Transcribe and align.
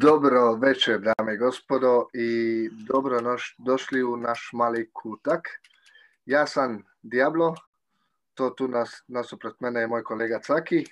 Dobro 0.00 0.54
večer, 0.54 1.00
dame 1.00 1.34
i 1.34 1.36
gospodo, 1.36 2.06
i 2.12 2.70
dobro 2.72 3.18
došli 3.58 4.02
u 4.02 4.16
naš 4.16 4.50
mali 4.52 4.90
kutak. 4.92 5.48
Ja 6.26 6.46
sam 6.46 6.84
Diablo, 7.02 7.54
to 8.34 8.50
tu 8.50 8.68
nas, 8.68 9.04
nasuprot 9.08 9.60
mene 9.60 9.80
je 9.80 9.86
moj 9.86 10.02
kolega 10.02 10.40
Caki, 10.40 10.84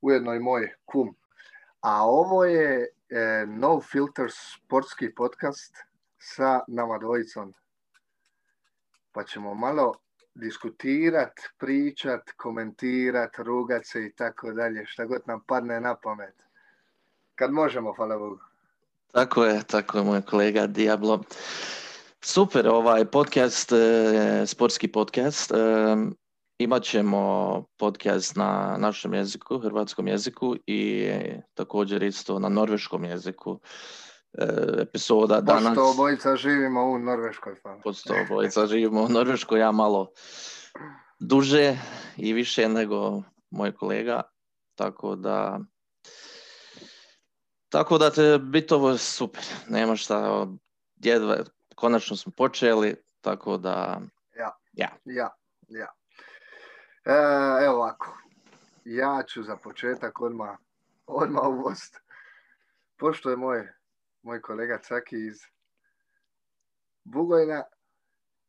ujedno 0.00 0.34
i 0.34 0.38
moj 0.38 0.72
kum. 0.84 1.16
A 1.80 2.06
ovo 2.06 2.44
je 2.44 2.88
e, 3.08 3.46
No 3.46 3.80
Filter 3.80 4.30
sportski 4.30 5.14
podcast 5.14 5.76
sa 6.18 6.60
nama 6.68 6.98
dvojicom. 6.98 7.54
Pa 9.12 9.24
ćemo 9.24 9.54
malo 9.54 9.94
diskutirat, 10.34 11.40
pričat, 11.58 12.30
komentirat, 12.36 13.38
rugat 13.38 13.86
se 13.86 14.06
i 14.06 14.12
tako 14.12 14.52
dalje, 14.52 14.86
šta 14.86 15.04
god 15.04 15.22
nam 15.26 15.44
padne 15.46 15.80
na 15.80 15.96
pamet. 15.96 16.43
Kad 17.34 17.52
možemo, 17.52 17.92
hvala 17.92 18.18
Bogu. 18.18 18.38
Tako 19.12 19.44
je, 19.44 19.62
tako 19.62 19.98
je 19.98 20.04
moj 20.04 20.22
kolega 20.22 20.66
Diablo. 20.66 21.22
Super, 22.20 22.68
ovaj 22.68 23.04
podcast, 23.04 23.72
e, 23.72 24.46
sportski 24.46 24.92
podcast. 24.92 25.50
E, 25.50 25.56
imat 26.58 26.82
ćemo 26.82 27.64
podcast 27.76 28.36
na 28.36 28.76
našem 28.78 29.14
jeziku, 29.14 29.58
hrvatskom 29.58 30.08
jeziku 30.08 30.56
i 30.66 31.10
također 31.54 32.02
isto 32.02 32.38
na 32.38 32.48
norveškom 32.48 33.04
jeziku. 33.04 33.60
E, 34.38 34.46
epizoda 34.78 35.40
danas... 35.40 35.74
Pošto 35.74 35.90
obojica 35.90 36.36
živimo 36.36 36.84
u 36.84 36.98
Norveškoj. 36.98 37.54
Pošto 37.82 38.14
obojica 38.30 38.66
živimo 38.66 39.02
u 39.02 39.08
Norveškoj, 39.08 39.60
ja 39.60 39.72
malo 39.72 40.10
duže 41.18 41.76
i 42.16 42.32
više 42.32 42.68
nego 42.68 43.22
moj 43.50 43.72
kolega. 43.72 44.22
Tako 44.74 45.16
da 45.16 45.60
tako 47.74 47.98
da 47.98 48.10
te 48.10 48.38
biti 48.38 48.74
ovo 48.74 48.98
super, 48.98 49.42
nema 49.68 49.96
šta, 49.96 50.46
jedva, 50.96 51.36
konačno 51.74 52.16
smo 52.16 52.32
počeli, 52.36 52.96
tako 53.20 53.56
da... 53.58 54.00
Ja, 54.36 54.50
ja, 54.72 54.88
ja. 55.04 55.30
ja. 55.68 55.88
E, 57.04 57.64
evo 57.64 57.74
ovako, 57.74 58.18
ja 58.84 59.22
ću 59.28 59.42
za 59.42 59.56
početak 59.56 60.20
odmah, 60.20 60.58
odmah 61.06 61.44
uvost. 61.44 62.00
Pošto 62.96 63.30
je 63.30 63.36
moj, 63.36 63.68
moj 64.22 64.40
kolega 64.40 64.78
Caki 64.78 65.26
iz 65.26 65.38
Bugojna, 67.04 67.62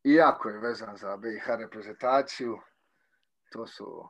iako 0.03 0.49
je 0.49 0.59
vezan 0.59 0.97
za 0.97 1.17
BiH 1.17 1.47
reprezentaciju, 1.47 2.59
to 3.51 3.67
su, 3.67 4.09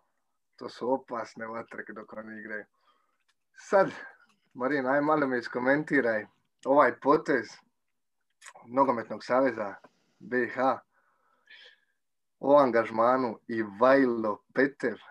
to 0.55 0.69
su 0.69 0.94
opasne 0.94 1.47
vatre 1.47 1.83
dok 1.94 2.13
oni 2.13 2.39
igraju. 2.39 2.66
Sad, 3.57 3.91
Marina, 4.55 4.91
aj 4.91 5.01
malo 5.01 5.27
mi 5.27 5.37
iskomentiraj 5.37 6.25
ovaj 6.65 6.99
potez 6.99 7.47
Nogometnog 8.67 9.23
saveza 9.23 9.75
BiH 10.19 10.57
o 12.39 12.57
angažmanu 12.57 13.39
i 13.47 13.63
Vajlo 13.81 14.43
Peter. 14.53 15.01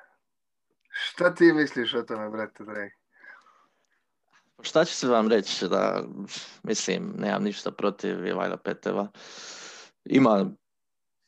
Šta 0.90 1.34
ti 1.34 1.52
misliš 1.52 1.94
o 1.94 2.02
tome, 2.02 2.30
brate, 2.30 2.64
dragi? 2.64 2.90
Šta 4.62 4.84
ću 4.84 4.94
se 4.94 5.08
vam 5.08 5.28
reći 5.28 5.68
da, 5.68 6.04
mislim, 6.62 7.14
nemam 7.18 7.42
ništa 7.42 7.70
protiv 7.70 8.26
Ivajla 8.26 8.56
Peteva. 8.56 9.08
Ima 10.04 10.46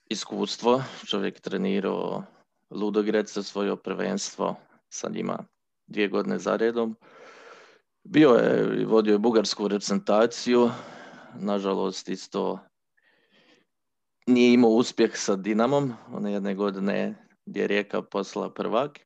iskustvo, 0.09 0.83
čovjek 1.07 1.41
trenirao 1.41 2.25
Ludogrec 2.71 3.35
za 3.35 3.43
svoje 3.43 3.77
prvenstvo, 3.77 4.57
sad 4.89 5.13
njima 5.13 5.39
dvije 5.87 6.09
godine 6.09 6.39
za 6.39 6.57
redom. 6.57 6.97
Bio 8.09 8.31
je 8.31 8.81
i 8.81 8.85
vodio 8.85 9.13
je 9.13 9.19
bugarsku 9.19 9.69
reprezentaciju, 9.69 10.71
nažalost 11.35 12.09
isto 12.09 12.59
nije 14.27 14.53
imao 14.53 14.71
uspjeh 14.71 15.11
sa 15.15 15.37
Dinamom, 15.37 15.93
one 16.13 16.33
jedne 16.33 16.55
godine 16.55 17.29
gdje 17.47 17.61
je 17.61 17.67
Rijeka 17.67 18.03
poslala 18.03 18.55
prvak. 18.55 18.99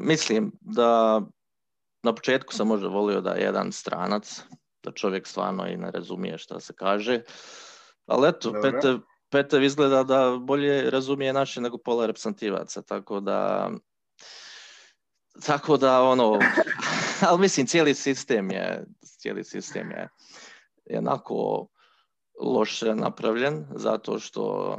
mislim 0.00 0.52
da 0.60 1.20
na 2.02 2.14
početku 2.14 2.52
sam 2.54 2.68
možda 2.68 2.88
volio 2.88 3.20
da 3.20 3.30
je 3.30 3.42
jedan 3.42 3.72
stranac, 3.72 4.42
da 4.84 4.92
čovjek 4.92 5.26
stvarno 5.26 5.66
i 5.66 5.76
ne 5.76 5.90
razumije 5.90 6.38
šta 6.38 6.60
se 6.60 6.74
kaže, 6.76 7.22
ali 8.06 8.28
eto, 8.28 8.52
Petev, 8.62 8.98
Petev 9.30 9.62
izgleda 9.62 10.04
da 10.04 10.36
bolje 10.40 10.90
razumije 10.90 11.32
naše 11.32 11.60
nego 11.60 11.78
pola 11.78 12.06
reprezentativaca, 12.06 12.82
tako 12.82 13.20
da 13.20 13.70
tako 15.46 15.76
da 15.76 16.02
ono 16.02 16.38
ali 17.28 17.40
mislim 17.40 17.66
cijeli 17.66 17.94
sistem 17.94 18.50
je 18.50 18.84
cijeli 19.02 19.44
sistem 19.44 19.90
je 19.90 20.08
jednako 20.84 21.66
loše 22.40 22.94
napravljen 22.94 23.66
zato 23.74 24.18
što 24.18 24.76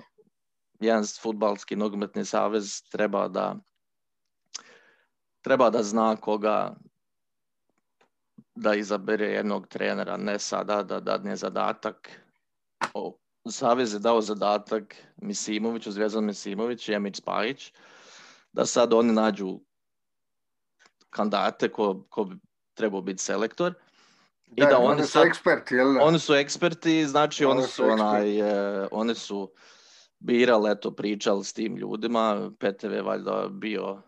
jedan 0.80 1.04
futbalski 1.22 1.76
nogometni 1.76 2.26
savez 2.26 2.82
treba 2.92 3.28
da 3.28 3.56
treba 5.42 5.70
da 5.70 5.84
zna 5.84 6.16
koga 6.16 6.76
da 8.56 8.76
izabere 8.76 9.26
jednog 9.26 9.68
trenera, 9.68 10.18
ne 10.18 10.40
sada 10.40 10.84
da 10.84 11.00
dadne 11.00 11.36
zadatak. 11.36 12.22
O, 12.94 13.18
Savez 13.50 13.94
je 13.94 14.00
dao 14.00 14.22
zadatak 14.22 14.96
Misimoviću, 15.18 15.92
Zvezdan 15.92 16.26
Misimović 16.26 16.90
i 16.90 16.94
Emić 16.94 17.18
Spajić, 17.18 17.74
da 18.52 18.66
sad 18.66 18.94
oni 18.94 19.14
nađu 19.14 19.60
kandidate 21.09 21.72
ko, 21.72 22.03
ko 22.09 22.24
bi 22.24 22.36
trebao 22.74 23.02
biti 23.02 23.24
selektor. 23.24 23.74
I 24.56 24.62
da, 24.62 24.78
oni, 24.78 25.03
su 25.03 25.20
eksperti, 25.20 25.75
jel 25.75 26.02
Oni 26.02 26.20
su 26.20 26.34
eksperti, 26.34 27.06
znači 27.08 27.46
oni, 27.46 27.64
su, 27.64 27.84
onaj, 27.84 28.40
e, 28.40 28.88
oni 28.92 29.16
su 29.16 29.52
birali, 30.19 30.72
eto, 30.72 30.92
pričali 30.92 31.44
s 31.44 31.53
tim 31.53 31.75
ljudima. 31.75 32.52
PTV 32.59 32.94
je 32.94 33.02
valjda 33.02 33.48
bio 33.52 34.02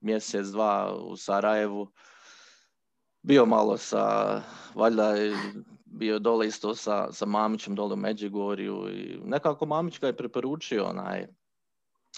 mjesec, 0.00 0.46
dva 0.46 0.96
u 0.96 1.16
Sarajevu. 1.16 1.92
Bio 3.22 3.46
malo 3.46 3.76
sa, 3.76 4.42
valjda 4.74 5.14
bio 5.84 6.18
dole 6.18 6.46
isto 6.46 6.74
sa, 6.74 7.12
sa 7.12 7.26
Mamićem 7.26 7.74
dole 7.74 7.94
u 7.94 7.96
Međugorju 7.96 8.88
i 8.90 9.20
nekako 9.24 9.66
Mamić 9.66 10.00
ga 10.00 10.06
je 10.06 10.16
preporučio 10.16 10.84
onaj, 10.84 11.26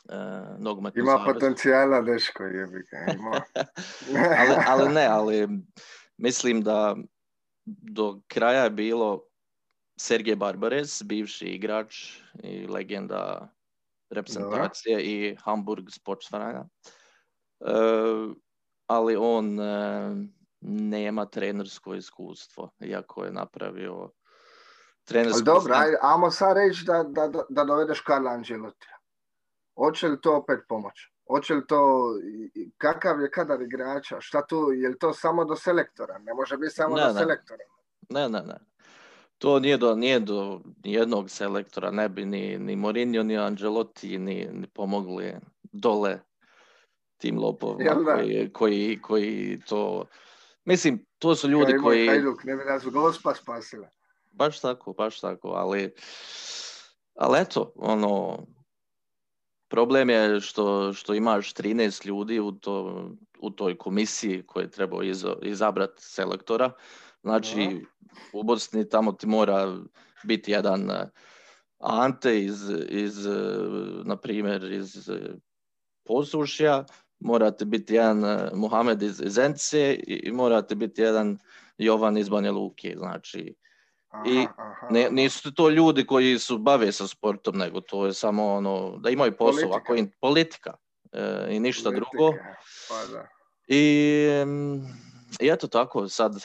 uh, 0.09 0.93
Ima 0.95 1.25
potencijala, 1.27 2.03
deško 2.03 2.43
je. 2.43 2.69
Ima. 3.15 3.31
ali, 4.39 4.55
ali 4.67 4.95
ne, 4.95 5.07
ali 5.07 5.49
mislim 6.17 6.63
da 6.63 6.97
do 7.65 8.21
kraja 8.29 8.65
je 8.65 8.71
bilo 8.71 9.23
Sergej 10.01 10.37
Barbares, 10.37 11.03
bivši 11.03 11.47
igrač 11.47 12.19
i 12.43 12.67
legenda 12.67 13.49
reprezentacije 14.11 15.03
i 15.03 15.37
Hamburg 15.37 15.85
Sportsvereina. 15.91 16.69
Uh, 17.61 18.37
ali 18.87 19.17
on 19.17 19.59
uh, 19.61 20.17
nema 20.61 21.27
trenersko 21.27 21.95
iskustvo, 21.95 22.71
iako 22.81 23.25
je 23.25 23.33
napravio 23.33 24.11
trenersko... 25.05 25.37
Ali 25.37 25.45
dobro, 25.45 25.75
ajmo 25.75 25.97
amo 26.03 26.31
sad 26.31 26.57
reći 26.57 26.85
da, 26.85 27.03
da, 27.03 27.45
da 27.49 27.65
dovedeš 27.65 28.01
Karla 28.01 28.31
Angelotti. 28.31 28.87
Hoće 29.77 30.09
li 30.09 30.21
to 30.21 30.37
opet 30.37 30.61
pomoć? 30.69 30.95
Hoće 31.29 31.55
li 31.55 31.67
to, 31.67 32.13
kakav 32.79 33.21
je 33.21 33.31
kadar 33.31 33.63
igrača? 33.63 34.21
Šta 34.21 34.47
tu, 34.47 34.73
je 34.73 34.89
li 34.89 34.99
to 34.99 35.13
samo 35.13 35.45
do 35.45 35.57
selektora? 35.57 36.19
Ne 36.19 36.35
može 36.35 36.57
biti 36.57 36.75
samo 36.75 36.97
do 36.97 37.15
selektora. 37.19 37.65
Ne, 38.11 38.29
ne, 38.29 38.43
ne. 38.43 38.59
To 39.39 39.61
nije 39.61 39.77
do, 39.77 39.95
nije 39.95 40.21
do 40.21 40.61
jednog 40.85 41.31
selektora, 41.31 41.91
ne 41.91 42.09
bi 42.09 42.25
ni, 42.25 42.59
ni 42.59 42.77
Mourinho, 42.77 43.23
ni 43.23 43.39
Angelotti 43.39 44.19
ni, 44.19 44.49
ni 44.53 44.67
pomogli 44.67 45.35
dole 45.63 46.19
tim 47.17 47.39
lopovima 47.39 47.95
koji, 48.05 48.53
koji, 48.53 48.99
koji 49.03 49.61
to... 49.67 50.07
Mislim, 50.65 51.07
to 51.19 51.35
su 51.35 51.49
ljudi 51.49 51.77
koji... 51.83 52.09
Hajduk, 52.09 52.45
ne 52.45 52.57
bi 52.57 52.65
nas 52.65 52.85
gospa 52.85 53.35
spasila. 53.35 53.89
Baš 54.33 54.61
tako, 54.61 54.93
baš 54.93 55.21
tako, 55.21 55.49
ali... 55.49 55.95
Ali 57.15 57.41
eto, 57.41 57.73
ono, 57.77 58.39
Problem 59.75 60.11
je 60.11 60.41
što, 60.41 60.93
što 60.93 61.15
imaš 61.15 61.55
13 61.55 62.07
ljudi 62.07 62.41
u, 62.41 62.53
to, 62.53 63.09
u 63.39 63.51
toj 63.51 63.79
komisiji 63.79 64.43
koje 64.47 64.71
treba 64.71 64.97
izabrati 65.43 66.03
selektora. 66.03 66.71
Znači, 67.23 67.87
u 68.33 68.43
Bosni 68.43 68.89
tamo 68.89 69.13
ti 69.13 69.27
mora 69.27 69.77
biti 70.25 70.51
jedan 70.51 70.91
eh, 70.91 71.11
Ante 71.79 72.45
iz, 72.45 72.71
iz 72.89 73.27
eh, 73.27 73.33
na 74.05 74.17
primjer, 74.17 74.73
iz 74.73 75.09
eh, 75.09 75.35
Posušja, 76.07 76.85
morate 77.19 77.65
biti 77.65 77.95
jedan 77.95 78.25
Muhamed 78.55 79.03
iz, 79.03 79.21
iz 79.21 79.39
Ence 79.39 79.99
i 80.07 80.33
morate 80.33 80.75
biti 80.75 81.03
jedan 81.03 81.39
Jovan 81.79 82.17
iz 82.17 82.29
Banja 82.29 82.53
Luke. 82.53 82.95
Znači, 82.99 83.55
i 84.27 84.47
ne, 84.91 85.09
nisu 85.11 85.55
to 85.55 85.71
ljudi 85.71 86.07
koji 86.07 86.39
su 86.39 86.59
bave 86.59 86.93
sa 86.93 87.07
sportom, 87.07 87.57
nego 87.59 87.81
to 87.81 88.07
je 88.07 88.15
samo 88.15 88.55
ono, 88.55 88.97
da 88.99 89.11
imaju 89.11 89.37
posao, 89.37 89.53
politika, 89.53 89.77
ako 89.77 89.95
im, 89.95 90.11
politika 90.21 90.77
e, 91.13 91.47
i 91.51 91.61
ništa 91.61 91.91
drugo. 91.91 92.33
Pa 92.89 93.13
da. 93.13 93.29
I, 93.67 94.27
I 95.41 95.49
eto 95.49 95.67
tako, 95.67 96.09
sad 96.09 96.45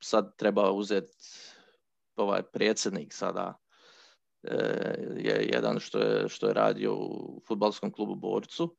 sad 0.00 0.36
treba 0.36 0.70
uzeti 0.70 1.16
ovaj 2.16 2.42
predsjednik 2.42 3.12
sada 3.12 3.58
e, 4.42 4.54
je 5.16 5.48
jedan 5.52 5.80
što 5.80 5.98
je, 5.98 6.28
što 6.28 6.46
je 6.46 6.54
radio 6.54 6.94
u 6.94 7.40
futbalskom 7.48 7.92
klubu 7.92 8.14
Borcu 8.14 8.76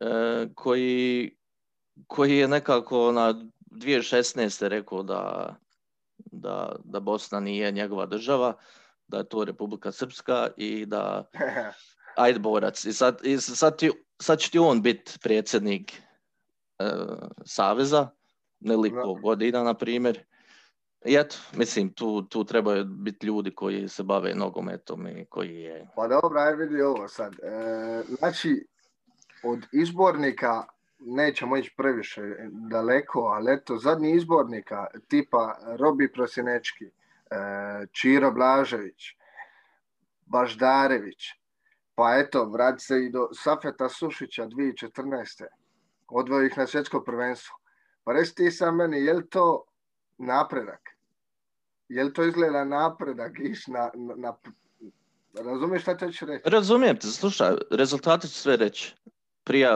e, 0.00 0.46
koji, 0.54 1.36
koji 2.06 2.38
je 2.38 2.48
nekako 2.48 3.12
na 3.12 3.34
2016. 3.70 4.68
rekao 4.68 5.02
da, 5.02 5.54
da, 6.32 6.76
da 6.84 7.00
Bosna 7.00 7.40
nije 7.40 7.72
njegova 7.72 8.06
država, 8.06 8.54
da 9.08 9.18
je 9.18 9.28
to 9.28 9.44
Republika 9.44 9.92
Srpska 9.92 10.48
i 10.56 10.86
da 10.86 11.30
ajde 12.16 12.38
borac. 12.38 12.84
I 12.84 12.92
sad, 12.92 13.20
i 13.24 13.38
sad, 13.38 13.78
ti, 13.78 13.90
sad 14.22 14.38
će 14.38 14.50
ti 14.50 14.58
on 14.58 14.82
biti 14.82 15.18
predsjednik 15.22 15.92
e, 16.78 16.84
Saveza, 17.44 18.08
neliko 18.60 19.14
godina, 19.14 19.62
na 19.62 19.74
primjer. 19.74 20.24
I 21.04 21.14
eto, 21.14 21.36
mislim, 21.56 21.92
tu, 21.92 22.22
tu 22.22 22.44
trebaju 22.44 22.84
biti 22.84 23.26
ljudi 23.26 23.54
koji 23.54 23.88
se 23.88 24.02
bave 24.02 24.34
nogometom 24.34 25.08
i 25.08 25.26
koji 25.26 25.54
je... 25.54 25.88
Pa 25.96 26.08
dobro, 26.08 26.40
aj 26.40 26.56
vidi 26.56 26.82
ovo 26.82 27.08
sad. 27.08 27.32
E, 27.32 28.02
znači, 28.18 28.66
od 29.44 29.66
izbornika 29.72 30.64
nećemo 31.06 31.56
ići 31.56 31.74
previše 31.76 32.22
daleko, 32.50 33.20
ali 33.20 33.52
eto, 33.52 33.76
zadnji 33.76 34.12
izbornika 34.12 34.86
tipa 35.08 35.58
Robi 35.78 36.12
Prosinečki, 36.12 36.84
e, 36.84 36.90
Čiro 37.92 38.30
Blažević, 38.30 39.16
Baždarević, 40.26 41.28
pa 41.94 42.18
eto, 42.18 42.44
vrati 42.44 42.84
se 42.84 43.04
i 43.04 43.10
do 43.10 43.28
Safeta 43.32 43.88
Sušića 43.88 44.46
2014. 44.46 45.44
Odvoji 46.08 46.46
ih 46.46 46.58
na 46.58 46.66
svjetsko 46.66 47.00
prvenstvo. 47.00 47.56
Pa 48.04 48.12
reci 48.12 48.34
ti 48.34 48.50
sam 48.50 48.76
meni, 48.76 49.04
je 49.04 49.12
li 49.12 49.28
to 49.28 49.64
napredak? 50.18 50.80
Je 51.88 52.04
li 52.04 52.12
to 52.12 52.24
izgleda 52.24 52.64
napredak 52.64 53.32
iš 53.40 53.66
na, 53.66 53.90
na, 53.94 54.34
Razumiješ 55.34 55.82
šta 55.82 56.10
ću 56.10 56.26
reći? 56.26 56.50
Razumijem 56.50 56.96
te, 56.96 57.06
slušaj, 57.06 57.54
rezultati 57.70 58.28
ću 58.28 58.34
sve 58.34 58.56
reći. 58.56 58.94
Prije, 59.44 59.68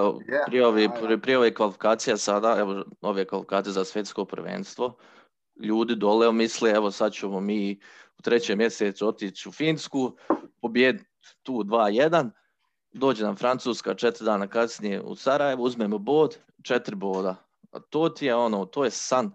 prije, 0.46 0.66
ove, 0.66 0.88
prije 1.22 1.38
ove 1.38 1.54
kvalifikacije 1.54 2.16
sada, 2.16 2.56
evo 2.58 2.84
ove 3.00 3.24
kvalifikacije 3.24 3.72
za 3.72 3.84
svjetsko 3.84 4.24
prvenstvo, 4.24 4.96
ljudi 5.62 5.94
dole 5.94 6.32
misle, 6.32 6.70
evo 6.70 6.90
sad 6.90 7.12
ćemo 7.12 7.40
mi 7.40 7.80
u 8.18 8.22
trećem 8.22 8.58
mjesecu 8.58 9.08
otići 9.08 9.48
u 9.48 9.52
Finsku, 9.52 10.16
pobijed 10.60 11.02
tu 11.42 11.52
2-1, 11.52 12.30
dođe 12.92 13.24
nam 13.24 13.36
Francuska 13.36 13.94
četiri 13.94 14.24
dana 14.24 14.48
kasnije 14.48 15.02
u 15.02 15.14
Sarajevo, 15.14 15.62
uzmemo 15.62 15.98
bod, 15.98 16.36
četiri 16.62 16.94
boda. 16.94 17.36
A 17.70 17.80
to 17.80 18.08
ti 18.08 18.26
je 18.26 18.34
ono, 18.34 18.64
to 18.64 18.84
je 18.84 18.90
san. 18.90 19.30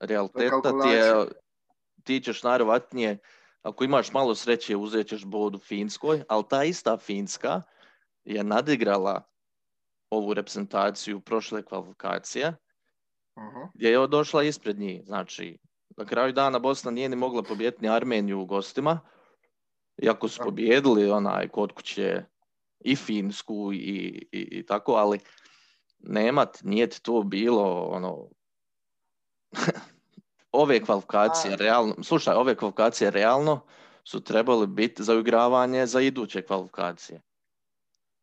Realiteta 0.00 0.80
ti 0.82 0.88
je, 0.88 1.26
ti 2.04 2.20
ćeš 2.20 2.42
najvjerojatnije, 2.42 3.18
ako 3.62 3.84
imaš 3.84 4.12
malo 4.12 4.34
sreće, 4.34 4.76
uzet 4.76 5.08
ćeš 5.08 5.24
bod 5.24 5.54
u 5.54 5.58
Finskoj, 5.58 6.22
ali 6.28 6.44
ta 6.48 6.64
ista 6.64 6.96
Finska 6.96 7.62
je 8.24 8.44
nadigrala 8.44 9.29
ovu 10.10 10.34
reprezentaciju 10.34 11.20
prošle 11.20 11.62
kvalifikacije, 11.62 12.48
uh 13.36 13.70
gdje 13.74 13.88
je 13.88 14.06
došla 14.06 14.42
ispred 14.42 14.78
njih. 14.78 15.02
Znači, 15.06 15.58
na 15.96 16.04
kraju 16.04 16.32
dana 16.32 16.58
Bosna 16.58 16.90
nije 16.90 17.08
ni 17.08 17.16
mogla 17.16 17.42
pobijediti 17.42 17.88
Armeniju 17.88 18.40
u 18.40 18.46
gostima, 18.46 19.00
iako 20.02 20.28
su 20.28 20.40
pobijedili 20.44 21.10
onaj 21.10 21.48
kod 21.48 21.72
kuće 21.72 22.24
i 22.80 22.96
Finsku 22.96 23.72
i, 23.72 23.78
i, 24.32 24.40
i 24.50 24.66
tako, 24.66 24.92
ali 24.92 25.18
nemat, 25.98 26.58
nije 26.62 26.86
ti 26.86 27.02
to 27.02 27.22
bilo 27.22 27.82
ono 27.82 28.28
ove 30.62 30.84
kvalifikacije 30.84 31.56
realno, 31.56 31.94
slušaj, 32.02 32.34
ove 32.34 32.54
kvalifikacije 32.54 33.10
realno 33.10 33.60
su 34.04 34.24
trebali 34.24 34.66
biti 34.66 35.02
za 35.02 35.14
uigravanje 35.14 35.86
za 35.86 36.00
iduće 36.00 36.42
kvalifikacije. 36.42 37.20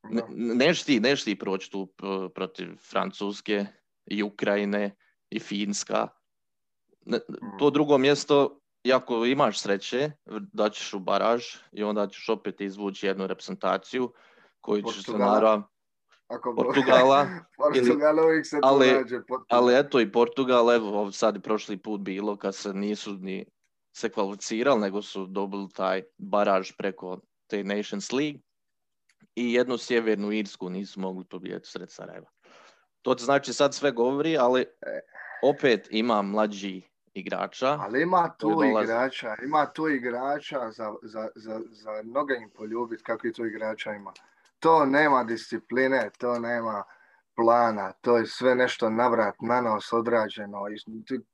Ne, 0.03 0.21
neš 0.55 0.83
ti, 0.83 0.99
neš 0.99 1.23
ti 1.23 1.39
proći 1.39 1.71
tu 1.71 1.93
protiv 2.35 2.75
Francuske 2.89 3.65
i 4.05 4.23
Ukrajine 4.23 4.95
i 5.29 5.39
Finska. 5.39 6.07
to 7.59 7.69
drugo 7.69 7.97
mjesto, 7.97 8.59
ako 8.93 9.25
imaš 9.25 9.59
sreće, 9.59 10.11
da 10.53 10.69
ćeš 10.69 10.93
u 10.93 10.99
baraž 10.99 11.43
i 11.71 11.83
onda 11.83 12.07
ćeš 12.07 12.29
opet 12.29 12.61
izvući 12.61 13.07
jednu 13.07 13.27
reprezentaciju 13.27 14.13
koju 14.61 14.83
ćeš 14.83 15.05
se 15.05 15.11
naravno 15.11 15.67
ako 16.27 16.55
Portugala. 16.55 17.27
se 18.43 18.59
ali, 18.61 19.05
ali 19.49 19.79
eto 19.79 19.99
i 19.99 20.11
Portugal, 20.11 20.71
evo 20.71 21.11
sad 21.11 21.35
i 21.35 21.41
prošli 21.41 21.77
put 21.77 22.01
bilo 22.01 22.37
kad 22.37 22.55
se 22.55 22.73
nisu 22.73 23.13
ni 23.13 23.45
se 23.95 24.09
kvalificirali, 24.09 24.81
nego 24.81 25.01
su 25.01 25.25
dobili 25.25 25.69
taj 25.75 26.03
baraž 26.17 26.71
preko 26.77 27.19
te 27.47 27.63
Nations 27.63 28.11
League 28.11 28.39
i 29.37 29.53
jednu 29.53 29.77
sjevernu 29.77 30.31
Irsku 30.31 30.69
nisu 30.69 30.99
mogli 30.99 31.25
pobijeti 31.25 31.67
sred 31.67 31.91
Sarajeva. 31.91 32.29
To 33.01 33.15
znači 33.19 33.53
sad 33.53 33.73
sve 33.73 33.91
govori, 33.91 34.37
ali 34.37 34.61
e. 34.61 34.65
opet 35.43 35.87
ima 35.91 36.21
mlađi 36.21 36.81
igrača. 37.13 37.77
Ali 37.81 38.01
ima 38.01 38.35
tu 38.37 38.63
igrača, 38.81 39.35
ima 39.43 39.65
tu 39.65 39.87
igrača 39.87 40.71
za, 40.71 40.93
za, 41.03 41.29
za, 41.35 41.61
za 41.69 41.91
mnoga 42.03 42.35
im 42.35 42.49
poljubiti 42.49 43.03
kakvi 43.03 43.33
tu 43.33 43.45
igrača 43.45 43.91
ima 43.93 44.13
to 44.59 44.85
nema 44.85 45.23
discipline, 45.23 46.09
to 46.17 46.39
nema 46.39 46.83
plana, 47.35 47.91
to 47.91 48.17
je 48.17 48.25
sve 48.25 48.55
nešto 48.55 48.89
navrat 48.89 49.35
na 49.41 49.61
nos 49.61 49.93
odrađeno. 49.93 50.61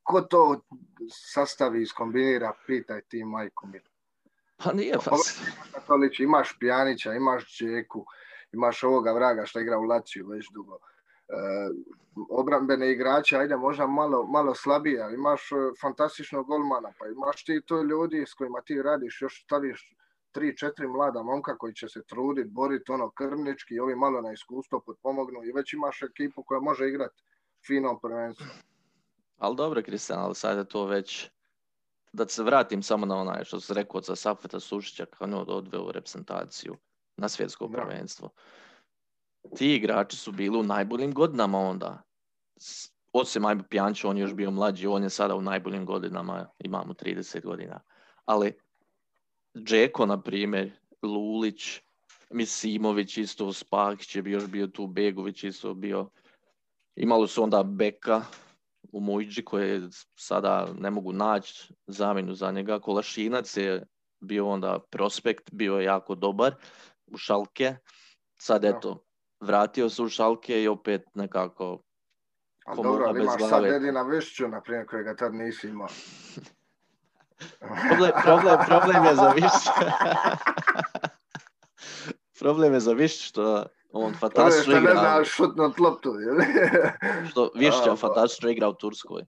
Ko 0.03 0.21
to 0.21 0.61
sastavi, 1.09 1.81
iskombinira, 1.81 2.53
pitaj 2.67 3.01
ti 3.01 3.23
majku 3.23 3.67
mi. 3.67 3.79
Pa 4.57 4.73
nije 4.73 4.95
pa. 5.05 5.15
Imaš 6.19 6.57
Pjanića, 6.59 7.13
imaš 7.13 7.57
Čeku, 7.57 8.05
imaš 8.51 8.83
ovoga 8.83 9.11
vraga 9.11 9.45
što 9.45 9.59
igra 9.59 9.77
u 9.77 9.83
Laciju 9.83 10.27
već 10.27 10.45
dugo. 10.53 10.75
E, 10.75 10.79
obrambene 12.29 12.91
igrače, 12.91 13.37
ajde 13.37 13.57
možda 13.57 13.87
malo, 13.87 14.27
malo 14.27 14.55
slabije, 14.55 15.01
ali 15.01 15.13
imaš 15.13 15.51
e, 15.51 15.55
fantastičnog 15.81 16.47
golmana, 16.47 16.93
pa 16.99 17.07
imaš 17.07 17.45
ti 17.45 17.61
to 17.65 17.83
ljudi 17.83 18.25
s 18.27 18.33
kojima 18.33 18.61
ti 18.61 18.81
radiš, 18.81 19.21
još 19.21 19.43
staviš 19.43 19.95
tri, 20.31 20.57
četiri 20.57 20.87
mlada 20.87 21.23
momka 21.23 21.57
koji 21.57 21.73
će 21.73 21.87
se 21.89 22.03
truditi, 22.03 22.49
boriti 22.49 22.91
ono 22.91 23.11
krvnički 23.11 23.79
ovi 23.79 23.95
malo 23.95 24.21
na 24.21 24.33
iskustvo 24.33 24.79
potpomognu 24.79 25.43
i 25.43 25.51
već 25.51 25.73
imaš 25.73 26.01
ekipu 26.01 26.43
koja 26.43 26.59
može 26.59 26.87
igrati 26.87 27.23
fino 27.67 27.99
prvenstvo. 27.99 28.45
Ali 29.37 29.55
dobro, 29.55 29.81
Kristijan, 29.81 30.19
ali 30.21 30.35
sad 30.35 30.57
je 30.57 30.67
to 30.67 30.85
već 30.85 31.29
da 32.13 32.27
se 32.27 32.43
vratim 32.43 32.83
samo 32.83 33.05
na 33.05 33.15
onaj 33.15 33.43
što 33.43 33.59
se 33.59 33.73
rekao 33.73 34.01
za 34.01 34.15
Safeta 34.15 34.59
Sušića 34.59 35.05
ono 35.19 35.37
odveo 35.41 35.91
reprezentaciju 35.91 36.77
na 37.17 37.29
svjetsko 37.29 37.69
prvenstvo. 37.69 38.29
Ti 39.55 39.75
igrači 39.75 40.17
su 40.17 40.31
bili 40.31 40.57
u 40.57 40.63
najboljim 40.63 41.13
godinama 41.13 41.59
onda. 41.59 42.01
Osim 43.13 43.45
Ajbu 43.45 43.63
Pjančo, 43.69 44.09
on 44.09 44.17
je 44.17 44.21
još 44.21 44.33
bio 44.33 44.51
mlađi, 44.51 44.87
on 44.87 45.03
je 45.03 45.09
sada 45.09 45.35
u 45.35 45.41
najboljim 45.41 45.85
godinama, 45.85 46.49
imamo 46.59 46.93
30 46.93 47.41
godina. 47.43 47.79
Ali 48.25 48.53
Džeko, 49.57 50.05
na 50.05 50.21
primjer, 50.21 50.71
Lulić, 51.01 51.81
Misimović 52.29 53.17
isto, 53.17 53.53
Spakić 53.53 54.15
je 54.15 54.21
bio, 54.21 54.33
još 54.33 54.47
bio 54.47 54.67
tu, 54.67 54.87
Begović 54.87 55.43
isto 55.43 55.73
bio. 55.73 56.09
Imali 56.95 57.27
su 57.27 57.43
onda 57.43 57.63
Beka 57.63 58.21
у 58.93 59.01
Мојджи, 59.01 59.41
кој 59.41 59.89
сада 60.19 60.69
не 60.77 60.89
могу 60.93 61.11
најд 61.11 61.49
замену 61.87 62.37
за 62.37 62.51
него, 62.53 62.77
Колашинац 62.79 63.57
е 63.57 63.83
био 64.21 64.45
онда 64.53 64.77
проспект, 64.93 65.49
био 65.51 65.81
јако 65.81 66.15
добар 66.15 66.59
у 67.11 67.17
Шалке. 67.17 67.79
Сад 68.39 68.61
да. 68.61 68.69
ето, 68.69 69.01
вратио 69.41 69.89
се 69.89 70.01
у 70.01 70.09
Шалке 70.09 70.63
и 70.63 70.69
опет 70.69 71.09
некако 71.15 71.81
А 72.65 72.75
добро, 72.75 73.09
али 73.09 73.23
имаш 73.23 73.41
сад 73.41 73.63
Дедина 73.63 74.03
Вишчо, 74.07 74.47
например, 74.47 74.85
кој 74.87 75.03
га 75.03 75.15
тад 75.19 75.33
не 75.33 75.51
си 75.51 75.67
имал. 75.67 75.89
проблем, 77.59 78.11
проблем, 78.23 78.57
проблем 78.67 79.03
е 79.03 79.15
за 79.15 79.29
Вишчо. 79.35 79.73
проблем 82.39 82.73
е 82.73 82.79
за 82.79 82.95
Вишчо, 82.95 83.27
што 83.27 83.67
on 83.93 84.13
fantastično 84.13 84.77
igra. 84.77 84.93
Ne 84.93 84.99
zna 84.99 85.23
šutnut 85.23 85.79
loptu. 85.79 86.13
što 87.29 87.51
Višća 87.55 87.95
fantastično 87.95 88.49
igra 88.49 88.69
u 88.69 88.73
Turskoj. 88.73 89.21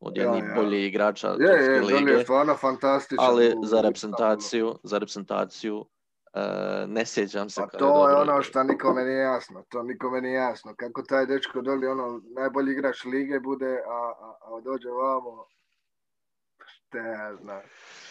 Od 0.00 0.16
jednih 0.16 0.44
ja, 0.48 0.54
boljih 0.54 0.86
igrača 0.86 1.28
je, 1.28 1.36
Turske 1.36 1.72
je, 1.72 1.80
lige. 1.80 2.12
Je, 2.12 2.22
stvarno 2.22 2.56
fantastičan. 2.56 3.24
Ali 3.24 3.54
za 3.64 3.80
reprezentaciju, 3.80 4.74
za 4.82 4.98
reprezentaciju 4.98 5.78
uh, 5.78 6.88
ne 6.88 7.06
sjećam 7.06 7.50
se. 7.50 7.60
Pa 7.60 7.78
to 7.78 8.08
je, 8.08 8.12
je 8.12 8.16
ono 8.16 8.42
što 8.42 8.62
nikome 8.62 9.04
nije 9.04 9.22
jasno. 9.22 9.64
To 9.68 9.82
nikome 9.82 10.20
nije 10.20 10.34
jasno. 10.34 10.74
Kako 10.76 11.02
taj 11.02 11.26
dečko 11.26 11.62
doli 11.62 11.86
ono 11.86 12.20
najbolji 12.36 12.72
igrač 12.72 13.04
lige 13.04 13.40
bude, 13.40 13.82
a, 13.86 14.12
a, 14.20 14.34
a 14.42 14.60
dođe 14.60 14.90
ovamo 14.90 15.46
ne 16.94 17.36
znam. 17.36 17.60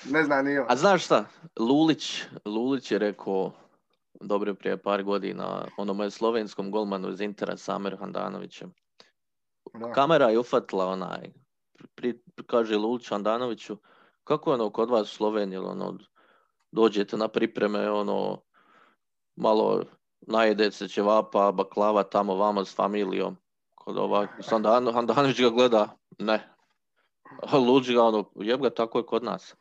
Ne 0.09 0.23
znam 0.23 0.45
ni 0.45 0.57
on. 0.57 0.65
A 0.69 0.75
znaš 0.75 1.05
šta? 1.05 1.25
Lulić, 1.59 2.23
Lulić 2.45 2.91
je 2.91 2.99
rekao 2.99 3.51
dobro 4.23 4.55
prije 4.55 4.77
par 4.77 5.03
godina 5.03 5.65
onom 5.77 5.99
je 5.99 6.11
slovenskom 6.11 6.71
golmanu 6.71 7.09
iz 7.09 7.21
Intera 7.21 7.57
Samer 7.57 7.97
Handanovićem. 7.99 8.73
Kamera 9.93 10.29
je 10.29 10.39
ufatila 10.39 10.85
onaj 10.85 11.33
pri, 11.95 12.19
kaže 12.47 12.77
Lulić 12.77 13.11
Andanoviću, 13.11 13.77
kako 14.23 14.49
je 14.49 14.53
ono 14.53 14.69
kod 14.69 14.89
vas 14.89 15.11
u 15.11 15.15
Sloveniji, 15.15 15.57
ono, 15.57 15.97
dođete 16.71 17.17
na 17.17 17.27
pripreme, 17.27 17.91
ono, 17.91 18.41
malo 19.35 19.83
najede 20.21 20.71
se 20.71 20.87
ćevapa, 20.87 21.51
baklava 21.51 22.03
tamo 22.03 22.35
vama 22.35 22.65
s 22.65 22.75
familijom. 22.75 23.37
Kod 23.75 23.97
ova, 23.97 24.27
Andanović 24.93 25.41
ga 25.41 25.49
gleda, 25.49 25.97
ne. 26.19 26.49
Lulić 27.67 27.89
ga 27.89 28.03
ono, 28.03 28.31
jeb 28.35 28.61
ga, 28.61 28.69
tako 28.69 28.97
je 28.97 29.05
kod 29.05 29.23
nas. 29.23 29.55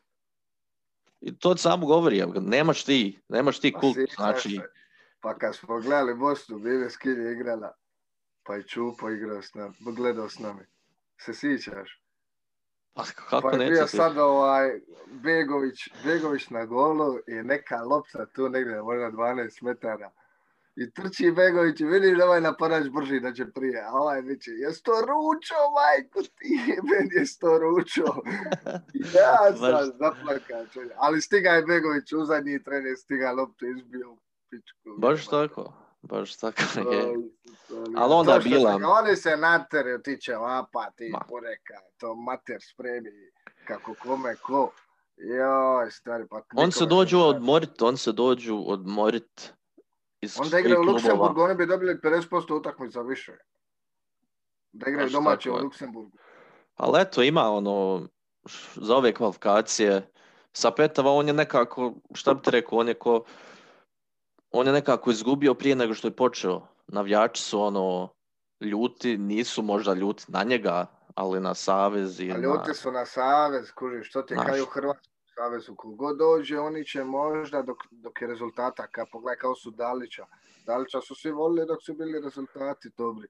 I 1.22 1.38
to 1.38 1.56
samo 1.56 1.86
govori, 1.86 2.24
nemaš 2.40 2.84
ti, 2.84 3.22
nemaš 3.28 3.60
ti 3.60 3.72
pa 3.72 3.80
kult, 3.80 3.96
znači... 4.16 4.60
Pa 5.20 5.38
kad 5.38 5.56
smo 5.56 5.80
gledali 5.80 6.14
Bosnu, 6.14 6.58
bili 6.58 6.90
skinje 6.90 7.32
igrala, 7.32 7.72
pa 8.42 8.56
i 8.56 8.62
Čupo 8.62 9.10
igrao 9.10 9.42
s 9.42 9.54
nama, 9.54 9.74
gledao 9.96 10.28
s 10.28 10.38
nami. 10.38 10.64
Se 11.20 11.34
sjećaš? 11.34 12.02
Pa 12.94 13.04
kako 13.04 13.50
pa 13.50 13.56
je 13.56 13.70
bio 13.70 13.86
sad 13.86 14.18
ovaj 14.18 14.80
Begović, 15.06 15.88
Begović 16.04 16.50
na 16.50 16.66
golu 16.66 17.18
i 17.28 17.32
neka 17.32 17.82
lopta 17.82 18.26
tu 18.26 18.48
negdje, 18.48 18.82
možda 18.82 19.10
12 19.10 19.62
metara. 19.62 20.10
I 20.76 20.90
trči 20.90 21.32
Begović 21.32 21.80
i 21.80 21.84
vidiš 21.84 22.18
da 22.18 22.24
ovaj 22.24 22.40
napadač 22.40 22.86
brži 22.88 23.20
da 23.20 23.32
će 23.32 23.44
prije. 23.54 23.84
A 23.88 23.92
ovaj 23.92 24.20
viće, 24.20 24.50
jes 24.50 24.82
to 24.82 24.92
ručo, 24.92 25.54
majko 25.76 26.22
ti, 26.22 26.58
meni 26.90 27.14
je 27.14 27.24
to 27.40 27.58
ručo. 27.58 28.04
ja 29.18 29.56
sam 29.56 29.90
zaplakao. 29.98 30.64
Ali 30.96 31.20
stiga 31.20 31.50
je 31.50 31.62
Begović 31.62 32.12
u 32.12 32.24
zadnji 32.24 32.62
trener, 32.62 32.96
stiga 32.96 33.32
loptu 33.32 33.66
izbio 33.66 34.16
pičku. 34.50 34.88
Baš 34.98 35.26
tako, 35.26 35.72
baš 36.02 36.36
tako 36.36 36.62
je. 36.90 37.14
Ali 37.96 38.14
onda 38.14 38.34
je 38.34 38.40
bila... 38.40 38.80
Oni 39.02 39.16
se 39.16 39.36
natere, 39.36 40.02
ti 40.02 40.16
će 40.20 40.34
vapa, 40.34 40.90
ti 40.96 41.12
poreka, 41.28 41.80
to 41.96 42.14
mater 42.14 42.58
spremi, 42.72 43.10
kako 43.66 43.94
kome 44.02 44.36
ko. 44.36 44.72
Joj, 45.16 45.90
stari, 45.90 46.24
pa... 46.30 46.42
On 46.56 46.72
se 46.72 46.86
dođu 46.86 47.18
odmorit, 47.18 47.82
on 47.82 47.96
se 47.96 48.12
dođu 48.12 48.64
odmorit 48.66 49.52
iz 50.22 50.40
Onda 50.40 50.58
igra 50.58 50.80
u 50.80 50.82
Luksemburgu, 50.82 51.40
oni 51.40 51.54
bi 51.54 51.66
dobili 51.66 51.94
50% 51.94 52.54
utakmica 52.54 53.00
više. 53.00 53.32
Da 54.72 54.90
igraju 54.90 55.10
domaći 55.10 55.50
u 55.50 55.56
Luksemburgu. 55.56 56.18
Ali 56.74 57.00
eto, 57.00 57.22
ima 57.22 57.50
ono, 57.50 58.08
za 58.74 58.96
ove 58.96 59.14
kvalifikacije, 59.14 60.12
sa 60.52 60.70
Petava 60.70 61.12
on 61.12 61.26
je 61.26 61.32
nekako, 61.32 61.94
šta 62.14 62.34
bi 62.34 62.42
ti 62.42 62.50
rekao, 62.50 62.78
on 62.78 62.88
je 62.88 62.94
ko, 62.94 63.24
on 64.50 64.66
je 64.66 64.72
nekako 64.72 65.10
izgubio 65.10 65.54
prije 65.54 65.76
nego 65.76 65.94
što 65.94 66.08
je 66.08 66.16
počeo. 66.16 66.66
Navijači 66.86 67.42
su 67.42 67.62
ono 67.62 68.14
ljuti, 68.60 69.18
nisu 69.18 69.62
možda 69.62 69.94
ljuti 69.94 70.24
na 70.28 70.42
njega, 70.42 70.86
ali 71.14 71.40
na 71.40 71.54
savez 71.54 72.20
i 72.20 72.32
A 72.32 72.36
ljuti 72.36 72.74
su 72.74 72.92
na 72.92 73.06
savez, 73.06 73.72
kuži, 73.72 74.04
što 74.04 74.22
ti 74.22 74.34
kao 74.34 74.62
u 74.62 74.66
Hrvatskoj 74.66 75.11
savezu, 75.34 75.74
kogod 75.76 76.18
dođe, 76.18 76.58
oni 76.58 76.84
će 76.84 77.04
možda 77.04 77.62
dok, 77.62 77.78
dok 77.90 78.22
je 78.22 78.28
rezultata, 78.28 78.86
kad 78.86 79.06
pogledaj 79.12 79.36
kao 79.36 79.54
su 79.54 79.70
Dalića. 79.70 80.26
Dalića 80.66 81.00
su 81.00 81.14
svi 81.14 81.30
volili 81.30 81.66
dok 81.66 81.82
su 81.82 81.94
bili 81.94 82.20
rezultati 82.20 82.90
dobri. 82.96 83.28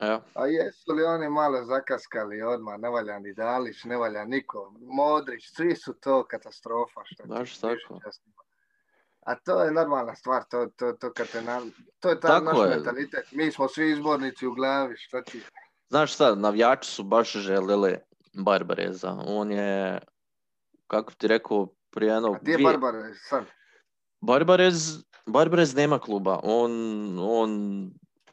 Ja. 0.00 0.20
A 0.34 0.46
jesu 0.46 0.92
li 0.92 1.04
oni 1.04 1.28
malo 1.28 1.64
zakaskali 1.64 2.42
odmah, 2.42 2.78
ne 2.78 2.88
valja 2.88 3.18
ni 3.18 3.34
Dalić, 3.34 3.84
ne 3.84 3.96
valja 3.96 4.24
niko. 4.24 4.74
Modrić, 4.80 5.44
svi 5.56 5.76
su 5.76 5.94
to 6.00 6.26
katastrofa. 6.26 7.00
Što 7.04 7.26
Baš 7.26 7.58
tako. 7.58 8.00
A 9.26 9.34
to 9.34 9.62
je 9.62 9.72
normalna 9.72 10.14
stvar, 10.14 10.42
to, 10.50 10.66
to, 10.76 10.92
to, 10.92 11.12
kad 11.12 11.28
te 11.28 11.42
na, 11.42 11.60
to 12.00 12.10
je 12.10 12.20
taj 12.20 12.40
naš 12.40 12.56
mentalitet. 12.68 13.32
Mi 13.32 13.52
smo 13.52 13.68
svi 13.68 13.90
izbornici 13.90 14.46
u 14.46 14.54
glavi, 14.54 14.96
šta 14.96 15.22
ti... 15.22 15.42
Znaš 15.88 16.14
šta, 16.14 16.34
navijači 16.34 16.90
su 16.90 17.04
baš 17.04 17.32
želeli 17.32 17.98
Barbareza. 18.44 19.16
On 19.26 19.50
je, 19.50 19.98
kako 20.86 21.12
ti 21.14 21.28
rekao, 21.28 21.68
prije 21.90 22.12
jedno... 22.12 22.32
A 22.32 22.38
gdje 22.42 22.52
je 22.52 22.58
Barbarez 22.58 23.16
sad? 23.28 23.44
Barbarez, 24.20 25.04
Barbarez 25.26 25.74
nema 25.74 25.98
kluba. 25.98 26.40
On, 26.42 26.72
on 27.18 27.90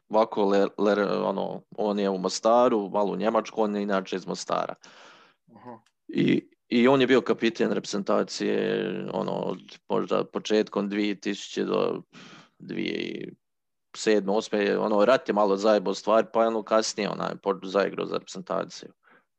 ovako, 0.10 0.46
le, 0.46 0.68
le, 0.78 1.06
ono, 1.22 1.62
on 1.78 2.00
je 2.00 2.10
u 2.10 2.18
Mostaru, 2.18 2.90
malo 2.90 3.12
u 3.12 3.16
Njemačku, 3.16 3.62
on 3.62 3.76
je 3.76 3.84
inače 3.84 4.16
iz 4.16 4.28
Mostara. 4.28 4.76
Uh-huh. 5.48 5.80
I 6.08 6.52
i 6.72 6.88
on 6.88 7.02
je 7.02 7.08
bio 7.08 7.22
kapiten 7.22 7.72
reprezentacije 7.72 9.06
ono, 9.14 9.32
od 9.32 9.60
možda 9.90 10.24
početkom 10.24 10.90
2000 10.90 11.66
do 11.66 12.02
2007. 12.60 13.32
2008. 13.94 14.78
Ono, 14.78 15.06
rat 15.06 15.30
je 15.30 15.34
malo 15.34 15.58
zajebao 15.58 15.94
stvar, 15.94 16.26
pa 16.34 16.40
ono 16.40 16.64
kasnije 16.64 17.10
onaj 17.10 17.34
zaigrao 17.64 18.06
za 18.06 18.18
reprezentaciju. 18.18 18.90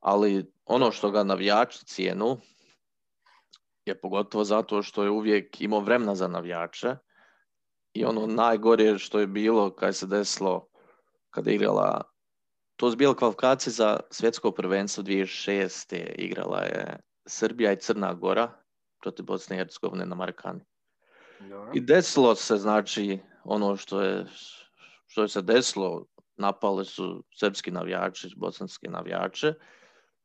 Ali 0.00 0.52
ono 0.66 0.92
što 0.92 1.10
ga 1.10 1.24
navijači 1.24 1.84
cijenu 1.84 2.36
je 3.84 4.00
pogotovo 4.00 4.44
zato 4.44 4.82
što 4.82 5.04
je 5.04 5.10
uvijek 5.10 5.60
imao 5.60 5.80
vremena 5.80 6.14
za 6.14 6.28
navijače 6.28 6.96
i 7.94 8.04
ono 8.04 8.26
najgore 8.26 8.98
što 8.98 9.20
je 9.20 9.26
bilo 9.26 9.70
kad 9.70 9.96
se 9.96 10.06
desilo 10.06 10.68
kada 11.30 11.50
je 11.50 11.56
igrala 11.56 12.12
to 12.76 12.88
je 12.88 12.96
bilo 12.96 13.14
kvalifikacije 13.14 13.72
za 13.72 14.00
svjetsko 14.10 14.50
prvenstvo 14.50 15.04
2006. 15.04 16.14
igrala 16.18 16.58
je 16.58 16.96
Srbija 17.26 17.72
i 17.72 17.76
Crna 17.76 18.14
Gora 18.14 18.52
protiv 19.02 19.24
Bosne 19.24 19.56
i 19.56 19.58
Hercegovine 19.58 20.06
na 20.06 20.14
Markani. 20.14 20.60
I 21.74 21.80
desilo 21.80 22.34
se, 22.34 22.56
znači, 22.56 23.18
ono 23.44 23.76
što 23.76 24.00
je, 24.02 24.26
što 25.06 25.22
je 25.22 25.28
se 25.28 25.42
desilo, 25.42 26.06
napali 26.36 26.84
su 26.84 27.24
srpski 27.34 27.70
navijači, 27.70 28.34
bosanski 28.36 28.88
navijače, 28.88 29.54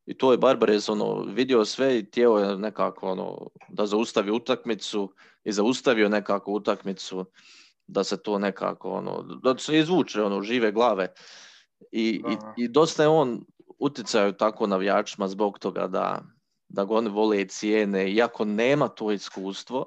i 0.07 0.17
to 0.17 0.31
je 0.31 0.37
Barbares 0.37 0.89
ono, 0.89 1.23
vidio 1.23 1.65
sve 1.65 1.99
i 1.99 2.09
tijelo 2.09 2.39
je 2.39 2.57
nekako 2.57 3.11
ono, 3.11 3.47
da 3.69 3.85
zaustavi 3.85 4.31
utakmicu 4.31 5.13
i 5.43 5.51
zaustavio 5.51 6.09
nekako 6.09 6.51
utakmicu 6.51 7.25
da 7.87 8.03
se 8.03 8.21
to 8.21 8.39
nekako 8.39 8.91
ono, 8.91 9.21
da 9.43 9.57
se 9.57 9.79
izvuče 9.79 10.23
ono, 10.23 10.41
žive 10.41 10.71
glave. 10.71 11.07
I, 11.91 12.21
i, 12.29 12.63
i 12.63 12.67
dosta 12.67 13.03
je 13.03 13.09
on 13.09 13.45
utjecaju 13.79 14.33
tako 14.33 14.67
navijačima 14.67 15.27
zbog 15.27 15.59
toga 15.59 15.87
da, 15.87 16.21
da 16.69 16.85
ga 16.85 16.93
oni 16.93 17.09
vole 17.09 17.41
i 17.41 17.47
cijene, 17.47 18.11
iako 18.11 18.45
nema 18.45 18.87
to 18.87 19.11
iskustvo, 19.11 19.85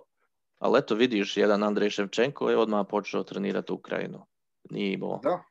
ali 0.59 0.79
eto 0.79 0.95
vidiš, 0.95 1.37
jedan 1.37 1.62
Andrej 1.62 1.91
Ševčenko 1.91 2.50
je 2.50 2.59
odmah 2.59 2.87
počeo 2.91 3.23
trenirati 3.23 3.73
Ukrajinu. 3.73 4.27
Nije 4.71 4.93
imao 4.93 5.21
da. 5.23 5.43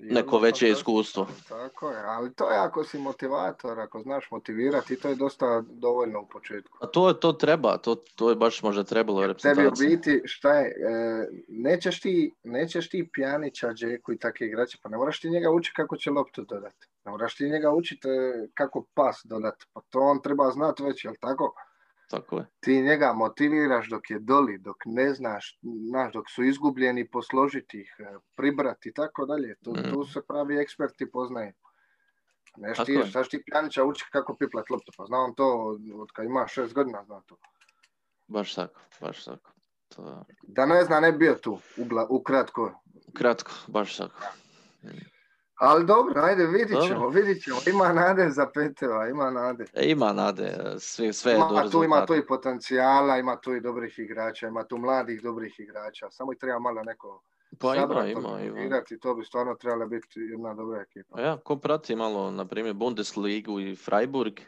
Neko 0.00 0.38
veće 0.38 0.70
iskustvo. 0.70 1.26
Tako 1.48 1.90
je, 1.90 2.02
ali 2.06 2.34
to 2.34 2.50
je 2.50 2.58
ako 2.58 2.84
si 2.84 2.98
motivator, 2.98 3.80
ako 3.80 4.00
znaš 4.00 4.30
motivirati, 4.30 5.00
to 5.00 5.08
je 5.08 5.14
dosta 5.14 5.62
dovoljno 5.66 6.20
u 6.20 6.26
početku. 6.26 6.78
A 6.80 6.86
to, 6.86 7.12
to 7.12 7.32
treba, 7.32 7.78
to, 7.78 7.94
to 7.94 8.30
je 8.30 8.36
baš 8.36 8.62
možda 8.62 8.84
trebalo 8.84 9.34
Tebi 9.34 9.66
u 9.66 9.70
biti, 9.88 10.22
šta 10.24 10.54
je, 10.54 10.66
e, 10.66 11.28
nećeš, 11.48 12.00
ti, 12.00 12.34
nećeš 12.44 12.90
ti 12.90 13.10
Pjanića, 13.12 13.72
Džeku 13.72 14.12
i 14.12 14.18
takve 14.18 14.46
igrače, 14.46 14.78
pa 14.82 14.88
ne 14.88 14.96
moraš 14.96 15.20
ti 15.20 15.30
njega 15.30 15.50
učiti 15.50 15.74
kako 15.76 15.96
će 15.96 16.10
loptu 16.10 16.44
dodati. 16.44 16.86
Ne 17.04 17.10
moraš 17.10 17.36
ti 17.36 17.50
njega 17.50 17.70
učiti 17.70 18.08
e, 18.08 18.48
kako 18.54 18.86
pas 18.94 19.16
dodati, 19.24 19.66
pa 19.72 19.80
to 19.90 20.00
on 20.00 20.22
treba 20.22 20.50
znati 20.50 20.82
već, 20.82 21.04
jel 21.04 21.14
tako? 21.20 21.54
Tako 22.10 22.38
je. 22.38 22.46
Ti 22.60 22.82
njega 22.82 23.12
motiviraš 23.12 23.88
dok 23.90 24.10
je 24.10 24.18
doli, 24.18 24.58
dok 24.58 24.76
ne 24.84 25.14
znaš, 25.14 25.58
znaš 25.88 26.12
dok 26.12 26.30
su 26.30 26.44
izgubljeni, 26.44 27.08
posložiti 27.10 27.80
ih, 27.80 27.96
e, 27.98 28.18
pribrati 28.36 28.88
i 28.88 28.92
tako 28.92 29.26
dalje. 29.26 29.56
Tu, 29.64 29.70
mm. 29.70 29.90
tu 29.90 30.04
se 30.04 30.20
pravi 30.28 30.58
eksperti 30.58 31.10
poznaje. 31.10 31.54
Neš 32.56 32.78
ti, 32.86 33.02
znaš 33.10 33.28
ti 33.28 33.42
Pjanića 33.46 33.84
uči 33.84 34.04
kako 34.12 34.36
piplat 34.36 34.70
loptu, 34.70 34.92
pa 34.96 35.04
znam 35.06 35.34
to 35.34 35.78
od 35.94 36.08
kad 36.12 36.26
ima 36.26 36.46
šest 36.46 36.74
godina, 36.74 37.04
zna 37.04 37.20
to. 37.26 37.36
Baš 38.26 38.54
tako, 38.54 38.80
baš 39.00 39.24
tako. 39.24 39.52
To... 39.88 40.24
Da 40.42 40.66
ne 40.66 40.84
zna, 40.84 41.00
ne 41.00 41.12
bio 41.12 41.34
tu, 41.34 41.58
ugla, 41.76 42.06
ukratko. 42.10 42.82
Ukratko, 43.08 43.52
baš 43.66 43.96
tako. 43.96 44.20
Ali 45.56 45.86
dobro, 45.86 46.22
ajde, 46.22 46.46
vidit 46.46 46.76
ćemo, 46.88 47.08
vidit 47.08 47.44
ćemo. 47.44 47.56
Ima 47.66 47.92
nade 47.92 48.30
za 48.30 48.46
Peteva, 48.54 49.08
ima 49.08 49.30
nade. 49.30 49.64
E, 49.74 49.90
ima 49.90 50.12
nade, 50.12 50.56
sve, 50.78 51.12
sve 51.12 51.34
ima, 51.34 51.62
do 51.62 51.68
tu, 51.70 51.84
Ima 51.84 52.06
tu 52.06 52.14
i 52.14 52.26
potencijala, 52.26 53.18
ima 53.18 53.36
tu 53.36 53.54
i 53.54 53.60
dobrih 53.60 53.98
igrača, 53.98 54.46
ima 54.46 54.64
tu 54.64 54.78
mladih 54.78 55.22
dobrih 55.22 55.60
igrača. 55.60 56.10
Samo 56.10 56.32
i 56.32 56.38
treba 56.38 56.58
malo 56.58 56.82
neko 56.82 57.22
pa 57.58 57.74
ima, 57.76 58.08
ima, 58.08 58.40
ima. 58.40 58.82
to 59.00 59.14
bi 59.14 59.24
stvarno 59.24 59.54
trebala 59.54 59.86
biti 59.86 60.20
jedna 60.20 60.54
dobra 60.54 60.80
ekipa. 60.80 61.20
Ja, 61.20 61.36
ko 61.36 61.56
prati 61.56 61.96
malo, 61.96 62.30
na 62.30 62.44
primjer, 62.44 62.74
Bundesligu 62.74 63.60
i 63.60 63.76
Freiburg, 63.76 64.40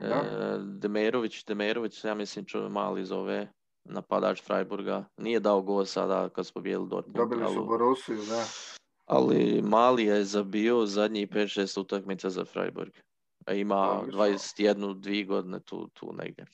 e, 0.00 0.14
Demerović, 0.58 1.44
Demerović, 1.44 2.04
ja 2.04 2.14
mislim 2.14 2.44
čo 2.44 2.68
mali 2.68 3.04
zove 3.04 3.48
napadač 3.84 4.42
Freiburga. 4.42 5.04
Nije 5.16 5.40
dao 5.40 5.62
gol 5.62 5.84
sada 5.84 6.28
kad 6.28 6.46
smo 6.46 6.60
bijeli 6.60 6.88
Dortmund. 6.88 7.16
Dobili 7.16 7.54
su 7.54 7.64
Borussiju, 7.64 8.16
da 8.16 8.44
ali 9.06 9.62
Mali 9.62 10.04
je 10.04 10.24
zabio 10.24 10.86
zadnji 10.86 11.26
5-6 11.26 11.80
utakmica 11.80 12.30
za 12.30 12.44
Freiburg. 12.44 12.92
A 13.46 13.52
ima 13.52 14.02
21 14.12 15.00
dvije 15.00 15.24
godine 15.24 15.60
tu, 15.60 15.88
tu 15.88 16.12
negdje. 16.12 16.46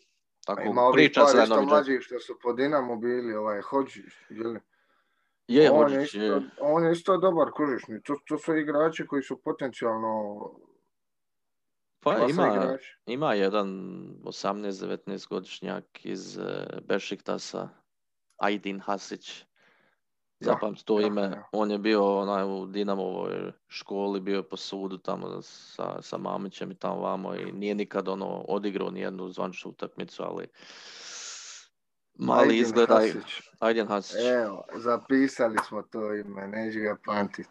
Tako, 0.46 0.62
ima 0.62 0.90
priča 0.92 1.26
se 1.26 1.46
što 1.46 1.62
mlađi 1.62 1.98
što 2.00 2.20
su 2.20 2.38
po 2.42 2.52
Dinamo 2.52 2.96
bili, 2.96 3.34
ovaj 3.34 3.60
Hođi, 3.60 4.02
ili? 4.30 4.60
Je, 5.48 5.70
on, 5.70 5.78
Hođić, 5.78 6.14
je 6.14 6.26
isto, 6.26 6.42
on 6.60 6.84
je 6.84 6.92
isto 6.92 7.16
dobar 7.16 7.50
kužišni. 7.56 8.02
To, 8.02 8.16
to 8.26 8.38
su 8.38 8.56
igrači 8.56 9.06
koji 9.06 9.22
su 9.22 9.36
potencijalno 9.36 10.50
Pa 12.02 12.26
ima, 12.30 12.76
ima 13.06 13.34
jedan 13.34 13.68
18-19 14.24 15.28
godišnjak 15.28 15.84
iz 16.04 16.38
eh, 16.38 16.66
Bešiktasa, 16.88 17.68
Aydin 18.38 18.80
Hasić. 18.80 19.44
Ja, 20.42 20.52
Zapamti 20.52 20.84
to 20.84 21.00
ja, 21.00 21.06
ime. 21.06 21.22
ja. 21.22 21.48
On 21.52 21.70
je 21.70 21.78
bio 21.78 22.18
onaj 22.18 22.44
u 22.44 22.66
Dinamovoj 22.66 23.52
školi, 23.68 24.20
bio 24.20 24.36
je 24.36 24.48
po 24.48 24.56
sudu 24.56 24.98
tamo 24.98 25.42
sa, 25.42 26.02
sa 26.02 26.18
Mamićem 26.18 26.70
i 26.70 26.74
tamo 26.74 27.00
vamo 27.00 27.34
i 27.34 27.52
nije 27.52 27.74
nikad 27.74 28.08
ono 28.08 28.26
odigrao 28.48 28.90
ni 28.90 29.00
jednu 29.00 29.28
zvančnu 29.28 29.70
utakmicu, 29.70 30.22
ali 30.22 30.46
mali 32.14 32.54
Aydin 32.54 32.60
izgleda 32.60 32.94
Hasić. 33.88 34.18
Evo, 34.42 34.64
zapisali 34.74 35.56
smo 35.68 35.82
to 35.82 36.14
ime, 36.14 36.48
neću 36.48 36.80
ga 36.80 36.96
pamtit. 37.04 37.48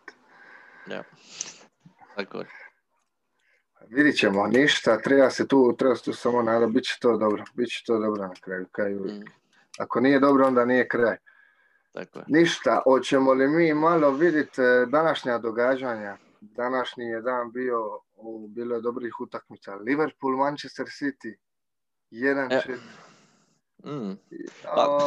Ja. 0.88 1.04
Tako 2.16 2.38
je. 2.38 2.46
Vidit 3.90 4.18
ćemo, 4.18 4.48
ništa, 4.48 4.98
treba 4.98 5.30
se 5.30 5.48
tu, 5.48 5.76
treba 5.78 5.96
se 5.96 6.04
tu 6.04 6.14
samo 6.14 6.42
nada, 6.42 6.68
bit 6.68 6.84
će 6.84 6.98
to 7.02 7.18
dobro, 7.18 7.44
bit 7.54 7.70
će 7.70 7.84
to 7.86 8.00
dobro 8.00 8.28
na 8.28 8.34
kraju. 8.42 8.66
kraju. 8.72 9.00
Mm, 9.00 9.24
Ako 9.80 10.00
nije 10.00 10.20
dobro, 10.20 10.48
onda 10.48 10.66
nije 10.66 10.88
kraj. 10.88 11.18
Tako 11.92 12.20
je. 12.20 12.26
Ništa, 12.28 12.82
hoćemo 12.84 13.34
li 13.34 13.48
mi 13.48 13.74
malo 13.74 14.12
vidjeti 14.12 14.62
e, 14.62 14.86
današnja 14.86 15.38
događanja? 15.38 16.18
Današnji 16.42 17.04
je 17.06 17.22
dan 17.22 17.52
bio, 17.52 18.00
u- 18.16 18.48
bilo 18.48 18.76
je 18.76 18.82
dobrih 18.82 19.14
utakmica. 19.20 19.76
Liverpool, 19.76 20.38
Manchester 20.38 20.86
City, 20.86 21.36
1-4. 22.12 22.78
Mm. 23.86 24.18
Pa- 24.64 24.98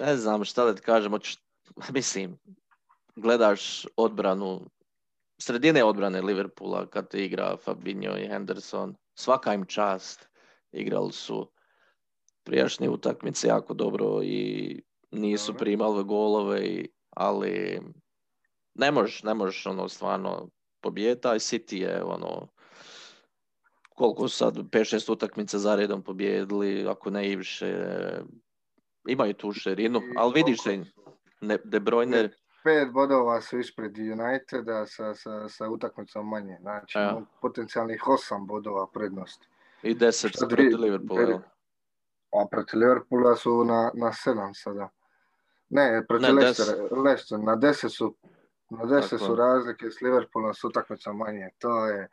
Ne 0.00 0.16
znam 0.16 0.44
šta 0.44 0.64
da 0.64 0.74
ti 0.74 0.82
kažem, 0.82 1.12
mislim, 1.94 2.38
gledaš 3.16 3.86
odbranu, 3.96 4.60
sredine 5.40 5.84
odbrane 5.84 6.20
Liverpoola 6.22 6.86
kad 6.86 7.14
igra 7.14 7.56
Fabinho 7.56 8.16
i 8.16 8.28
Henderson, 8.28 8.96
svaka 9.14 9.54
im 9.54 9.64
čast, 9.64 10.28
igrali 10.72 11.12
su 11.12 11.50
prijašnje 12.48 12.88
utakmice 12.88 13.48
jako 13.48 13.74
dobro 13.74 14.20
i 14.22 14.82
nisu 15.10 15.52
Dobro. 15.52 15.58
primali 15.58 16.04
golove, 16.04 16.60
i- 16.60 16.88
ali 17.10 17.80
ne 18.74 18.90
možeš, 18.90 19.22
ne 19.22 19.34
možeš 19.34 19.66
ono 19.66 19.88
stvarno 19.88 20.48
pobijediti, 20.80 21.28
a 21.28 21.32
City 21.32 21.74
je 21.76 22.04
ono 22.04 22.48
koliko 23.88 24.28
sad 24.28 24.56
5-6 24.56 25.12
utakmica 25.12 25.58
za 25.58 25.74
redom 25.74 26.02
pobijedili, 26.02 26.86
ako 26.88 27.10
ne 27.10 27.28
i 27.28 27.36
više, 27.36 27.88
imaju 29.08 29.34
tu 29.34 29.52
širinu, 29.52 30.00
ali 30.16 30.32
vidiš 30.34 30.62
su? 30.62 30.70
ne, 31.40 31.58
De 31.64 31.80
Bruyne, 31.80 32.28
Pet 32.64 32.92
bodova 32.92 33.40
su 33.40 33.58
ispred 33.58 33.92
Uniteda 33.98 34.86
sa, 34.86 35.14
sa, 35.14 35.48
sa 35.48 35.68
utakmicom 35.68 36.28
manje. 36.28 36.56
Znači, 36.60 36.98
Ja. 36.98 37.20
potencijalnih 37.42 38.08
osam 38.08 38.46
bodova 38.46 38.86
prednosti. 38.86 39.46
i 39.82 39.94
10 39.94 40.28
Šta 40.28 40.46
protiv 40.46 40.66
dvi- 40.66 40.76
Liverpoola. 40.76 41.42
A 42.32 42.46
protiv 42.50 42.80
Liverpoola 42.80 43.36
su 43.36 43.64
na, 43.64 43.90
na 43.94 44.12
sedam 44.12 44.54
sada. 44.54 44.88
Ne, 45.68 46.04
protiv 46.08 46.34
Ne, 46.34 46.42
Leicester, 47.02 47.40
na 47.40 47.56
deset 47.56 47.92
su, 47.92 48.14
na 48.70 48.84
deset 48.84 49.10
Tako 49.10 49.24
su 49.24 49.32
je. 49.32 49.36
razlike 49.36 49.90
s 49.90 50.00
Liverpoolom 50.00 50.54
s 50.54 50.64
utakmicom 50.64 51.16
manje. 51.16 51.48
To 51.58 51.86
je, 51.86 52.08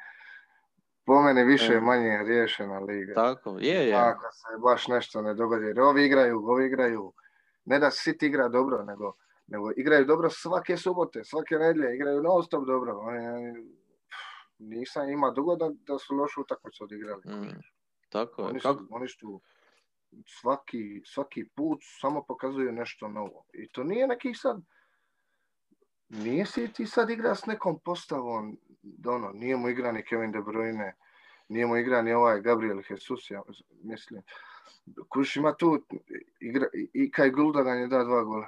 po 1.06 1.22
meni 1.22 1.44
više 1.44 1.74
E. 1.74 1.82
manje 1.82 2.18
riješena 2.24 2.80
liga. 2.80 3.14
Tako, 3.14 3.58
je, 3.60 3.88
je. 3.88 3.96
Ako 3.96 4.32
se 4.32 4.58
baš 4.64 4.88
nešto 4.88 5.22
ne 5.22 5.34
dogodi. 5.34 5.66
Jer 5.66 5.80
ovi 5.80 6.06
igraju, 6.06 6.38
ovi 6.48 6.66
igraju. 6.66 7.14
Ne 7.66 7.80
da 7.80 7.88
City 7.88 8.26
igra 8.26 8.48
dobro, 8.48 8.84
nego, 8.84 9.14
nego 9.48 9.72
igraju 9.76 10.06
dobro 10.06 10.30
svake 10.30 10.78
subote, 10.78 11.24
svake 11.24 11.56
nedjelje. 11.56 11.96
Igraju 11.96 12.24
non 12.24 12.44
stop 12.44 12.66
dobro. 12.68 13.02
Nisam 14.60 15.10
ima 15.10 15.32
dugo 15.32 15.56
da, 15.56 15.72
da 15.88 15.98
su 15.98 16.16
lošu 16.16 16.42
utakmicu 16.42 16.84
odigrali. 16.84 17.22
Mm, 17.26 17.62
tako 18.10 18.42
je. 18.42 18.48
Oni 18.48 18.60
Kako, 18.60 18.80
su, 18.80 18.88
oni 18.90 19.08
su 19.08 19.42
svaki, 20.28 21.02
svaki 21.06 21.50
put 21.56 21.80
samo 21.82 22.24
pokazuju 22.28 22.72
nešto 22.72 23.08
novo. 23.08 23.46
I 23.54 23.68
to 23.68 23.84
nije 23.84 24.08
neki 24.08 24.34
sad, 24.34 24.62
nije 26.10 26.46
si 26.46 26.74
ti 26.74 26.86
sad 26.86 27.10
igra 27.10 27.36
s 27.36 27.46
nekom 27.46 27.80
postavom, 27.80 28.58
ono, 29.08 29.32
nije 29.32 29.58
mu 29.58 29.70
igra 29.70 29.92
ni 29.92 30.06
Kevin 30.06 30.32
De 30.32 30.40
Bruyne, 30.40 30.94
nije 31.48 31.68
mu 31.68 31.78
igra 31.78 32.02
ni 32.02 32.14
ovaj 32.14 32.42
Gabriel 32.42 32.82
Jesus, 32.90 33.32
ja 33.32 33.42
mislim. 33.84 34.22
Kuš 35.10 35.36
ima 35.36 35.54
tu, 35.54 35.86
igra, 36.40 36.68
i 36.94 37.12
kaj 37.12 37.30
Guldagan 37.30 37.80
je 37.80 37.88
da 37.88 38.04
dva 38.04 38.24
gola. 38.24 38.48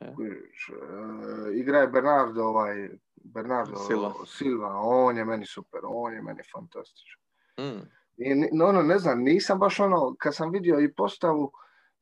E. 0.00 0.06
E, 0.06 0.12
igra 1.54 1.78
je 1.78 1.88
Bernardo, 1.88 2.44
ovaj, 2.44 2.90
Bernardo 3.16 3.76
Silva. 3.76 4.14
Silva, 4.26 4.80
on 4.80 5.16
je 5.16 5.24
meni 5.24 5.46
super, 5.46 5.80
on 5.84 6.14
je 6.14 6.22
meni 6.22 6.42
fantastičan. 6.52 7.20
mm, 7.60 7.97
I, 8.18 8.34
no, 8.52 8.66
ono, 8.66 8.82
ne 8.82 8.98
znam, 8.98 9.22
nisam 9.22 9.58
baš 9.58 9.80
ono, 9.80 10.14
kad 10.18 10.34
sam 10.34 10.50
vidio 10.50 10.80
i 10.80 10.92
postavu, 10.92 11.52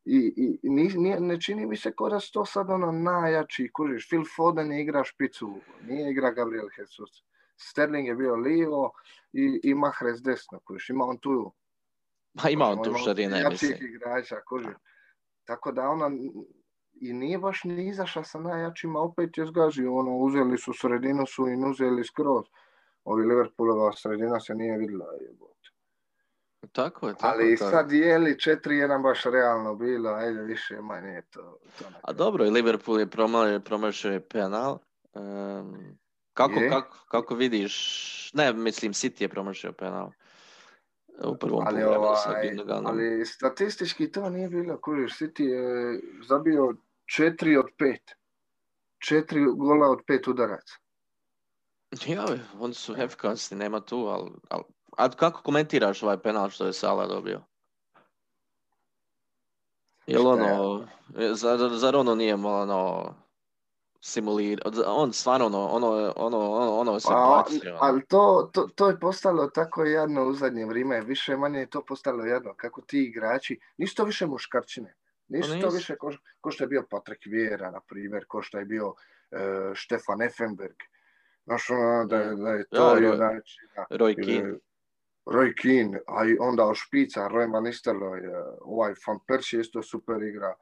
i, 0.05 0.17
i 0.37 0.59
i 0.63 0.69
ni- 0.69 0.93
nije- 0.97 1.19
ne 1.19 1.41
čini 1.41 1.65
mi 1.65 1.77
se 1.77 1.91
kao 1.95 2.09
da 2.09 2.19
to 2.33 2.45
sad 2.45 2.69
ono 2.69 2.91
najjači, 2.91 3.69
kužiš, 3.73 4.07
Phil 4.07 4.23
Foden 4.35 4.71
je 4.71 4.81
igra 4.81 5.03
špicu, 5.03 5.53
nije 5.87 6.11
igra 6.11 6.31
Gabriel 6.31 6.67
Jesus. 6.77 7.23
Sterling 7.57 8.07
je 8.07 8.15
bio 8.15 8.35
livo 8.35 8.91
i, 9.33 9.59
i 9.63 9.73
Mahrez 9.73 10.21
desno, 10.23 10.59
kužiš, 10.59 10.89
ima 10.89 11.05
on 11.05 11.17
tu, 11.17 11.51
pa 12.43 12.49
ima 12.49 12.65
on 12.65 12.83
tu 12.83 12.93
šarine, 12.93 13.39
jačih 13.39 13.69
mislim. 13.69 13.89
igrača, 13.89 14.35
kužiš. 14.49 14.75
Tako 15.45 15.71
da 15.71 15.89
ono, 15.89 16.11
i 17.01 17.13
nije 17.13 17.37
baš 17.39 17.63
ni 17.63 17.87
izašla 17.87 18.23
sa 18.23 18.39
najjačima, 18.39 18.99
opet 18.99 19.37
je 19.37 19.45
zgazio, 19.45 19.95
ono, 19.95 20.17
uzeli 20.17 20.57
su 20.57 20.73
sredinu 20.73 21.25
su 21.25 21.47
im 21.47 21.69
uzeli 21.69 22.03
skroz. 22.03 22.45
Ovi 23.03 23.25
Liverpoolova 23.25 23.91
sredina 23.95 24.39
se 24.39 24.55
nije 24.55 24.77
vidjela, 24.77 25.05
jebote. 25.21 25.56
Tako 26.71 27.07
je, 27.07 27.13
tako 27.13 27.27
Ali 27.27 27.57
tako. 27.57 27.71
sad 27.71 27.91
je 27.91 28.17
li 28.17 28.31
4-1 28.31 29.03
baš 29.03 29.23
realno 29.23 29.75
bilo, 29.75 30.09
ajde 30.09 30.41
više 30.41 30.81
manje 30.81 31.09
je 31.09 31.21
to. 31.21 31.57
to 31.79 31.85
A 32.01 32.13
dobro, 32.13 32.45
i 32.45 32.49
Liverpool 32.49 32.99
je 32.99 33.09
promašio, 33.63 34.11
je 34.11 34.27
penal. 34.27 34.79
Em, 35.13 35.97
kako, 36.33 36.59
Je. 36.59 36.69
kako, 36.69 36.97
kako 37.07 37.35
vidiš, 37.35 38.31
ne, 38.33 38.53
mislim, 38.53 38.93
City 38.93 39.21
je 39.21 39.29
promašio 39.29 39.71
penal 39.71 40.11
u 41.23 41.37
prvom 41.37 41.63
ali, 41.67 41.83
ovaj, 41.83 42.15
ali 42.85 43.25
statistički 43.25 44.11
to 44.11 44.29
nije 44.29 44.49
bilo, 44.49 44.81
kužiš, 44.81 45.17
City 45.17 45.41
je 45.41 45.99
zabio 46.27 46.73
4 47.19 47.59
od 47.59 47.65
5. 47.79 47.97
4 49.11 49.55
gola 49.57 49.89
od 49.89 49.99
5 50.07 50.29
udaraca. 50.29 50.73
Ja, 52.07 52.25
oni 52.59 52.73
su 52.73 52.95
efikasni, 52.97 53.57
nema 53.57 53.79
tu, 53.79 53.97
ali, 53.97 54.31
ali... 54.49 54.63
A 54.97 55.09
kako 55.09 55.41
komentiraš 55.41 56.03
ovaj 56.03 56.17
penal 56.17 56.49
što 56.49 56.65
je 56.65 56.73
Sala 56.73 57.07
dobio? 57.07 57.41
Jel 60.07 60.27
ono, 60.27 60.87
zar, 61.33 61.59
zar 61.73 61.95
ono 61.95 62.15
nije 62.15 62.37
malo 62.37 62.61
ono, 62.61 63.13
simulirao, 64.01 64.71
on 64.85 65.13
stvarno 65.13 65.45
ono, 65.45 65.67
ono, 65.67 66.13
ono, 66.15 66.51
ono, 66.51 66.77
ono 66.77 66.99
se 66.99 67.07
Pa, 67.09 67.45
ali 67.79 68.05
to, 68.05 68.49
to, 68.53 68.67
to 68.75 68.89
je 68.89 68.99
postalo 68.99 69.47
tako 69.47 69.83
jadno 69.83 70.27
u 70.27 70.33
zadnje 70.33 70.65
vrijeme, 70.65 71.01
više 71.01 71.37
manje 71.37 71.59
je 71.59 71.69
to 71.69 71.85
postalo 71.85 72.25
jadno, 72.25 72.53
kako 72.57 72.81
ti 72.81 73.03
igrači, 73.03 73.59
nisu 73.77 73.95
to 73.95 74.03
više 74.03 74.25
muškarčine, 74.25 74.95
nisu 75.27 75.53
Pa 75.53 75.59
to 75.59 75.65
nisu. 75.65 75.77
više 75.77 75.95
ko, 75.95 76.11
ko 76.41 76.51
što 76.51 76.63
je 76.63 76.67
bio 76.67 76.85
Patrik 76.89 77.25
Vieira, 77.25 77.71
na 77.71 77.79
primjer, 77.79 78.25
ko 78.27 78.41
što 78.41 78.57
je 78.57 78.65
bio 78.65 78.93
e, 79.31 79.37
Štefan 79.73 80.21
Effenberg, 80.21 80.75
znaš 81.45 81.69
ono, 81.69 82.05
da, 82.05 82.17
da 82.17 82.49
je 82.49 82.67
to, 82.67 82.95
Ja, 82.95 82.95
Roy- 82.95 83.41
Roy 83.89 84.25
Keane. 84.25 84.57
Roy 85.31 85.53
Keane, 85.61 85.99
a 86.07 86.25
i 86.25 86.37
onda 86.39 86.71
špica, 86.73 87.27
Roy 87.27 87.51
Van 87.51 87.63
Nistelrooy, 87.63 88.23
e, 88.25 88.43
ovaj 88.61 88.93
Van 89.07 89.19
Persie 89.27 89.59
isto 89.59 89.81
super 89.83 90.23
igra, 90.23 90.53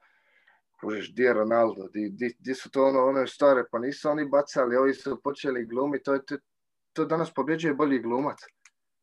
Kužiš, 0.80 1.14
di 1.14 1.22
je 1.22 1.32
Ronaldo, 1.32 1.88
di, 1.88 2.10
di, 2.10 2.36
di 2.38 2.54
su 2.54 2.70
to 2.70 2.84
ono, 2.86 3.06
one 3.06 3.26
stare, 3.26 3.64
pa 3.70 3.78
nisu 3.78 4.10
oni 4.10 4.28
bacali, 4.28 4.76
ovi 4.76 4.94
su 4.94 5.20
počeli 5.22 5.66
glumiti, 5.66 6.04
to, 6.04 6.14
je, 6.14 6.24
to, 6.24 6.36
to 6.92 7.04
danas 7.04 7.34
pobjeđuje 7.34 7.74
bolji 7.74 7.98
glumac. 7.98 8.38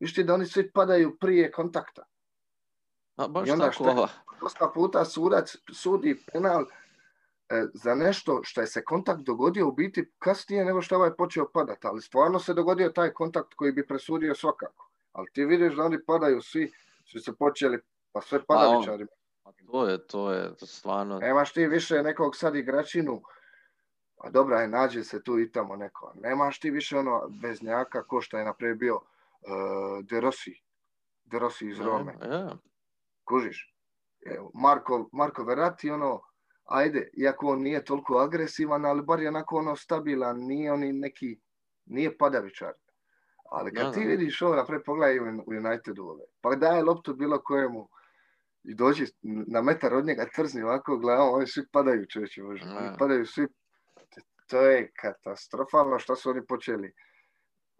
Viš 0.00 0.14
ti 0.14 0.24
da 0.24 0.34
oni 0.34 0.46
svi 0.46 0.70
padaju 0.72 1.16
prije 1.20 1.52
kontakta. 1.52 2.04
A 3.16 3.28
baš 3.28 3.48
I 3.48 3.50
onda 3.50 3.70
tako, 3.70 3.84
šta? 3.84 4.08
Dosta 4.40 4.70
puta 4.74 5.04
sudac 5.04 5.56
sudi 5.72 6.16
penal 6.32 6.64
e, 7.48 7.64
za 7.74 7.94
nešto 7.94 8.40
što 8.42 8.60
je 8.60 8.66
se 8.66 8.84
kontakt 8.84 9.20
dogodio 9.20 9.68
u 9.68 9.72
biti 9.72 10.10
kasnije 10.18 10.64
nego 10.64 10.82
što 10.82 10.94
je 10.94 10.96
ovaj 10.96 11.14
počeo 11.16 11.50
padati, 11.52 11.86
ali 11.86 12.02
stvarno 12.02 12.38
se 12.38 12.54
dogodio 12.54 12.88
taj 12.88 13.12
kontakt 13.12 13.54
koji 13.54 13.72
bi 13.72 13.86
presudio 13.86 14.34
svakako. 14.34 14.83
Ali 15.14 15.26
ti 15.32 15.44
vidiš 15.44 15.74
da 15.74 15.84
oni 15.84 16.04
padaju 16.06 16.40
svi, 16.42 16.72
svi 17.04 17.20
su 17.20 17.36
počeli, 17.36 17.78
pa 18.12 18.20
sve 18.20 18.44
padavičari. 18.44 19.06
A 19.44 19.50
to 19.72 19.88
je, 19.88 20.06
to 20.06 20.32
je 20.32 20.56
to 20.56 20.66
stvarno... 20.66 21.18
Nemaš 21.18 21.52
ti 21.52 21.66
više 21.66 22.02
nekog 22.02 22.36
sad 22.36 22.56
igračinu, 22.56 23.22
a 24.16 24.30
dobra 24.30 24.60
je, 24.60 24.68
nađe 24.68 25.04
se 25.04 25.22
tu 25.22 25.38
i 25.38 25.52
tamo 25.52 25.76
neko. 25.76 26.12
Nemaš 26.14 26.60
ti 26.60 26.70
više 26.70 26.98
ono 26.98 27.20
veznjaka 27.42 28.06
ko 28.06 28.20
što 28.20 28.38
je 28.38 28.44
naprijed 28.44 28.78
bio 28.78 28.96
uh, 28.96 30.04
De 30.04 30.20
Rossi. 30.20 30.60
De 31.24 31.38
Rossi 31.38 31.68
iz 31.68 31.80
Rome. 31.80 32.14
Ja, 32.22 32.56
Kužiš? 33.24 33.74
Evo, 34.26 34.50
Marko, 34.54 35.08
Marko 35.12 35.44
Verratti, 35.44 35.90
ono, 35.90 36.20
ajde, 36.64 37.10
iako 37.12 37.46
on 37.46 37.62
nije 37.62 37.84
toliko 37.84 38.18
agresivan, 38.18 38.84
ali 38.84 39.02
bar 39.02 39.20
je 39.20 39.28
onako 39.28 39.56
ono 39.56 39.76
stabilan, 39.76 40.36
nije 40.38 40.72
oni 40.72 40.92
neki, 40.92 41.40
nije 41.84 42.18
padavičar. 42.18 42.72
Ali 43.54 43.72
kad 43.74 43.86
Da, 43.86 43.92
ti 43.92 44.00
da. 44.00 44.06
vidiš 44.06 44.42
ovo, 44.42 44.56
naprijed 44.56 44.82
pogledaj 44.84 45.18
u 45.18 45.24
u 45.46 45.50
Unitedu 45.66 46.02
ove, 46.04 46.24
pa 46.40 46.54
daje 46.56 46.82
loptu 46.82 47.14
bilo 47.14 47.42
kojemu 47.42 47.88
i 48.64 48.74
dođi 48.74 49.06
na 49.22 49.62
metar 49.62 49.94
od 49.94 50.04
njega 50.06 50.26
trzni 50.34 50.62
ovako 50.62 50.96
glavom, 50.96 51.34
oni 51.34 51.46
svi 51.46 51.62
padaju 51.72 52.06
čovječe 52.06 52.42
Bože, 52.42 52.64
oni 52.64 52.88
Da. 52.90 52.96
padaju 52.98 53.26
svi, 53.26 53.48
to 54.46 54.60
je 54.60 54.92
katastrofalno 55.00 55.98
što 55.98 56.16
su 56.16 56.30
oni 56.30 56.46
počeli. 56.46 56.92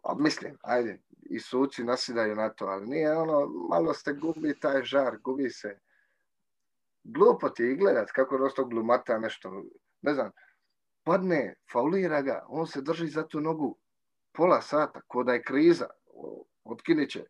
A 0.05 0.15
mislim, 0.15 0.57
ajde, 0.63 0.99
i 1.23 1.41
suci 1.41 1.85
nasidaju 1.85 2.37
na 2.37 2.49
to, 2.49 2.65
ali 2.67 2.87
nije 2.87 3.17
ono, 3.17 3.47
malo 3.71 3.95
ste 3.95 4.13
gubi 4.13 4.59
taj 4.61 4.83
žar, 4.83 5.19
gubi 5.19 5.51
se. 5.51 5.79
Glupo 7.05 7.49
ti 7.49 7.65
i 7.65 7.77
gledat 7.77 8.11
kako 8.11 8.39
dosta 8.39 8.63
glumata 8.63 9.19
nešto, 9.19 9.63
ne 10.03 10.15
znam, 10.15 10.31
padne, 11.05 11.55
faulira 11.73 12.23
ga, 12.23 12.45
on 12.49 12.67
se 12.67 12.81
drži 12.83 13.07
za 13.07 13.27
tu 13.27 13.41
nogu 13.41 13.79
pola 14.35 14.61
sata, 14.63 15.01
ko 15.07 15.25
da 15.25 15.33
je 15.33 15.43
kriza, 15.43 15.87
otkinit 16.65 17.11
će. 17.11 17.25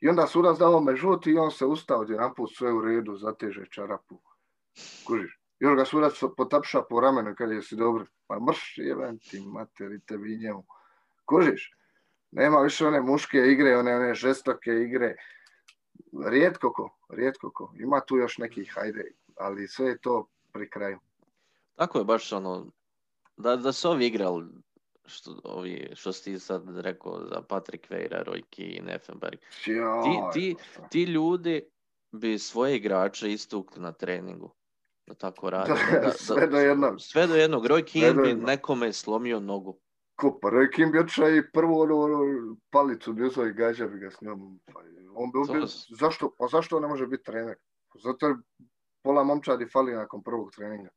I 0.00 0.08
onda 0.08 0.26
sudac 0.26 0.58
da 0.58 0.68
ovome 0.68 0.96
žuti 0.96 1.30
i 1.30 1.38
on 1.38 1.50
se 1.50 1.64
ustao 1.64 2.02
jedanput 2.08 2.50
sve 2.56 2.72
u 2.72 2.80
redu, 2.80 3.16
zateže 3.16 3.66
čarapu. 3.70 4.20
Kužiš. 5.06 5.40
Još 5.58 5.76
ga 5.76 5.84
sudac 5.84 6.20
potapša 6.36 6.82
po 6.82 7.00
ramenu 7.00 7.34
kad 7.38 7.50
je 7.50 7.62
si 7.62 7.76
dobro. 7.76 8.06
Pa 8.26 8.40
mrš, 8.40 8.78
jebem 8.78 9.18
ti 9.18 9.40
materi 9.46 10.00
tebi 10.00 10.34
i 10.34 10.38
njemu. 10.38 10.64
Kužiš. 11.24 11.70
Nema 12.30 12.60
više 12.60 12.86
one 12.86 13.00
muške 13.00 13.38
igre, 13.38 13.76
one, 13.76 13.96
one 13.96 14.14
žestoke 14.14 14.70
igre. 14.70 15.16
Rijetko 16.26 16.72
ko, 16.72 16.98
rijetko 17.08 17.50
ko. 17.54 17.72
Ima 17.78 18.00
tu 18.00 18.16
još 18.16 18.38
nekih, 18.38 18.72
hajde, 18.74 19.12
ali 19.36 19.68
sve 19.68 19.86
je 19.86 19.98
to 19.98 20.26
pri 20.52 20.70
kraju. 20.70 20.98
Tako 21.74 21.98
je 21.98 22.04
baš 22.04 22.32
ono, 22.32 22.66
da, 23.36 23.56
da 23.56 23.72
su 23.72 23.90
ovi 23.90 24.06
igrali, 24.06 24.48
što, 25.10 25.40
ovi, 25.44 25.90
što 25.94 26.12
si 26.12 26.24
ti 26.24 26.38
sad 26.38 26.78
rekao 26.78 27.20
za 27.24 27.42
Patrick 27.42 27.90
Vieira, 27.90 28.24
Roy 28.24 28.42
Keane, 28.46 28.94
Effenberg, 28.94 29.38
Joj, 29.66 30.02
ti- 30.32 30.56
ti 30.90 31.02
ljudi 31.04 31.62
bi 32.12 32.38
svoje 32.38 32.76
igrače 32.76 33.32
istukli 33.32 33.82
na 33.82 33.92
treningu. 33.92 34.54
Da 35.06 35.14
tako 35.14 35.50
rade. 35.50 35.72
Da- 35.92 35.98
da- 35.98 36.12
sve 36.26 36.46
do 36.46 36.58
jednog. 36.58 37.00
Sve 37.00 37.26
do 37.26 37.34
jednog. 37.34 37.64
Roy 37.64 37.84
Keane 37.84 38.22
bi 38.24 38.34
nekome 38.36 38.92
slomio 38.92 39.40
nogu. 39.40 39.80
Ko, 40.16 40.38
pa 40.42 40.48
Roy 40.48 40.70
Kim 40.70 40.92
bi 40.92 40.98
otišao 40.98 41.30
i 41.30 41.52
prvu 41.52 41.80
onu, 41.80 41.98
onu 41.98 42.18
palicu 42.70 43.12
bi 43.12 43.24
uzeo 43.24 43.46
i 43.46 43.52
gađa 43.52 43.86
bi 43.86 43.98
ga 43.98 44.10
s 44.10 44.20
njom. 44.20 44.60
Pa, 44.66 44.80
on 45.14 45.30
bi 45.30 45.36
To 45.36 45.52
ubio, 45.52 45.66
s- 45.66 45.86
zašto, 45.90 46.34
pa 46.38 46.46
zašto 46.48 46.76
on 46.76 46.82
ne 46.82 46.88
može 46.88 47.06
biti 47.06 47.22
trener? 47.22 47.56
Zato 47.96 48.26
jer 48.26 48.36
pola 49.02 49.24
momčadi 49.24 49.66
fali 49.66 49.92
nakon 49.92 50.22
prvog 50.22 50.52
treninga. 50.52 50.90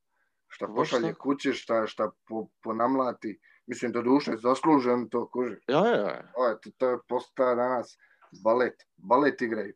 Šta 0.48 0.68
Pa 0.68 0.74
pošalje 0.74 1.14
kući, 1.14 1.54
šta, 1.54 1.88
šta 1.88 2.12
po, 2.28 2.48
ponamlati. 2.64 3.40
Mislim, 3.68 3.92
do 3.92 4.02
duše, 4.02 4.32
zaslužen 4.38 5.10
to 5.10 5.30
kuži. 5.30 5.56
Ja, 5.68 5.88
ja, 5.88 5.96
ja. 5.96 6.32
Ovo 6.36 6.54
to, 6.54 6.70
to 6.78 6.90
je 6.90 6.98
postaje 7.08 7.56
danas 7.56 7.98
balet. 8.44 8.84
Balet 8.98 9.42
igraju. 9.42 9.74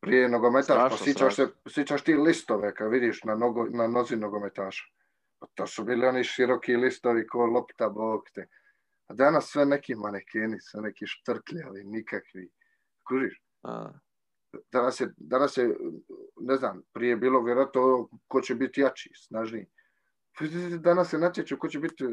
Prije 0.00 0.28
nogometaš, 0.28 0.90
pa 0.90 1.04
sjećaš, 1.04 1.36
se, 1.36 1.48
sjećaš 1.68 2.02
ti 2.02 2.14
listove 2.14 2.74
kad 2.74 2.90
vidiš 2.90 3.24
na, 3.24 3.34
nogo, 3.34 3.64
na 3.64 3.86
nozi 3.86 4.16
nogometaša. 4.16 4.84
Pa 5.38 5.46
to 5.54 5.66
su 5.66 5.84
bili 5.84 6.06
oni 6.06 6.24
široki 6.24 6.76
listovi 6.76 7.26
ko 7.26 7.46
lopta 7.46 7.88
bog 7.88 8.22
te. 8.34 8.48
A 9.06 9.14
danas 9.14 9.50
sve 9.50 9.66
neki 9.66 9.94
manekeni, 9.94 10.60
sve 10.60 10.82
neki 10.82 11.06
štrkljavi, 11.06 11.84
nikakvi. 11.84 12.48
Kužiš? 13.08 13.42
A, 13.62 13.92
Danas 14.72 15.00
je, 15.00 15.08
danas 15.16 15.56
je, 15.56 15.76
ne 16.40 16.56
znam, 16.56 16.82
prije 16.92 17.10
je 17.10 17.16
bilo 17.16 17.42
vjerojatno 17.42 18.08
ko 18.28 18.40
će 18.40 18.54
biti 18.54 18.80
jači, 18.80 19.10
snažniji. 19.14 19.66
Danas 20.78 21.10
se 21.10 21.18
natječu 21.18 21.58
ko 21.58 21.68
će 21.68 21.78
biti 21.78 22.04
e, 22.04 22.08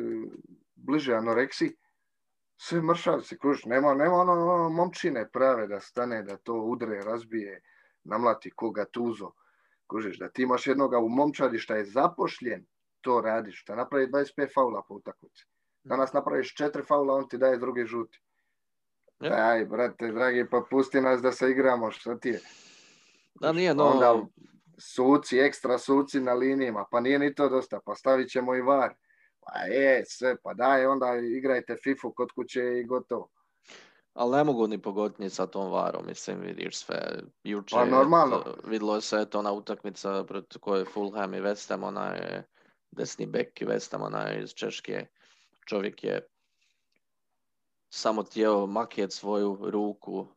bliže 0.75 1.13
anoreksiji. 1.13 1.75
Sve 2.57 2.81
mršavci, 2.81 3.37
kužiš, 3.37 3.65
nema, 3.65 3.93
nema 3.93 4.15
ono, 4.15 4.33
ono 4.33 4.69
momčine 4.69 5.29
prave 5.29 5.67
da 5.67 5.79
stane, 5.79 6.23
da 6.23 6.37
to 6.37 6.53
udre, 6.53 7.01
razbije, 7.01 7.61
namlati 8.03 8.51
koga 8.55 8.85
tuzo. 8.85 9.31
Kužiš, 9.87 10.19
da 10.19 10.29
ti 10.29 10.41
imaš 10.41 10.67
jednoga 10.67 10.99
u 10.99 11.09
momčadi 11.09 11.59
šta 11.59 11.75
je 11.75 11.85
zapošljen, 11.85 12.65
to 13.01 13.21
radiš, 13.21 13.61
šta 13.61 13.75
napravi 13.75 14.07
25 14.07 14.53
faula 14.53 14.81
po 14.87 14.95
utakmici. 14.95 15.45
Danas 15.83 16.13
napraviš 16.13 16.55
četiri 16.55 16.83
faula, 16.83 17.13
on 17.13 17.27
ti 17.27 17.37
daje 17.37 17.57
drugi 17.57 17.85
žuti. 17.85 18.21
Ja. 19.19 19.49
Aj, 19.49 19.65
brate, 19.65 20.11
dragi, 20.11 20.45
pa 20.51 20.63
pusti 20.69 21.01
nas 21.01 21.21
da 21.21 21.31
se 21.31 21.51
igramo, 21.51 21.91
šta 21.91 22.17
ti 22.17 22.29
je? 22.29 22.39
da 23.41 23.51
nije, 23.51 23.75
no, 23.75 23.83
Onda 23.83 24.25
suci, 24.79 25.39
ekstra 25.39 25.77
suci 25.77 26.19
na 26.19 26.33
linijima, 26.33 26.85
pa 26.91 26.99
nije 26.99 27.19
ni 27.19 27.35
to 27.35 27.49
dosta, 27.49 27.79
pa 27.85 27.95
stavit 27.95 28.29
ćemo 28.29 28.55
i 28.55 28.61
var. 28.61 28.93
Pa 29.41 29.59
je, 29.59 30.03
sve, 30.05 30.35
pa 30.37 30.53
daj, 30.53 30.85
onda 30.85 31.07
igrajte 31.15 31.75
FIFU 31.75 32.11
kod 32.11 32.31
kuće 32.31 32.79
i 32.79 32.85
gotovo. 32.85 33.29
ali 34.13 34.31
ne 34.31 34.43
mogu 34.43 34.67
ni 34.67 34.81
pogoditi 34.81 35.29
sa 35.29 35.47
tom 35.47 35.71
varom, 35.71 36.05
mislim, 36.05 36.39
vidiš 36.39 36.77
sve. 36.77 37.01
Juče, 37.43 37.75
Pa 37.75 37.85
normalno. 37.85 38.37
to- 38.37 38.55
vidjelo 38.65 39.01
se 39.01 39.17
eto 39.17 39.39
ona 39.39 39.51
utakmica 39.51 40.23
protiv 40.23 40.59
koje 40.59 40.79
je 40.79 40.85
Fulham 40.85 41.33
i 41.33 41.41
West 41.41 41.69
Ham, 41.69 41.83
ona 41.83 42.05
je 42.07 42.47
desni 42.91 43.25
bek 43.25 43.61
i 43.61 43.65
West 43.65 43.91
Ham, 43.91 44.01
ona 44.01 44.21
je 44.21 44.43
iz 44.43 44.49
Češke. 44.49 45.07
Čovjek 45.65 46.03
je 46.03 46.27
samo 47.89 48.23
htio 48.23 48.65
maket 48.65 49.13
svoju 49.13 49.57
ruku 49.61 50.27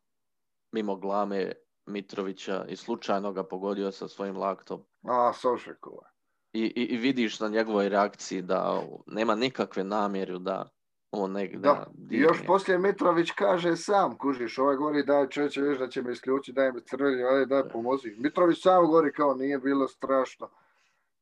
mimo 0.72 0.96
glame 0.96 1.52
Mitrovića 1.90 2.64
i 2.68 2.76
slučajno 2.76 3.32
ga 3.32 3.44
pogodio 3.44 3.92
sa 3.92 4.08
svojim 4.08 4.36
laktom. 4.36 4.82
A, 5.02 5.32
Sošekova. 5.32 6.10
I, 6.52 6.60
i, 6.60 6.82
i 6.82 6.96
vidiš 6.96 7.40
na 7.40 7.48
njegovoj 7.48 7.88
reakciji 7.88 8.42
da 8.42 8.82
nema 9.06 9.34
nikakve 9.34 9.84
namjeru 9.84 10.38
da 10.38 10.68
on 11.10 11.32
negdje 11.32 11.58
Da, 11.58 11.86
i 12.10 12.16
još 12.16 12.46
poslije 12.46 12.78
Mitrović 12.78 13.30
kaže 13.30 13.76
sam, 13.76 14.18
kužiš, 14.18 14.58
ovaj 14.58 14.76
govori 14.76 15.04
daj 15.04 15.28
čovječe, 15.28 15.62
viš 15.62 15.78
da 15.78 15.88
će 15.88 16.02
me 16.02 16.12
isključiti, 16.12 16.52
daj 16.52 16.72
mi 16.72 16.80
crveni, 16.80 17.24
ajde 17.24 17.46
daj 17.46 17.68
pomozi. 17.68 18.14
Mitrović 18.18 18.62
sam 18.62 18.86
govori 18.86 19.12
kao 19.12 19.34
nije 19.34 19.58
bilo 19.58 19.88
strašno. 19.88 20.50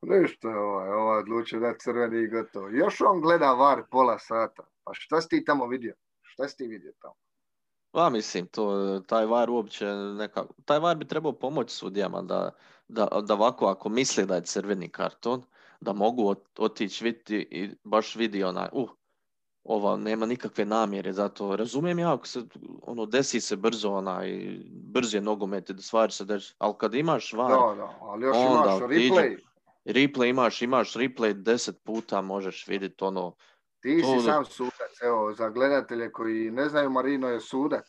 Ništa, 0.03 0.49
ovaj, 0.49 0.91
ovaj 0.91 1.19
odlučio 1.19 1.61
da 1.61 1.75
crveni 1.79 2.23
i 2.23 2.29
gotovo. 2.29 2.69
Još 2.69 3.01
on 3.01 3.21
gleda 3.21 3.53
var 3.53 3.83
pola 3.91 4.19
sata. 4.19 4.63
Pa 4.85 4.93
šta 4.95 5.21
si 5.21 5.29
ti 5.29 5.45
tamo 5.45 5.67
vidio? 5.67 5.95
Šta 6.23 6.49
si 6.49 6.57
ti 6.57 6.67
vidio 6.67 6.93
tamo? 7.03 7.15
Pa 7.91 8.11
mislim, 8.11 8.47
to, 8.47 9.01
taj 9.07 9.27
VAR 9.27 9.51
uopće 9.51 9.87
neka, 9.95 10.45
taj 10.65 10.79
VAR 10.79 10.97
bi 10.97 11.05
trebao 11.09 11.33
pomoći 11.33 11.75
sudijama 11.75 12.23
da, 12.23 12.51
da, 12.89 13.09
da 13.23 13.35
ovako 13.35 13.67
ako 13.67 13.89
misle 13.89 14.27
da 14.27 14.35
je 14.35 14.45
crveni 14.45 14.89
karton, 14.89 15.43
da 15.81 15.93
mogu 15.93 16.23
ot- 16.23 16.59
otići 16.59 17.05
vidjeti 17.05 17.37
i 17.37 17.71
baš 17.85 18.17
vidi 18.17 18.45
onaj, 18.45 18.69
uh, 18.73 18.91
ova 19.65 19.97
nema 19.97 20.27
nikakve 20.27 20.65
namjere, 20.65 21.13
zato 21.13 21.57
razumijem 21.57 21.99
ja 21.99 22.15
ako 22.15 22.27
se 22.27 22.41
ono 22.83 23.07
desi 23.07 23.41
se 23.41 23.57
brzo 23.57 23.93
onaj, 23.93 24.59
brz 24.71 25.15
je 25.15 25.21
nogomet 25.21 25.71
i 25.71 25.75
da 25.75 25.83
stvari 25.83 26.13
se 26.13 26.25
desi, 26.25 26.55
ali 26.59 26.75
kad 26.79 26.95
imaš 26.95 27.33
VAR, 27.33 27.51
Da, 27.51 27.75
da, 27.75 27.99
ali 28.01 28.25
još 28.25 28.37
Onda 28.37 28.71
imaš 28.71 28.81
replay. 28.91 29.39
replay 29.85 30.31
imaš, 30.31 30.63
imaš 30.63 30.95
replay 30.95 31.33
deset 31.33 31.83
puta 31.85 32.21
možeš 32.21 32.67
vidjeti 32.67 33.05
ono, 33.05 33.35
Ti 33.89 34.03
si 34.03 34.25
sam 34.25 34.45
sudac, 34.45 35.03
evo, 35.03 35.33
za 35.33 35.49
gledatelje 35.49 36.13
koji 36.13 36.51
ne 36.51 36.69
znaju, 36.69 36.91
Marino 36.91 37.29
je 37.29 37.41
sudac. 37.41 37.87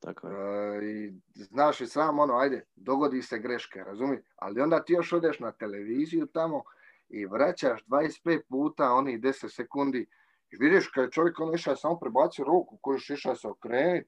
tako 0.00 0.28
je. 0.28 0.78
E, 0.78 0.84
I 0.84 1.12
znaš 1.34 1.80
i 1.80 1.86
sam 1.86 2.18
ono, 2.18 2.36
ajde, 2.36 2.66
dogodi 2.74 3.22
se 3.22 3.38
greške, 3.38 3.84
razumiješ? 3.84 4.24
Ali 4.36 4.60
onda 4.60 4.84
ti 4.84 4.92
još 4.92 5.12
odeš 5.12 5.38
na 5.38 5.52
televiziju 5.52 6.26
tamo 6.26 6.62
i 7.08 7.26
vraćaš 7.26 7.84
25 7.86 8.40
puta 8.48 8.92
onih 8.92 9.20
10 9.20 9.54
sekundi 9.54 10.06
i 10.50 10.56
vidiš 10.56 10.88
kad 10.88 11.04
je 11.04 11.10
čovjek 11.10 11.40
ono 11.40 11.52
išao 11.54 11.76
samo 11.76 11.98
prebacio 11.98 12.44
ruku 12.44 12.78
koju 12.80 12.98
je 13.08 13.14
išao 13.14 13.36
se 13.36 13.48
okrenut, 13.48 14.06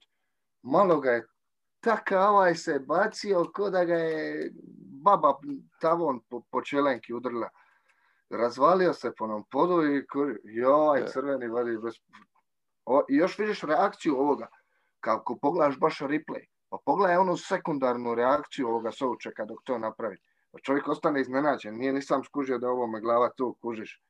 malo 0.63 1.01
ga 1.01 1.11
je 1.11 1.27
taka 1.81 2.29
ovaj 2.29 2.55
se 2.55 2.79
bacio 2.79 3.45
ko 3.55 3.71
da 3.71 3.85
ga 3.85 3.95
je 3.95 4.51
baba 5.03 5.35
tavon 5.81 6.21
po, 6.29 6.43
po 6.51 6.63
čelenki 6.63 7.15
udrla. 7.15 7.49
Razvalio 8.31 8.93
se 8.93 9.13
po 9.19 9.27
nam 9.27 9.45
podu 9.51 9.85
i 9.85 10.07
kur- 10.07 10.39
joj, 10.45 11.01
Je. 11.01 11.07
crveni 11.07 11.49
vadi 11.49 11.79
bez... 11.79 11.95
O, 12.85 13.05
I 13.09 13.17
još 13.17 13.39
vidiš 13.39 13.61
reakciju 13.61 14.17
ovoga, 14.19 14.49
kako 15.01 15.39
pogledaš 15.43 15.79
baš 15.79 15.99
replay, 15.99 16.47
pa 16.69 16.79
pogledaj 16.85 17.17
onu 17.17 17.37
sekundarnu 17.37 18.15
reakciju 18.15 18.69
ovoga 18.69 18.93
Součeka 18.93 19.45
dok 19.45 19.59
to 19.65 19.79
napravi. 19.79 20.17
Pa 20.51 20.59
čovjek 20.59 20.89
ostane 20.89 21.21
iznenađen, 21.21 21.77
nije 21.77 21.93
nisam 21.93 22.25
skužio 22.25 22.59
da 22.59 22.69
ovo 22.69 22.87
me 22.87 23.01
glava 23.01 23.31
tu 23.37 23.57
kužiš. 23.61 24.03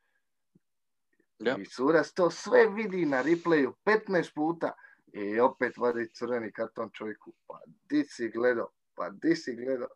Ja. 1.38 1.56
I 1.58 1.64
sudac 1.64 2.12
to 2.12 2.30
sve 2.30 2.68
vidi 2.68 3.06
na 3.06 3.22
replayu 3.22 3.72
15 3.84 4.34
puta 4.34 4.72
i 5.12 5.40
opet 5.40 5.76
vadi 5.76 6.08
crveni 6.12 6.52
karton 6.52 6.90
čovjeku. 6.92 7.32
Pa 7.46 7.60
di 7.90 8.04
si 8.04 8.30
gledao? 8.30 8.68
Pa 8.94 9.10
di 9.10 9.36
si 9.36 9.56
gledao? 9.56 9.88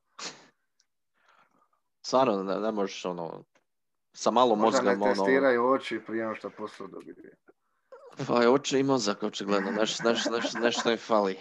Stvarno 2.02 2.42
ne, 2.42 2.61
ne 2.61 2.72
možeš 2.72 3.04
ono, 3.04 3.44
sa 4.12 4.30
malo 4.30 4.54
Možda 4.56 4.82
mozga 4.82 4.90
ne 4.90 5.04
ono, 5.04 5.14
testiraju 5.14 5.66
oči 5.66 6.00
prije 6.06 6.24
nego 6.24 6.34
što 6.34 6.50
posao 6.50 6.86
dobije. 6.86 7.36
Pa 8.26 8.42
je 8.42 8.50
oči 8.50 8.78
i 8.78 8.82
mozak, 8.82 9.22
očigledno, 9.22 9.70
neš, 9.70 9.98
neš, 9.98 10.24
neš, 10.24 10.52
nešto 10.54 10.90
im 10.90 10.98
fali. 10.98 11.36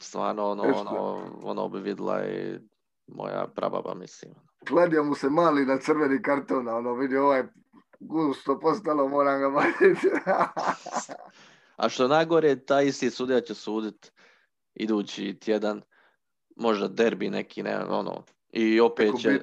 Stvarno, 0.00 0.50
ono, 0.50 0.62
ono, 0.62 1.22
ono 1.42 1.68
bi 1.68 1.80
vidjela 1.80 2.26
i 2.26 2.58
moja 3.06 3.46
prababa, 3.54 3.94
mislim. 3.94 4.34
Kladio 4.68 5.04
mu 5.04 5.14
se 5.14 5.30
mali 5.30 5.66
na 5.66 5.78
crveni 5.78 6.22
karton, 6.22 6.68
a 6.68 6.76
ono 6.76 6.94
vidi 6.94 7.16
ovaj 7.16 7.42
gusto 8.00 8.60
postalo, 8.60 9.08
moram 9.08 9.40
ga 9.40 9.46
vaditi. 9.46 10.10
A 11.76 11.88
što 11.88 12.08
najgore, 12.08 12.64
taj 12.64 12.86
isti 12.86 13.10
sudija 13.10 13.40
će 13.40 13.54
sudit 13.54 14.12
idući 14.74 15.38
tjedan, 15.40 15.82
možda 16.56 16.88
derbi 16.88 17.30
neki, 17.30 17.62
ne, 17.62 17.84
ono, 17.84 18.24
i 18.50 18.80
opet 18.80 19.10
će... 19.20 19.40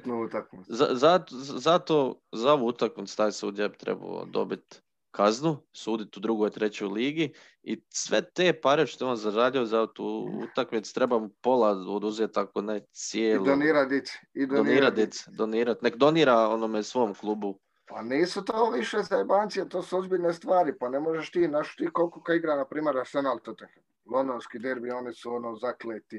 Za, 0.68 0.88
zato, 0.90 1.34
zato 1.38 2.20
za 2.32 2.52
ovu 2.52 2.66
utakmicu 2.66 3.16
taj 3.16 3.32
sudija 3.32 3.68
bi 3.68 3.76
trebao 3.76 4.24
dobiti 4.24 4.80
kaznu, 5.10 5.56
suditi 5.72 6.18
u 6.18 6.20
drugoj, 6.20 6.50
trećoj 6.50 6.88
ligi 6.88 7.32
i 7.62 7.82
sve 7.88 8.22
te 8.22 8.60
pare 8.60 8.86
što 8.86 9.08
on 9.08 9.16
zaradio 9.16 9.64
za 9.64 9.86
tu 9.86 10.30
utakmicu 10.52 10.94
treba 10.94 11.18
mu 11.18 11.28
pola 11.28 11.70
oduzeti 11.70 12.38
ako 12.38 12.60
ne 12.60 12.80
cijelo. 12.92 13.44
I 13.44 13.48
donirati. 13.48 14.12
I 14.34 14.46
donirati. 14.46 15.08
Donirati. 15.28 15.84
Nek 15.84 15.96
donira 15.96 16.48
onome 16.48 16.82
svom 16.82 17.14
klubu. 17.14 17.58
Pa 17.88 18.02
nisu 18.02 18.44
to 18.44 18.70
više 18.70 18.98
zajebancije, 19.02 19.68
to 19.68 19.82
su 19.82 19.98
ozbiljne 19.98 20.32
stvari. 20.32 20.78
Pa 20.78 20.88
ne 20.88 21.00
možeš 21.00 21.30
ti, 21.30 21.48
naš 21.48 21.76
ti 21.76 21.88
koliko 21.92 22.22
ka 22.22 22.34
igra, 22.34 22.56
na 22.56 22.64
primjer, 22.64 22.98
Arsenal 22.98 23.38
Tottenham. 23.38 23.84
Londonski 24.10 24.58
derbi, 24.58 24.90
oni 24.90 25.14
su 25.14 25.34
ono 25.34 25.56
zakleti. 25.56 26.16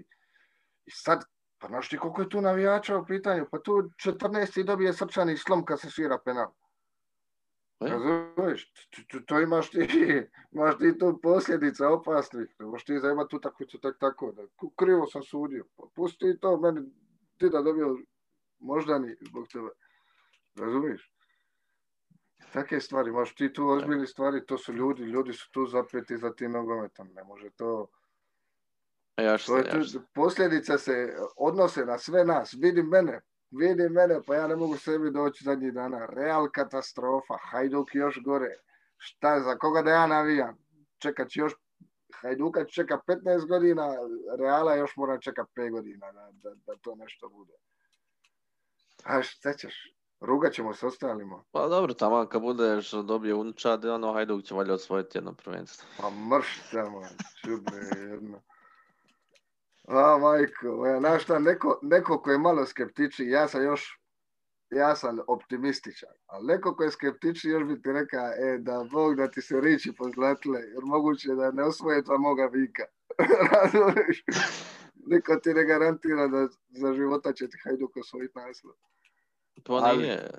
I 0.85 0.91
sad, 0.91 1.23
pa 1.59 1.67
znaš 1.67 1.89
ti 1.89 1.97
koliko 1.97 2.21
je 2.21 2.29
tu 2.29 2.41
navijača 2.41 2.97
u 2.97 3.05
pitanju? 3.05 3.45
Pa 3.51 3.59
tu 3.59 3.71
14. 3.71 4.63
dobije 4.63 4.93
srčani 4.93 5.37
slom 5.37 5.65
kad 5.65 5.79
se 5.79 5.89
svira 5.89 6.17
penal. 6.25 6.51
Razumiješ? 7.79 8.71
To 9.25 9.41
imaš 9.41 9.69
ti, 9.69 9.79
imaš 10.53 10.77
ti 10.77 10.97
tu 10.97 11.19
posljedica 11.23 11.89
opasnih. 11.89 12.55
Ne 12.59 12.65
možeš 12.65 12.85
ti 12.85 12.99
zajebati 12.99 13.35
utakmicu 13.35 13.79
tak 13.79 13.97
tako. 13.99 14.31
Da, 14.31 14.43
krivo 14.75 15.07
sam 15.07 15.23
sudio. 15.23 15.65
Pa 15.75 15.83
pusti 15.95 16.39
to 16.39 16.57
meni, 16.57 16.81
ti 17.37 17.49
da 17.49 17.61
dobio 17.61 17.97
moždani 18.59 19.15
zbog 19.21 19.47
tebe. 19.47 19.69
Razumiješ? 20.55 21.11
Takve 22.53 22.81
stvari, 22.81 23.11
možeš 23.11 23.35
ti 23.35 23.53
tu 23.53 23.67
ozbiljni 23.67 24.07
stvari, 24.07 24.45
to 24.45 24.57
su 24.57 24.73
ljudi, 24.73 25.03
ljudi 25.03 25.33
su 25.33 25.51
tu 25.51 25.65
zapeti 25.65 26.17
za 26.17 26.33
tim 26.33 26.51
nogometom. 26.51 27.09
Ne 27.13 27.23
može 27.23 27.49
to... 27.49 27.87
Ja 29.17 29.37
što, 29.37 29.61
posljedica 30.13 30.77
se 30.77 31.15
odnose 31.37 31.85
na 31.85 31.97
sve 31.97 32.25
nas. 32.25 32.53
Vidi 32.53 32.83
mene, 32.83 33.21
vidi 33.51 33.89
mene, 33.89 34.19
pa 34.27 34.35
ja 34.35 34.47
ne 34.47 34.55
mogu 34.55 34.77
sebi 34.77 35.11
doći 35.11 35.43
zadnjih 35.43 35.73
dana. 35.73 36.05
Real 36.05 36.49
katastrofa, 36.51 37.37
Hajduk 37.51 37.95
još 37.95 38.19
gore. 38.25 38.55
Šta, 38.97 39.39
za 39.39 39.57
koga 39.57 39.81
da 39.81 39.91
ja 39.91 40.07
navijam? 40.07 40.57
Čekat 40.97 41.29
će 41.29 41.39
još, 41.39 41.53
Hajduka 42.13 42.65
čeka 42.65 42.99
15 43.07 43.47
godina, 43.47 43.87
Reala 44.39 44.75
još 44.75 44.95
mora 44.95 45.19
čekati 45.19 45.51
5 45.55 45.71
godina 45.71 46.11
da, 46.11 46.29
da, 46.31 46.49
da 46.67 46.75
to 46.81 46.95
nešto 46.95 47.29
bude. 47.29 47.53
A 49.03 49.21
šta 49.21 49.53
ćeš? 49.53 49.93
Rugat 50.19 50.53
ćemo 50.53 50.73
s 50.73 50.83
ostalima. 50.83 51.43
Pa 51.51 51.67
dobro, 51.67 51.93
tamo 51.93 52.25
kad 52.25 52.41
budeš 52.41 52.91
dobije 52.91 53.33
unčad, 53.33 53.85
ono 53.85 54.13
Hajduk 54.13 54.43
će 54.43 54.55
valjda 54.55 54.73
osvojiti 54.73 55.17
jedno 55.17 55.33
prvenstvo. 55.33 55.87
Pa 56.01 56.09
mrš 56.09 56.69
tamo, 56.71 57.01
čubre 57.45 57.77
jedno. 58.11 58.41
A, 59.87 60.17
majko, 60.17 60.85
ja, 60.85 60.99
znaš 60.99 61.23
šta, 61.23 61.39
neko, 61.39 61.79
neko 61.81 62.21
ko 62.21 62.31
je 62.31 62.37
malo 62.37 62.65
skeptiči, 62.65 63.25
ja 63.25 63.47
sam 63.47 63.63
još, 63.63 63.99
ja 64.69 64.95
sam 64.95 65.19
optimističan, 65.27 66.13
ali 66.25 66.45
neko 66.45 66.75
ko 66.75 66.83
je 66.83 66.91
skeptični 66.91 67.51
još 67.51 67.63
bi 67.63 67.81
ti 67.81 67.91
rekao, 67.91 68.27
e, 68.27 68.57
da 68.57 68.87
Bog 68.91 69.15
da 69.15 69.31
ti 69.31 69.41
se 69.41 69.61
riči 69.61 69.93
pozlatile, 69.97 70.59
jer 70.59 70.83
moguće 70.83 71.29
da 71.35 71.51
ne 71.51 71.63
osvoje 71.63 72.03
tva 72.03 72.17
moga 72.17 72.45
vika. 72.45 72.83
Niko 75.09 75.35
ti 75.35 75.53
ne 75.53 75.65
garantira 75.65 76.27
da 76.27 76.47
za 76.69 76.93
života 76.93 77.33
će 77.33 77.49
ti 77.49 77.57
Hajduk 77.63 77.97
osvojiti 77.97 78.39
naslov. 78.39 78.73
To 79.63 79.95
nije. 79.95 80.29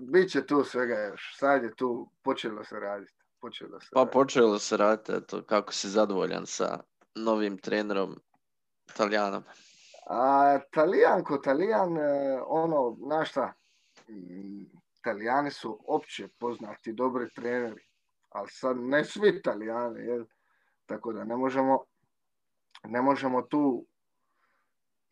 Biće 0.00 0.46
tu 0.46 0.64
svega 0.64 0.94
još. 0.94 1.36
Sad 1.38 1.62
je 1.62 1.74
tu 1.74 2.10
počelo 2.22 2.64
se 2.64 2.80
raditi. 2.80 3.12
Počelo 3.40 3.80
se 3.80 3.88
pa 3.92 4.00
raditi. 4.00 4.12
počelo 4.12 4.58
se 4.58 4.76
raditi. 4.76 5.12
Eto, 5.12 5.42
kako 5.42 5.72
si 5.72 5.88
zadovoljan 5.88 6.46
sa 6.46 6.80
novim 7.14 7.58
trenerom 7.58 8.20
Talijanom? 8.96 9.44
A, 10.06 10.58
talijan 10.70 11.24
ko 11.24 11.38
talijan, 11.38 11.98
e, 11.98 12.40
ono, 12.46 12.96
znaš 13.06 13.30
šta, 13.30 13.52
Talijani 15.02 15.50
su 15.50 15.78
opće 15.88 16.28
poznati 16.38 16.92
dobri 16.92 17.30
treneri, 17.30 17.86
ali 18.28 18.48
sad 18.50 18.76
ne 18.76 19.04
svi 19.04 19.42
Talijani, 19.42 20.06
jel? 20.06 20.24
tako 20.86 21.12
da 21.12 21.24
ne 21.24 21.36
možemo, 21.36 21.84
ne 22.84 23.02
možemo 23.02 23.42
tu 23.42 23.86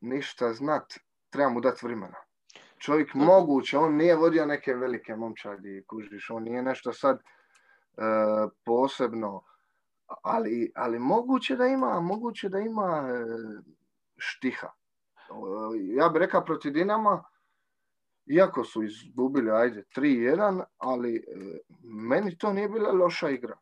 ništa 0.01 0.53
znat, 0.53 0.95
trebamo 1.31 1.61
dati 1.61 1.87
vremena. 1.87 2.17
Čovjek 2.79 3.15
moguće, 3.15 3.79
on 3.79 3.97
nije 3.97 4.17
vodio 4.17 4.47
neke 4.47 4.75
velike 4.75 5.17
momčadi, 5.17 5.85
kužiš, 5.87 6.31
on 6.31 6.43
nije 6.43 6.63
nešto 6.63 6.93
sad 6.93 7.17
e, 7.17 7.23
posebno, 8.65 9.45
ali, 10.23 10.73
ali 10.75 10.99
moguće 10.99 11.57
da 11.57 11.67
ima, 11.67 12.01
moguće 12.01 12.49
da 12.49 12.59
ima 12.59 13.09
e, 13.09 13.25
štiha. 14.17 14.69
Ja 15.97 16.09
bih 16.09 16.21
rekao 16.21 16.45
protiv 16.45 16.73
Dinama, 16.73 17.25
iako 18.27 18.65
su 18.65 18.83
izgubili, 18.83 19.51
ajde, 19.51 19.85
3-1, 19.97 20.65
ali 20.79 21.17
e, 21.17 21.23
meni 21.83 22.39
to 22.39 22.53
nije 22.53 22.69
bila 22.69 22.93
loša 22.93 23.31
igra. 23.31 23.57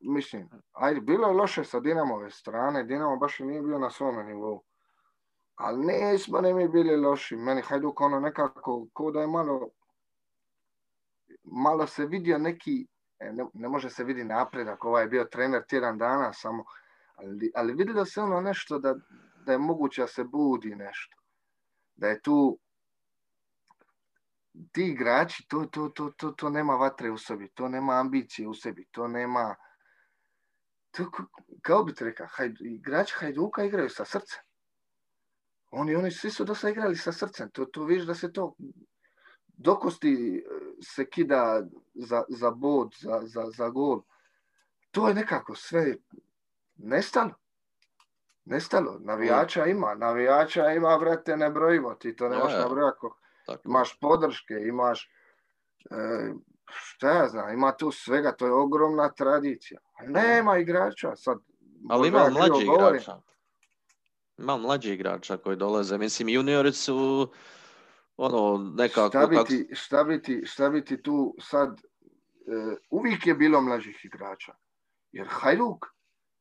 Mislim, 0.00 0.48
ajde, 0.72 1.00
bilo 1.00 1.28
je 1.28 1.34
loše 1.34 1.64
sa 1.64 1.80
Dinamove 1.80 2.30
strane, 2.30 2.84
Dinamo 2.84 3.16
baš 3.16 3.38
nije 3.38 3.62
bio 3.62 3.78
na 3.78 3.90
svome 3.90 4.24
nivou. 4.24 4.62
Ali 5.54 5.86
nismo 5.86 6.40
ne 6.40 6.54
mi 6.54 6.68
bili 6.68 6.96
loši. 6.96 7.36
Meni 7.36 7.62
Hajduk 7.62 8.00
ono 8.00 8.20
nekako, 8.20 8.86
ko 8.92 9.10
da 9.10 9.20
je 9.20 9.26
malo, 9.26 9.68
malo 11.42 11.86
se 11.86 12.06
vidio 12.06 12.38
neki, 12.38 12.80
e, 12.82 12.99
ne, 13.20 13.46
ne 13.54 13.68
može 13.68 13.90
se 13.90 14.04
vidi 14.04 14.24
napredak, 14.24 14.84
ovaj 14.84 15.02
je 15.02 15.08
bio 15.08 15.24
trener 15.24 15.62
tjedan 15.68 15.98
dana 15.98 16.32
samo, 16.32 16.64
ali, 17.16 17.52
ali 17.54 17.74
vidjelo 17.74 18.04
se 18.04 18.20
ono 18.20 18.40
nešto 18.40 18.78
da, 18.78 18.94
da 19.46 19.52
je 19.52 19.58
moguće 19.58 20.00
da 20.00 20.08
se 20.08 20.24
budi 20.24 20.74
nešto. 20.74 21.16
Da 21.96 22.08
je 22.08 22.20
tu 22.20 22.58
ti 24.72 24.82
igrači, 24.82 25.48
to, 25.48 25.66
to, 25.66 25.88
to, 25.88 26.10
to, 26.16 26.30
to 26.30 26.50
nema 26.50 26.74
vatre 26.74 27.10
u 27.10 27.18
sebi, 27.18 27.48
to 27.48 27.68
nema 27.68 28.00
ambicije 28.00 28.48
u 28.48 28.54
sebi, 28.54 28.86
to 28.90 29.08
nema... 29.08 29.56
To, 30.90 31.10
kao 31.62 31.84
bi 31.84 31.94
te 31.94 32.04
rekao, 32.04 32.26
igrači 32.60 33.14
Hajduka 33.18 33.64
igraju 33.64 33.90
sa 33.90 34.04
srcem. 34.04 34.42
Oni, 35.70 35.94
oni 35.96 36.10
svi 36.10 36.30
su 36.30 36.44
dosta 36.44 36.70
igrali 36.70 36.96
sa 36.96 37.12
srcem. 37.12 37.50
To, 37.50 37.64
to 37.64 37.84
viš 37.84 38.02
da 38.02 38.14
se 38.14 38.32
to 38.32 38.54
dokosti 39.46 40.12
e, 40.38 40.42
se 40.82 41.04
kida 41.10 41.62
za, 42.00 42.22
za 42.28 42.50
bod, 42.50 42.94
za, 43.00 43.20
za, 43.22 43.44
za 43.56 43.68
gol. 43.68 44.02
To 44.90 45.08
je 45.08 45.14
nekako 45.14 45.54
sve 45.54 45.96
nestalo. 46.76 47.34
Nestalo. 48.44 48.98
Navijača 49.00 49.66
ima. 49.66 49.94
Navijača 49.94 50.70
ima, 50.70 50.96
vrate, 50.96 51.36
nebrojivo. 51.36 51.94
Ti 51.94 52.16
to 52.16 52.28
nemaš 52.28 52.52
nabrojati. 52.52 52.98
Imaš 53.64 53.98
podrške, 54.00 54.54
imaš 54.54 55.10
e, 55.90 56.32
šta 56.66 57.10
ja 57.10 57.28
znam, 57.28 57.52
ima 57.52 57.72
tu 57.72 57.90
svega, 57.90 58.32
to 58.32 58.46
je 58.46 58.52
ogromna 58.52 59.12
tradicija. 59.12 59.80
Nema 60.06 60.58
igrača. 60.58 61.16
Sad, 61.16 61.38
Ali 61.90 62.08
ima 62.08 62.30
mlađi 62.30 62.64
igrača. 62.64 63.20
Ima 64.38 64.56
mlađi 64.56 64.92
igrača 64.92 65.36
koji 65.36 65.56
dolaze. 65.56 65.98
Mislim, 65.98 66.28
juniori 66.28 66.72
su 66.72 67.30
ono, 68.16 68.72
nekako... 68.74 69.08
Šta 69.08 69.26
bi 69.26 69.36
ti, 69.46 69.68
šta 69.72 70.04
bi 70.04 70.22
ti, 70.22 70.42
šta 70.46 70.70
bi 70.70 70.84
ti 70.84 71.02
tu 71.02 71.34
sad... 71.40 71.80
E, 72.50 72.76
uvijek 72.90 73.26
je 73.26 73.34
bilo 73.34 73.60
mlađih 73.60 74.04
igrača. 74.04 74.54
Jer 75.12 75.26
Hajduk 75.30 75.86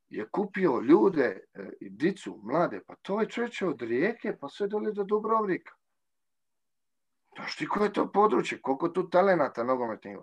je 0.09 0.29
kupio 0.29 0.81
ljude 0.81 1.47
e, 1.53 1.69
i 1.81 1.89
dicu, 1.89 2.39
mlade. 2.43 2.81
Pa 2.87 2.95
to 2.95 3.21
je 3.21 3.29
čovječe 3.29 3.67
od 3.67 3.81
Rijeke 3.81 4.37
pa 4.41 4.49
sve 4.49 4.67
dole 4.67 4.91
do 4.91 5.03
Dubrovnika. 5.03 5.73
Znaš 7.35 7.55
ti 7.55 7.67
koje 7.67 7.87
je 7.87 7.93
to 7.93 8.11
područje? 8.11 8.61
Koliko 8.61 8.89
tu 8.89 9.09
talenata 9.09 9.63
nogometnih? 9.63 10.17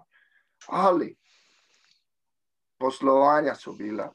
Ali, 0.67 1.17
poslovanja 2.79 3.55
su 3.55 3.73
bila 3.73 4.13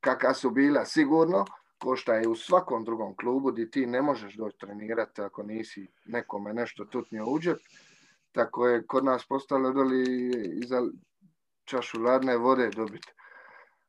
kakva 0.00 0.34
su 0.34 0.50
bila 0.50 0.84
sigurno, 0.84 1.44
ko 1.78 1.96
šta 1.96 2.14
je 2.14 2.28
u 2.28 2.34
svakom 2.34 2.84
drugom 2.84 3.16
klubu 3.16 3.52
gdje 3.52 3.70
ti 3.70 3.86
ne 3.86 4.02
možeš 4.02 4.34
doći 4.34 4.58
trenirati 4.58 5.22
ako 5.22 5.42
nisi 5.42 5.88
nekome 6.04 6.52
nešto 6.52 6.84
tutnio 6.84 7.24
u 7.26 7.38
Tako 8.32 8.68
je 8.68 8.86
kod 8.86 9.04
nas 9.04 9.26
postalo 9.26 9.72
doli 9.72 10.02
i 10.62 10.66
za 10.66 10.82
čašu 11.64 12.02
ladne 12.02 12.36
vode 12.36 12.70
dobiti. 12.70 13.12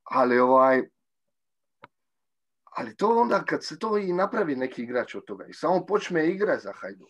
Ali 0.04 0.40
ovaj, 0.40 0.82
ali 2.64 2.96
to 2.96 3.10
onda 3.22 3.44
kad 3.44 3.66
se 3.66 3.80
to 3.80 3.98
i 3.98 4.14
napravi 4.14 4.56
neki 4.56 4.84
igrač 4.84 5.16
od 5.16 5.26
toga 5.26 5.46
i 5.46 5.54
samo 5.54 5.86
počne 5.86 6.30
igra 6.30 6.58
za 6.58 6.74
Hajdu 6.74 7.06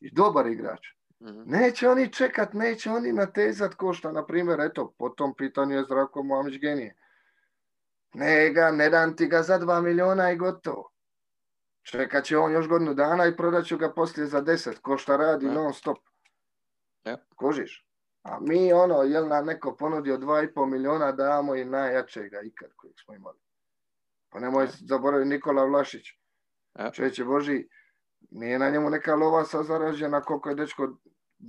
i 0.00 0.14
dobar 0.14 0.46
igrač, 0.46 0.80
mhm. 1.22 1.42
Neće 1.46 1.88
oni 1.88 2.12
čekat, 2.12 2.52
neće 2.52 2.90
oni 2.90 3.12
natezat 3.12 3.74
ko 3.74 3.92
šta, 3.92 4.12
na 4.12 4.26
primjer, 4.26 4.60
eto, 4.60 4.94
po 4.98 5.08
tom 5.08 5.34
pitanju 5.34 5.76
je 5.76 5.84
Zdravko 5.84 6.22
Moamić 6.22 6.60
genije. 6.60 6.96
Ne 8.14 8.50
ga, 8.50 8.70
ne 8.70 8.90
dam 8.90 9.16
ti 9.16 9.26
ga 9.26 9.42
za 9.42 9.58
dva 9.58 9.80
miliona 9.80 10.30
i 10.30 10.36
gotovo. 10.36 10.90
Čekat 11.82 12.24
će 12.24 12.38
on 12.38 12.52
još 12.52 12.68
godinu 12.68 12.94
dana 12.94 13.26
i 13.26 13.36
prodat 13.36 13.64
ću 13.64 13.78
ga 13.78 13.92
poslije 13.92 14.26
za 14.26 14.40
deset, 14.40 14.78
ko 14.78 14.98
šta 14.98 15.16
radi 15.16 15.46
non 15.46 15.74
stop. 15.74 15.98
Ja. 17.04 17.16
Kožiš? 17.36 17.86
A 18.22 18.38
mi 18.40 18.72
ono, 18.72 19.02
jel 19.02 19.28
nam 19.28 19.46
neko 19.46 19.76
ponudio 19.76 20.16
2,5 20.18 20.66
miliona, 20.66 21.12
damo 21.12 21.54
i 21.54 21.64
najjačega 21.64 22.40
ikad 22.42 22.70
kojeg 22.76 22.94
smo 23.04 23.14
imali. 23.14 23.38
Pa 24.28 24.40
nemoj 24.40 24.66
zaboraviti 24.80 25.28
Nikola 25.28 25.64
Vlašić. 25.64 26.06
Ja. 26.78 26.90
Čovječe 26.90 27.24
Boži, 27.24 27.68
nije 28.30 28.58
na 28.58 28.70
njemu 28.70 28.90
neka 28.90 29.14
lova 29.14 29.44
sa 29.44 29.62
zaražena 29.62 30.20
koliko 30.22 30.48
je 30.48 30.54
dečko 30.54 30.88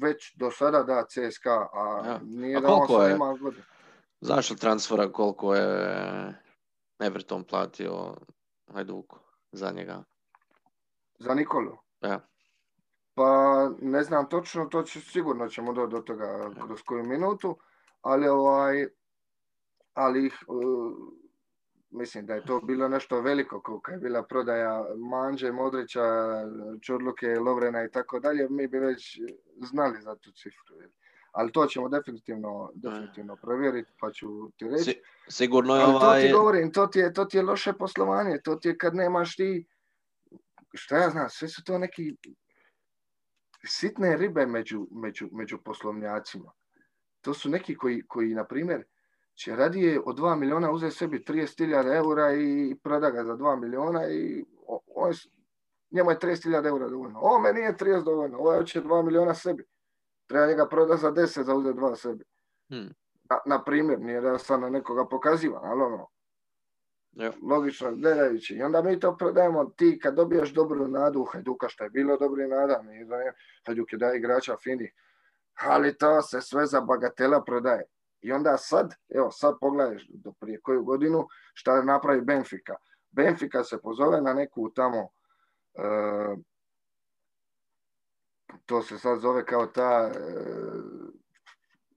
već 0.01 0.35
do 0.35 0.51
sada 0.51 0.83
da 0.83 1.05
CSKA, 1.05 1.67
a 1.73 2.01
Ja. 2.05 2.19
nije 2.23 2.57
A 2.57 2.59
da 2.59 2.67
on 2.67 2.87
koliko 2.87 3.03
je? 3.03 3.15
ima 3.15 3.37
godinu. 3.41 3.63
Znaš 4.21 4.49
li 4.49 4.57
transfera 4.57 5.11
koliko 5.11 5.55
je 5.55 6.33
Everton 6.99 7.43
platio 7.43 8.15
Hajduku 8.73 9.19
za 9.51 9.71
njega? 9.71 10.03
Za 11.19 11.33
Nikolu. 11.33 11.77
Ja. 12.01 12.19
Pa 13.13 13.69
ne 13.81 14.03
znam 14.03 14.29
točno, 14.29 14.65
to 14.65 14.83
će, 14.83 15.01
sigurno 15.01 15.47
ćemo 15.47 15.73
doći 15.73 15.91
do 15.91 16.01
toga 16.01 16.51
kroz 16.65 16.81
koju 16.81 17.03
minutu, 17.03 17.57
ali 18.01 18.27
ovaj, 18.27 18.87
ali 19.93 20.25
uh, 20.25 20.93
mislim 21.89 22.25
da 22.25 22.33
je 22.33 22.45
to 22.45 22.59
bilo 22.59 22.87
nešto 22.87 23.21
veliko, 23.21 23.61
kao 23.61 23.79
kad 23.79 23.93
je 23.93 23.99
bila 23.99 24.23
prodaja 24.23 24.85
Manđe, 24.97 25.51
Modrića, 25.51 26.01
Čurluke, 26.81 27.27
Lovrena 27.27 27.83
i 27.83 27.91
tako 27.91 28.19
dalje, 28.19 28.47
mi 28.49 28.67
bi 28.67 28.79
već 28.79 29.19
znali 29.61 30.01
za 30.01 30.15
tu 30.15 30.31
cifru. 30.31 30.75
Ali 31.31 31.51
to 31.51 31.65
ćemo 31.65 31.89
definitivno, 31.89 32.71
definitivno 32.73 33.35
provjeriti, 33.35 33.91
pa 33.99 34.11
ću 34.11 34.49
ti 34.57 34.67
reći. 34.67 34.83
Si- 34.83 35.01
sigurno 35.27 35.75
je 35.75 35.83
Ali 35.83 35.91
to 35.91 36.05
ovaj... 36.05 36.21
ti 36.21 36.33
govorim, 36.33 36.71
to 36.71 36.87
ti, 36.87 36.99
je, 36.99 37.13
to 37.13 37.25
ti 37.25 37.37
je 37.37 37.43
loše 37.43 37.73
poslovanje, 37.73 38.37
to 38.43 38.55
ti 38.55 38.67
je 38.67 38.77
kad 38.77 38.95
nemaš 38.95 39.35
ti, 39.35 39.65
šta 40.73 40.97
ja 40.97 41.09
znam, 41.09 41.29
sve 41.29 41.47
su 41.47 41.63
to 41.63 41.77
neki 41.77 42.15
sitne 43.65 44.17
ribe 44.17 44.45
među, 44.45 44.87
među, 44.91 45.29
među 45.31 45.57
poslovnjacima. 45.57 46.51
To 47.21 47.33
su 47.33 47.49
neki 47.49 47.75
koji, 47.75 48.01
koji 48.07 48.33
na 48.33 48.45
primjer, 48.45 48.83
će 49.33 49.55
radije 49.55 50.01
od 50.05 50.19
2 50.19 50.35
miliona 50.35 50.71
uzeti 50.71 50.95
sebi 50.95 51.23
30.000 51.27 51.95
eura 51.95 52.33
i 52.33 52.75
proda 52.83 53.09
ga 53.09 53.23
za 53.23 53.33
2 53.33 53.61
miliona 53.61 54.09
i 54.09 54.45
on 54.95 55.13
njemu 55.91 56.11
je 56.11 56.19
30.000 56.19 56.67
eura 56.67 56.89
dovoljno. 56.89 57.19
O, 57.21 57.39
meni 57.39 57.59
je 57.59 57.77
30 57.77 58.03
dovoljno, 58.03 58.37
ovaj 58.37 58.57
hoće 58.57 58.81
2 58.81 59.05
miliona 59.05 59.33
sebi. 59.33 59.65
Treba 60.27 60.47
njega 60.47 60.67
proda 60.69 60.95
za 60.95 61.11
10 61.11 61.43
za 61.43 61.55
uzeti 61.55 61.79
2 61.79 61.95
sebi. 61.95 62.23
Hmm. 62.69 62.93
Na, 63.29 63.37
na 63.45 63.63
primjer, 63.63 63.99
nije 63.99 64.21
da 64.21 64.37
sad 64.37 64.59
na 64.59 64.69
nekoga 64.69 65.05
pokazivam, 65.05 65.61
ali 65.63 65.81
ono, 65.81 66.07
Ja. 67.11 67.31
logično 67.49 67.95
gledajući. 67.95 68.55
I 68.55 68.63
onda 68.63 68.81
mi 68.81 68.99
to 68.99 69.17
prodajemo 69.17 69.65
ti 69.65 69.99
kad 70.03 70.15
dobiješ 70.15 70.53
dobru 70.53 70.87
nadu 70.87 71.23
Hajduka, 71.23 71.69
što 71.69 71.83
je 71.83 71.89
bilo 71.89 72.17
dobri 72.17 72.47
nada, 72.47 72.83
da 73.07 73.15
je, 73.15 73.33
Hajduk 73.65 73.93
je 73.93 73.97
da 73.97 74.13
igrača 74.13 74.55
fini, 74.63 74.91
ali 75.53 75.97
to 75.97 76.21
se 76.21 76.41
sve 76.41 76.65
za 76.65 76.81
bagatela 76.81 77.43
prodaje. 77.43 77.83
I 78.21 78.31
onda 78.31 78.57
sad, 78.57 78.93
evo 79.09 79.31
sad 79.31 79.55
pogledaš 79.61 80.07
do 80.09 80.33
prije 80.39 80.61
koju 80.61 80.83
godinu 80.83 81.27
šta 81.53 81.83
napravi 81.83 82.21
Benfica. 82.21 82.75
Benfica 83.11 83.63
se 83.63 83.81
pozove 83.81 84.21
na 84.21 84.33
neku 84.33 84.71
tamo 84.73 85.09
e, 85.73 86.35
to 88.65 88.81
se 88.81 88.97
sad 88.97 89.19
zove 89.19 89.45
kao 89.45 89.65
ta 89.65 90.11
e, 90.13 90.19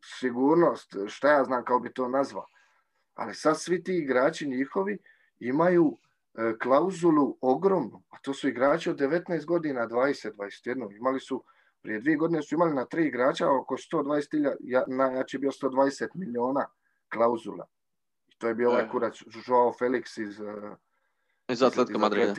sigurnost, 0.04 0.96
šta 1.06 1.30
ja 1.30 1.44
znam 1.44 1.64
kao 1.64 1.80
bi 1.80 1.92
to 1.92 2.08
nazvao. 2.08 2.46
Ali 3.14 3.34
sad 3.34 3.60
svi 3.60 3.82
ti 3.82 3.96
igrači 3.96 4.48
njihovi 4.48 4.98
imaju 5.38 5.98
e, 6.34 6.54
klauzulu 6.62 7.38
ogromnu, 7.40 8.02
a 8.10 8.18
to 8.22 8.34
su 8.34 8.48
igrači 8.48 8.90
od 8.90 8.96
19 8.96 9.44
godina, 9.44 9.88
20, 9.88 10.32
21. 10.32 10.96
Imali 10.96 11.20
su, 11.20 11.44
prije 11.82 12.00
dvije 12.00 12.16
godine 12.16 12.42
su 12.42 12.54
imali 12.54 12.74
na 12.74 12.84
tri 12.84 13.06
igrača 13.06 13.50
oko 13.50 13.76
120 13.76 14.30
tilja, 14.30 14.52
ja, 14.60 14.84
najjači 14.86 15.38
bio 15.38 15.50
120 15.50 16.08
miliona 16.14 16.66
klauzula. 17.08 17.66
I 18.28 18.38
to 18.38 18.48
je 18.48 18.54
bio 18.54 18.70
ovaj 18.70 18.84
E. 18.84 18.88
kurac 18.88 19.22
Joao 19.46 19.72
Felix 19.80 20.22
iz, 20.22 20.40
e, 20.40 20.76
Iz 21.48 21.62
Atletika 21.62 21.98
Madrida. 21.98 22.34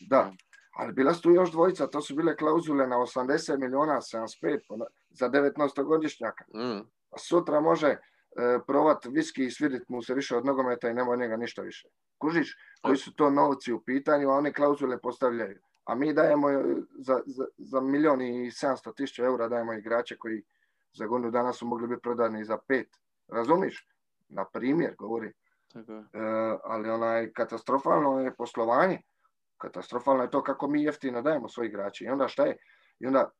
Da, 0.00 0.32
ali 0.76 0.92
bila 0.92 1.14
su 1.14 1.22
tu 1.22 1.30
još 1.30 1.50
dvojica, 1.50 1.86
to 1.86 2.00
su 2.00 2.14
bile 2.14 2.36
klauzule 2.36 2.86
na 2.86 2.96
80 2.96 3.58
miliona, 3.58 3.92
75 3.92 4.60
pa 4.68 4.74
za 5.10 5.28
19-godišnjaka. 5.28 6.44
Mm. 6.54 6.80
A 7.10 7.18
sutra 7.18 7.60
može 7.60 7.96
provat 8.66 9.06
viski 9.06 9.44
i 9.44 9.50
svidit 9.50 9.88
mu 9.88 10.02
se 10.02 10.14
više 10.14 10.36
od 10.36 10.46
nogometa 10.46 10.88
i 10.88 10.94
nema 10.94 11.10
od 11.12 11.18
njega 11.18 11.36
ništa 11.36 11.62
više. 11.62 11.88
Kužiš, 12.18 12.56
koji 12.82 12.96
su 12.96 13.14
to 13.14 13.30
novci 13.30 13.72
u 13.72 13.80
pitanju, 13.80 14.30
a 14.30 14.34
oni 14.34 14.52
klauzule 14.52 14.98
postavljaju. 14.98 15.60
A 15.84 15.94
mi 15.94 16.14
dajemo 16.14 16.50
e, 16.50 16.62
za, 16.98 17.20
za, 17.26 17.46
za 17.58 17.80
milion 17.80 18.22
i 18.22 18.50
700 18.50 18.94
tisuća 18.96 19.24
eura 19.24 19.48
dajemo 19.48 19.72
igrače 19.72 20.16
koji 20.16 20.42
za 20.92 21.06
godinu 21.06 21.30
dana 21.30 21.52
su 21.52 21.66
mogli 21.66 21.88
biti 21.88 22.02
prodani 22.02 22.44
za 22.44 22.58
pet. 22.68 22.88
Razumiš? 23.28 23.88
Na 24.28 24.44
primjer, 24.44 24.94
govori. 24.98 25.32
Tako. 25.72 25.92
E, 25.92 26.04
ali 26.64 26.90
onaj 26.90 27.32
katastrofalno 27.32 28.20
je 28.20 28.34
poslovanje. 28.34 29.02
Katastrofalno 29.58 30.22
je 30.22 30.30
to 30.30 30.42
kako 30.42 30.68
mi 30.68 30.82
jeftino 30.82 31.22
dajemo 31.22 31.48
svoje 31.48 31.68
igrače. 31.68 32.04
I 32.04 32.08
onda 32.08 32.28
šta 32.28 32.46
je? 32.46 32.56
I 33.00 33.06
onda 33.06 33.30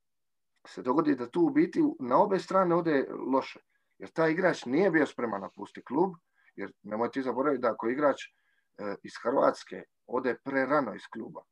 se 0.67 0.83
dogodi 0.83 1.15
da 1.15 1.31
tu 1.31 1.41
u 1.41 1.51
biti 1.51 1.83
na 2.01 2.23
obe 2.23 2.39
strane 2.39 2.75
ode 2.75 3.07
loše. 3.33 3.61
Jer 4.01 4.11
taj 4.11 4.31
igrač 4.33 4.65
nije 4.65 4.91
bio 4.91 5.07
spreman 5.07 5.41
napustiti 5.41 5.85
klub, 5.85 6.15
jer 6.57 6.73
nemoj 6.83 7.11
ti 7.11 7.23
zaboraviti 7.23 7.63
da 7.63 7.73
ako 7.73 7.89
igrač 7.89 8.23
e, 8.25 8.95
iz 9.03 9.13
Hrvatske 9.23 9.83
ode 10.07 10.35
prerano 10.45 10.95
iz 10.95 11.03
kluba, 11.13 11.43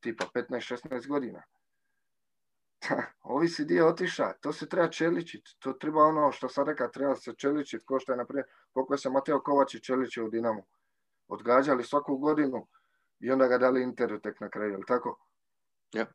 tipa 0.00 0.24
15-16 0.34 1.08
godina, 1.08 1.42
ovi 3.34 3.48
si 3.48 3.64
dio 3.64 3.88
otiša, 3.88 4.32
to 4.40 4.52
se 4.52 4.68
treba 4.68 4.88
čeličiti, 4.88 5.56
to 5.58 5.72
treba 5.72 6.04
ono 6.04 6.32
što 6.32 6.48
sam 6.48 6.66
rekao, 6.66 6.88
treba 6.88 7.16
se 7.16 7.34
čeličiti, 7.34 7.84
ko 7.84 8.00
što 8.00 8.12
je 8.12 8.16
naprijed, 8.16 8.46
koliko 8.72 8.96
se 8.96 9.10
Mateo 9.10 9.40
Kovačić 9.40 9.84
čeličio 9.84 10.26
u 10.26 10.30
Dinamu. 10.30 10.66
Odgađali 11.28 11.84
svaku 11.84 12.16
godinu 12.16 12.66
i 13.20 13.30
onda 13.30 13.46
ga 13.46 13.58
dali 13.58 13.82
Interu 13.82 14.20
tek 14.20 14.40
na 14.40 14.48
kraju, 14.48 14.70
jel 14.70 14.82
tako? 14.86 15.18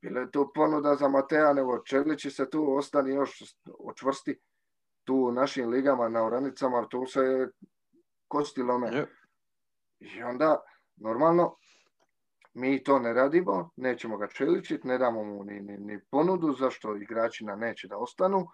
Bila 0.01 0.19
je 0.19 0.31
to 0.31 0.51
ponuda 0.53 0.95
za 0.95 1.07
Matea, 1.07 1.53
nego 1.53 1.83
Čelići 1.83 2.31
se 2.31 2.49
tu 2.49 2.75
ostani 2.77 3.13
još 3.13 3.55
očvrsti 3.79 4.39
tu 5.07 5.15
u 5.15 5.31
našim 5.31 5.69
ligama 5.69 6.09
na 6.09 6.23
oranicama, 6.23 6.87
tu 6.89 7.05
se 7.05 7.47
kosti 8.27 8.61
lome. 8.61 8.95
Ja. 8.95 9.05
I 9.99 10.23
onda, 10.23 10.63
normalno, 10.95 11.55
mi 12.53 12.83
to 12.83 12.99
ne 12.99 13.13
radimo, 13.13 13.69
nećemo 13.75 14.17
ga 14.17 14.27
čeličiti, 14.27 14.87
ne 14.87 14.97
damo 14.97 15.23
mu 15.23 15.43
ni, 15.43 15.61
ni, 15.61 15.77
ni 15.77 15.99
ponudu 16.11 16.53
zašto 16.53 16.95
igrači 16.95 17.45
nam 17.45 17.59
neće 17.59 17.87
da 17.87 17.97
ostanu. 17.97 18.47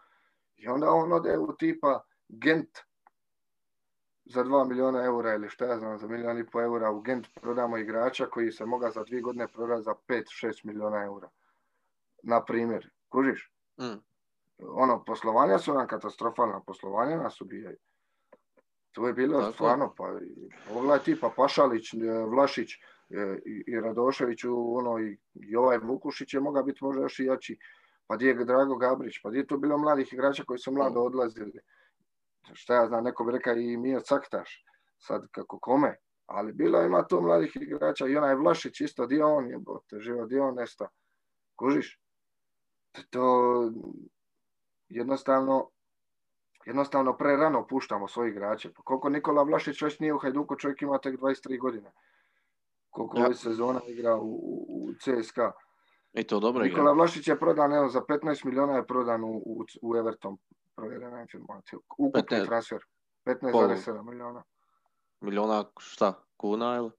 I 0.55 0.67
onda 0.67 0.89
on 0.89 1.13
ode 1.13 1.37
u 1.37 1.55
tipa 1.57 2.03
Gent 2.27 2.79
za 4.25 4.43
2 4.43 4.67
miliona 4.69 5.03
eura 5.03 5.33
ili 5.33 5.49
šta 5.49 5.65
ja 5.65 5.79
znam, 5.79 5.97
za 5.97 6.07
milijon 6.07 6.39
i 6.39 6.45
po 6.45 6.61
eura 6.61 6.91
u 6.91 7.01
Gent 7.01 7.27
prodamo 7.41 7.77
igrača 7.77 8.25
koji 8.25 8.51
se 8.51 8.65
moga 8.65 8.89
za 8.89 9.03
dvije 9.03 9.21
godine 9.21 9.47
prodati 9.47 9.83
za 9.83 9.93
5-6 10.07 10.65
miliona 10.65 11.03
eura. 11.03 11.29
Na 12.23 12.45
primjer, 12.45 12.89
kužiš? 13.09 13.51
Mm. 13.81 14.12
Ono, 14.59 15.03
poslovanja 15.03 15.59
su 15.59 15.73
nam 15.73 15.87
katastrofalna, 15.87 16.61
poslovanja 16.61 17.17
nas 17.17 17.41
ubijaju. 17.41 17.77
To 18.91 19.07
je 19.07 19.13
bilo 19.13 19.39
Tako 19.39 19.53
stvarno, 19.53 19.93
pa 19.97 20.19
pogledaj 20.73 20.99
ti, 20.99 21.19
pa 21.19 21.29
Pašalić, 21.37 21.93
e, 21.93 21.97
Vlašić 22.27 22.73
e, 22.73 22.77
i, 23.45 23.63
i 23.67 23.79
Radošević, 23.79 24.43
u- 24.43 24.75
ono, 24.77 24.99
i, 24.99 25.17
i 25.33 25.55
ovaj 25.55 25.77
Vukušić 25.77 26.33
je 26.33 26.39
mogao 26.39 26.63
biti 26.63 26.83
možda 26.83 27.01
još 27.01 27.19
i 27.19 27.25
jači. 27.25 27.57
Pa 28.07 28.15
gdje 28.15 28.27
je 28.27 28.45
Drago 28.45 28.75
Gabrić, 28.75 29.21
pa 29.23 29.29
gdje 29.29 29.39
je 29.39 29.47
tu 29.47 29.57
bilo 29.57 29.77
mladih 29.77 30.13
igrača 30.13 30.43
koji 30.43 30.59
su 30.59 30.71
mlado 30.71 31.01
odlazili. 31.01 31.59
Šta 32.53 32.75
ja 32.75 32.87
znam, 32.87 33.03
neko 33.03 33.23
bi 33.23 33.31
rekao 33.31 33.53
i 33.53 33.77
Mio 33.77 33.99
Caktaš, 33.99 34.65
sad 34.99 35.27
kako 35.31 35.59
kome, 35.59 35.95
ali 36.25 36.53
bilo 36.53 36.81
ima 36.81 37.07
tu 37.07 37.21
mladih 37.21 37.55
igrača 37.55 38.07
i 38.07 38.17
onaj 38.17 38.35
Vlašić 38.35 38.81
isto, 38.81 39.05
dio 39.05 39.35
on 39.35 39.47
je, 39.49 39.57
bote, 39.57 39.99
živo, 39.99 40.25
dio 40.25 40.47
on 40.47 40.55
nesta. 40.55 40.87
Kužiš? 41.55 41.99
To 43.09 43.71
jednostavno 44.95 45.69
jednostavno 46.65 47.17
prerano 47.17 47.67
puštamo 47.67 48.07
svoje 48.07 48.29
igrače. 48.29 48.73
Pa 48.73 48.81
koliko 48.83 49.09
Nikola 49.09 49.43
Vlašić 49.43 49.81
već 49.81 49.99
nije 49.99 50.13
u 50.13 50.17
Hajduku, 50.17 50.55
čovjek 50.55 50.81
ima 50.81 50.97
tek 50.97 51.19
23 51.19 51.59
godine. 51.59 51.91
Koliko 52.89 53.19
Ja. 53.19 53.25
ove 53.25 53.35
sezona 53.35 53.81
igra 53.87 54.15
u, 54.15 54.65
u, 54.69 54.89
CSKA. 54.99 55.51
I 56.13 56.23
to 56.23 56.39
dobro 56.39 56.63
Nikola 56.63 56.81
igra. 56.81 56.91
Vlašić 56.91 57.27
je 57.27 57.39
prodan, 57.39 57.73
evo, 57.73 57.89
za 57.89 58.01
15 58.01 58.45
miliona 58.45 58.75
je 58.75 58.85
prodan 58.87 59.23
u, 59.23 59.43
u, 59.45 59.65
u 59.81 59.95
Everton. 59.95 60.37
Provjerena 60.75 61.21
informacija. 61.21 61.79
Ukupni 61.97 62.37
15. 62.37 62.45
transfer. 62.45 62.79
15,7 63.25 64.09
miliona 64.09 64.43
Milijuna 65.21 65.63
šta? 65.77 66.13
Kuna 66.37 66.75
ili? 66.75 66.91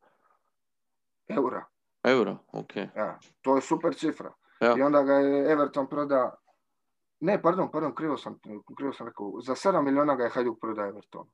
eura. 1.28 1.64
Euro? 2.04 2.36
Ok. 2.52 2.76
Ja, 2.76 3.18
to 3.42 3.56
je 3.56 3.62
super 3.62 3.94
cifra. 3.94 4.32
Ja. 4.60 4.74
I 4.78 4.82
onda 4.82 5.02
ga 5.02 5.12
je 5.12 5.52
Everton 5.52 5.86
proda 5.86 6.34
ne, 7.24 7.42
pardon, 7.42 7.70
pardon, 7.70 7.94
krivo 7.94 8.16
sam, 8.16 8.38
krivo 8.76 8.92
sam 8.92 9.06
rekao. 9.06 9.40
Za 9.40 9.54
7 9.54 9.82
miliona 9.82 10.16
ga 10.16 10.24
je 10.24 10.30
Hajduk 10.30 10.58
proda 10.60 10.82
Everton. 10.86 11.26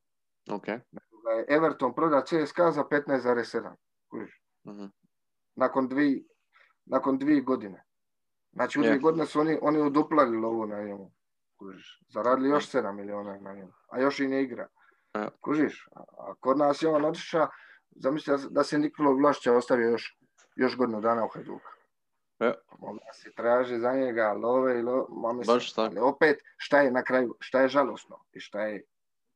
Ok. 0.51 0.69
Je 0.69 1.47
Everton 1.49 1.95
proda 1.95 2.23
CSKA 2.25 2.71
za 2.71 2.85
15,7. 2.85 3.75
Kužiš? 4.11 4.43
Mhm. 4.67 4.87
nakon 5.57 5.89
dvije, 5.89 6.23
nakon 6.87 7.19
dvije 7.19 7.41
godine. 7.41 7.85
Znači 8.53 8.81
u 8.81 8.83
Je. 8.83 8.89
dvije 8.89 9.01
godine 9.01 9.27
su 9.27 9.41
oni, 9.41 9.59
oni 9.63 9.81
uduplali 9.83 10.37
lovu 10.37 10.67
na 10.67 10.83
njemu. 10.83 11.13
Kužiš. 11.59 12.03
Zaradili 12.09 12.49
još 12.49 12.71
7 12.71 12.93
miliona 12.93 13.39
na 13.41 13.53
njemu. 13.53 13.73
A 13.89 14.01
još 14.01 14.21
i 14.21 14.29
ne 14.29 14.43
igra. 14.43 14.69
Ja. 15.15 15.31
Kužiš. 15.41 15.89
A 15.97 16.35
kod 16.41 16.59
nas 16.59 16.83
je 16.83 16.89
on 16.89 17.05
otišao, 17.05 17.49
zamisli 17.91 18.35
da 18.51 18.65
se 18.65 18.79
Nikola 18.79 19.11
Vlašća 19.11 19.57
ostavio 19.57 19.91
još, 19.91 20.19
još 20.57 20.77
godinu 20.77 21.01
dana 21.01 21.25
u 21.25 21.29
Hajduka. 21.29 21.80
Ja. 22.41 22.55
Mogla 22.79 23.13
se 23.13 23.33
traži 23.33 23.79
za 23.79 23.93
njega 23.93 24.33
love 24.33 24.79
i 24.79 24.83
love. 24.83 25.05
Ma 25.11 25.33
mislim, 25.33 25.55
Baš 25.57 25.73
tako. 25.73 25.83
ali 25.83 25.99
opet, 26.01 26.43
šta 26.57 26.81
je 26.81 26.91
na 26.91 27.03
kraju, 27.03 27.37
šta 27.41 27.61
je 27.61 27.69
žalosno 27.69 28.25
i 28.33 28.41
šta 28.41 28.61
je 28.61 28.85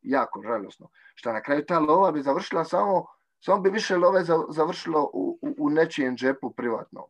jako 0.03 0.43
žalosno, 0.43 0.89
šta 1.15 1.33
na 1.33 1.43
kraju 1.43 1.65
ta 1.65 1.79
lova 1.79 2.13
bi 2.13 2.23
završila 2.23 2.65
samo, 2.65 3.07
samo 3.41 3.61
bi 3.61 3.71
više 3.71 3.97
love 3.97 4.25
za- 4.25 4.47
završilo 4.49 5.11
u, 5.13 5.39
u, 5.43 5.55
u 5.59 5.71
nečijem 5.71 6.17
džepu 6.17 6.51
privatno. 6.51 7.07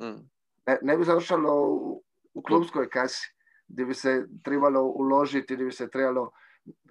Mm. 0.00 0.28
Ne, 0.66 0.78
ne 0.82 0.96
bi 0.96 1.04
završilo 1.04 1.62
u, 1.62 2.02
u 2.34 2.42
klubskoj 2.42 2.88
kasi, 2.88 3.32
gdje 3.68 3.84
bi 3.84 3.94
se 3.94 4.26
trebalo 4.44 4.82
uložiti, 4.82 5.54
gdje 5.54 5.64
bi 5.64 5.72
se 5.72 5.90
trebalo, 5.90 6.30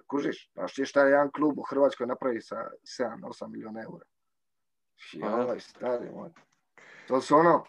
kužiš, 0.06 0.50
znaš 0.52 0.74
ti 0.74 0.84
šta 0.84 1.02
je 1.02 1.10
jedan 1.10 1.30
klub 1.30 1.58
u 1.58 1.62
Hrvatskoj 1.62 2.06
napravi 2.06 2.40
sa 2.40 2.56
7-8 3.00 3.48
milijuna 3.48 3.82
eura. 3.82 4.04
Pa. 5.20 5.26
Joj, 5.28 5.60
stari 5.60 6.10
moj. 6.10 6.30
To 7.08 7.20
su 7.20 7.36
ono, 7.36 7.64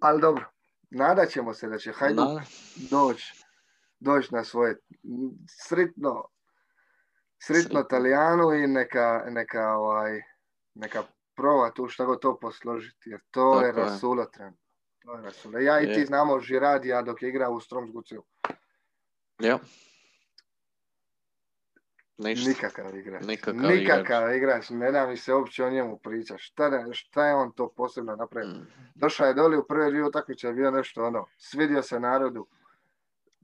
ali 0.00 0.20
dobro, 0.20 0.44
nadat 0.90 1.28
ćemo 1.28 1.54
se 1.54 1.68
da 1.68 1.78
će 1.78 1.92
Hajduk 1.92 2.26
Da. 2.26 2.42
doći 2.90 3.32
doć 4.00 4.30
na 4.30 4.44
svoje 4.44 4.76
sritno 5.66 6.24
Sritno. 7.42 7.82
Talijanu 7.82 8.52
i 8.54 8.66
neka, 8.66 9.22
neka, 9.26 9.74
ovaj, 9.74 10.20
neka 10.74 11.02
proba 11.34 11.70
tu 11.70 11.88
šta 11.88 12.04
god 12.04 12.20
to 12.20 12.38
posložiti, 12.38 13.10
jer 13.10 13.20
to 13.30 13.60
je 13.60 13.66
Tako 13.66 13.80
je. 13.80 13.84
rasulo 13.84 14.24
trenutno. 14.24 14.60
To 15.02 15.14
je 15.14 15.22
rasulo. 15.22 15.58
Ja 15.58 15.80
i 15.80 15.84
ti 15.84 16.00
Je. 16.00 16.06
znamo 16.06 16.40
Žiradija 16.40 17.02
dok 17.02 17.22
je 17.22 17.28
igrao 17.28 17.52
u 17.52 17.60
Stromsguciju. 17.60 18.24
Ja. 19.38 19.58
Ništa. 22.18 22.48
Nikakav 22.48 22.96
igrač. 22.96 23.24
Nikakav 23.26 23.70
Nikakav 23.70 24.34
igrač. 24.34 24.70
Ne 24.70 24.92
da 24.92 25.06
mi 25.06 25.16
se 25.16 25.34
uopće 25.34 25.64
o 25.64 25.70
njemu 25.70 25.98
priča. 25.98 26.38
Šta, 26.38 26.68
da- 26.68 26.92
šta 26.92 27.26
je 27.26 27.34
on 27.34 27.52
to 27.52 27.68
posebno 27.68 28.16
napravio? 28.16 28.50
Mm. 28.50 28.66
Došao 28.94 29.26
je 29.26 29.34
doli 29.34 29.56
u 29.56 29.66
prve 29.66 29.90
dvije 29.90 30.04
utakmice, 30.04 30.52
bio 30.52 30.70
nešto 30.70 31.04
ono, 31.04 31.26
svidio 31.36 31.82
se 31.82 32.00
narodu, 32.00 32.46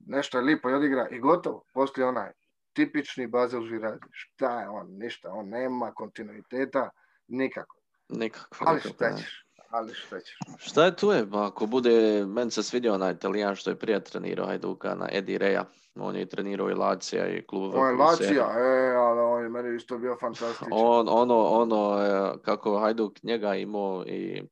nešto 0.07 0.39
je 0.39 0.45
lipo 0.45 0.71
i 0.71 0.75
odigra 0.75 1.09
i 1.11 1.19
gotovo. 1.19 1.65
Poslije 1.75 2.07
onaj 2.07 2.31
tipični 2.73 3.27
Bazel 3.27 3.63
Žiradi. 3.67 3.99
Šta 4.11 4.61
je 4.61 4.69
on? 4.69 4.87
Ništa. 4.91 5.31
On 5.33 5.49
nema 5.49 5.93
kontinuiteta 5.93 6.91
nikako. 7.29 7.77
Nikakvo. 8.09 8.67
Ali 8.69 8.81
šta 8.81 9.11
ne. 9.11 9.17
ćeš? 9.17 9.44
Ali 9.75 9.95
šta 9.95 10.21
ćeš? 10.21 10.37
Šta 10.59 10.85
je 10.85 10.97
tu 10.97 11.11
je? 11.11 11.31
Pa 11.31 11.47
ako 11.47 11.67
bude, 11.67 12.25
meni 12.27 12.51
se 12.51 12.63
svidio 12.63 12.95
onaj 12.95 13.13
Italijan 13.13 13.57
što 13.57 13.71
je 13.71 13.79
prije 13.79 14.05
trenirao 14.05 14.47
Hajduka 14.47 14.95
na 14.95 15.09
Edi 15.13 15.39
Reja. 15.39 15.65
On 15.95 16.17
je 16.17 16.29
trenirao 16.29 16.71
i 16.71 16.75
Lacija 16.75 17.29
i 17.29 17.47
klub. 17.47 17.75
On 17.75 17.89
je 17.89 17.97
Lacija, 17.97 18.55
e, 18.59 18.95
ali 18.97 19.21
on 19.21 19.43
je 19.43 19.49
meni 19.49 19.77
isto 19.77 19.99
bio 19.99 20.17
fantastičan. 20.21 20.69
On, 20.71 21.07
ono, 21.09 21.45
ono, 21.45 22.03
e, 22.03 22.43
kako 22.43 22.79
Hajduk 22.79 23.23
njega 23.23 23.55
imao 23.55 24.05
i 24.07 24.43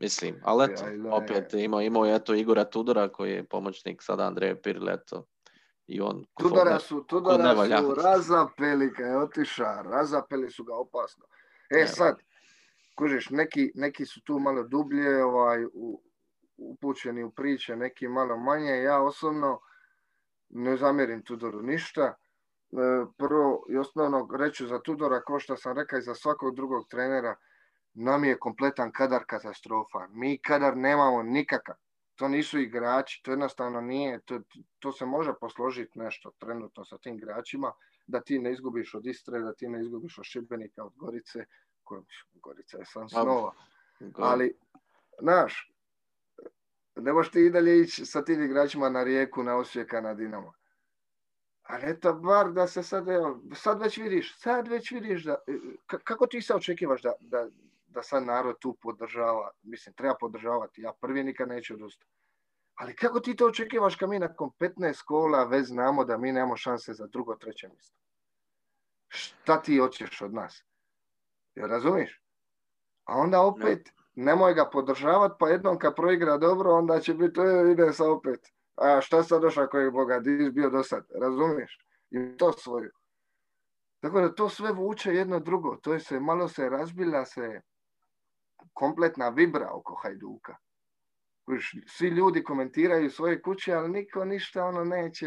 mislim, 0.00 0.40
ali 0.44 0.64
eto, 0.64 0.84
opet 1.10 1.54
imao, 1.54 1.80
imao 1.80 2.04
je 2.04 2.14
eto 2.14 2.34
Igora 2.34 2.64
Tudora 2.64 3.08
koji 3.08 3.32
je 3.32 3.48
pomoćnik 3.48 4.02
sada 4.02 4.24
Andreje 4.24 4.62
Pirle, 4.62 4.92
eto. 4.92 5.26
I 5.86 6.00
on 6.00 6.24
Tudora 6.38 6.78
su, 6.78 7.04
Tudora 7.08 7.54
su 7.78 7.94
razapeli 7.94 8.92
kad 8.92 9.06
je 9.06 9.18
otiša, 9.18 9.82
razapeli 9.82 10.50
su 10.50 10.64
ga 10.64 10.74
opasno. 10.74 11.24
E 11.70 11.86
sad, 11.86 12.16
kužiš, 13.00 13.30
neki, 13.30 13.70
neki 13.74 14.06
su 14.06 14.20
tu 14.24 14.38
malo 14.38 14.62
dublje 14.62 15.24
ovaj, 15.24 15.64
u, 15.64 16.02
upućeni 16.56 17.24
u 17.24 17.30
priče, 17.30 17.76
neki 17.76 18.08
malo 18.08 18.36
manje. 18.36 18.72
Ja 18.82 19.02
osobno 19.02 19.60
ne 20.48 20.76
zamjerim 20.76 21.22
Tudoru 21.22 21.62
ništa. 21.62 22.02
E, 22.02 22.16
Prvo 23.18 23.64
i 23.68 23.76
osnovno 23.76 24.28
reću 24.38 24.66
za 24.66 24.80
Tudora, 24.82 25.22
kao 25.22 25.38
što 25.40 25.56
sam 25.56 25.76
rekao 25.76 25.98
i 25.98 26.02
za 26.02 26.14
svakog 26.14 26.54
drugog 26.54 26.88
trenera, 26.90 27.36
nam 27.94 28.24
je 28.24 28.38
kompletan 28.38 28.92
kadar 28.92 29.24
katastrofa. 29.26 30.06
Mi 30.10 30.38
kadar 30.38 30.76
nemamo 30.76 31.22
nikakav. 31.22 31.74
To 32.14 32.28
nisu 32.28 32.58
igrači, 32.58 33.22
to 33.24 33.30
jednostavno 33.30 33.80
nije, 33.80 34.20
to, 34.20 34.40
to 34.78 34.92
se 34.92 35.06
može 35.06 35.32
posložiti 35.40 35.98
nešto 35.98 36.30
trenutno 36.38 36.84
sa 36.84 36.98
tim 36.98 37.16
igračima, 37.16 37.72
da 38.06 38.20
ti 38.20 38.38
ne 38.38 38.52
izgubiš 38.52 38.94
od 38.94 39.06
Istre, 39.06 39.40
da 39.40 39.54
ti 39.54 39.68
ne 39.68 39.80
izgubiš 39.80 40.18
od 40.18 40.24
Šibenika, 40.24 40.84
od 40.84 40.92
Gorice, 40.96 41.44
koje, 41.90 42.02
Gorica 42.34 42.78
je 42.78 42.84
sam 42.84 43.08
snova. 43.08 43.52
Ali, 44.16 44.54
znaš, 45.20 45.72
ne 46.96 47.12
možeš 47.12 47.32
ti 47.32 47.40
i 47.46 47.50
dalje 47.50 47.80
ići 47.80 48.06
sa 48.06 48.24
tim 48.24 48.42
igračima 48.42 48.88
na 48.88 49.02
Rijeku, 49.04 49.42
na 49.42 49.56
Osijeka, 49.56 50.00
na 50.00 50.14
Dinamo. 50.14 50.52
Ali 51.62 51.90
eto, 51.90 52.12
bar 52.14 52.52
da 52.52 52.66
se 52.66 52.82
sad, 52.82 53.08
evo, 53.08 53.40
sad 53.54 53.80
već 53.82 53.98
vidiš, 53.98 54.38
sad 54.38 54.68
već 54.68 54.90
vidiš 54.90 55.24
da, 55.24 55.36
ka- 55.86 56.02
kako 56.04 56.26
ti 56.26 56.42
se 56.42 56.54
očekivaš 56.54 57.02
da, 57.02 57.12
da, 57.20 57.48
da 57.86 58.02
sad 58.02 58.24
narod 58.26 58.58
tu 58.58 58.76
podržava, 58.82 59.50
mislim, 59.62 59.94
treba 59.94 60.14
podržavati, 60.20 60.82
ja 60.82 60.92
prvi 61.00 61.24
nikad 61.24 61.48
neću 61.48 61.74
odustati. 61.74 62.10
Ali 62.74 62.96
kako 62.96 63.20
ti 63.20 63.36
to 63.36 63.46
očekivaš 63.46 63.96
kad 63.96 64.08
mi 64.08 64.18
nakon 64.18 64.50
15 64.58 65.04
kola 65.04 65.44
već 65.44 65.66
znamo 65.66 66.04
da 66.04 66.18
mi 66.18 66.32
nemamo 66.32 66.56
šanse 66.56 66.92
za 66.92 67.06
drugo, 67.06 67.34
treće 67.34 67.68
mjesto? 67.68 67.96
Šta 69.08 69.62
ti 69.62 69.78
hoćeš 69.78 70.22
od 70.22 70.34
nas? 70.34 70.64
Razumiješ? 71.56 72.22
A 73.04 73.16
onda 73.16 73.40
opet, 73.40 73.88
nemoj 74.14 74.54
ga 74.54 74.70
podržavati, 74.72 75.34
pa 75.38 75.48
jednom 75.48 75.78
kad 75.78 75.96
proigra 75.96 76.36
dobro, 76.38 76.74
onda 76.74 77.00
će 77.00 77.14
biti, 77.14 77.40
e, 77.40 77.70
ide 77.72 77.92
sa 77.92 78.10
opet. 78.10 78.40
A 78.76 79.00
šta 79.00 79.22
sad 79.22 79.42
došao 79.42 79.66
kojeg 79.66 79.92
Boga, 79.92 80.18
di 80.18 80.50
bio 80.50 80.70
do 80.70 80.82
sad, 80.82 81.04
razumiješ? 81.20 81.78
I 82.10 82.36
to 82.36 82.52
svoju. 82.52 82.90
Tako 84.00 84.20
da 84.20 84.34
to 84.34 84.48
sve 84.48 84.72
vuče 84.72 85.14
jedno 85.14 85.40
drugo, 85.40 85.76
to 85.76 85.92
je 85.92 86.00
se, 86.00 86.20
malo 86.20 86.48
se 86.48 86.68
razbila 86.68 87.24
se 87.24 87.60
kompletna 88.72 89.28
vibra 89.28 89.70
oko 89.72 89.94
Hajduka. 89.94 90.56
Svi 91.86 92.08
ljudi 92.08 92.44
komentiraju 92.44 93.10
svoje 93.10 93.42
kuće, 93.42 93.72
ali 93.72 93.88
niko 93.88 94.24
ništa 94.24 94.64
ono 94.64 94.84
neće 94.84 95.26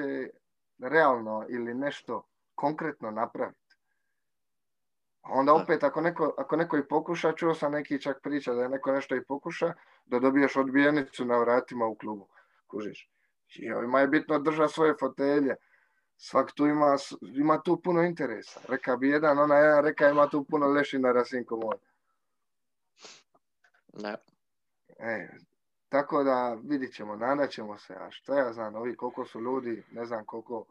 realno 0.80 1.46
ili 1.50 1.74
nešto 1.74 2.28
konkretno 2.56 3.12
napraviti. 3.12 3.63
Onda 5.24 5.54
opet 5.54 5.84
ako 5.84 6.02
neko, 6.02 6.36
ako 6.38 6.56
neko 6.56 6.78
i 6.78 6.88
pokuša, 6.88 7.32
čuo 7.32 7.54
sam 7.54 7.72
neki 7.72 8.02
čak 8.02 8.22
priča 8.22 8.54
da 8.54 8.62
je 8.62 8.70
neko 8.70 8.92
nešto 8.92 9.16
i 9.16 9.24
pokuša, 9.24 9.74
da 10.06 10.20
dobiješ 10.20 10.56
odbijenicu 10.56 11.26
na 11.26 11.38
vratima 11.38 11.86
u 11.86 11.96
klubu. 11.96 12.28
Kužiš. 12.68 13.10
I 13.56 13.72
ovima 13.72 14.00
je 14.00 14.08
bitno 14.08 14.40
držati 14.40 14.74
svoje 14.74 14.94
fotelje. 15.00 15.56
Svak 16.18 16.52
tu 16.52 16.68
ima, 16.68 16.96
ima 17.22 17.62
tu 17.62 17.82
puno 17.82 18.02
interesa. 18.04 18.60
Reka 18.68 18.98
bi 18.98 19.10
jedan, 19.10 19.40
ona 19.40 19.56
jedan 19.56 19.84
reka 19.84 20.10
ima 20.10 20.30
tu 20.30 20.44
puno 20.44 20.68
lešina 20.68 21.12
rasinko 21.12 21.58
moj. 21.58 21.78
Ne. 23.94 24.16
E, 25.00 25.30
tako 25.90 26.24
da 26.24 26.58
vidit 26.64 26.94
ćemo, 26.94 27.16
nadat 27.16 27.50
ćemo 27.50 27.78
se, 27.78 27.94
a 27.94 28.12
šta 28.12 28.38
ja 28.38 28.54
znam, 28.54 28.76
ovi 28.76 28.96
koliko 28.96 29.26
su 29.26 29.42
ljudi, 29.42 29.84
ne 29.92 30.06
znam 30.06 30.26
koliko, 30.26 30.66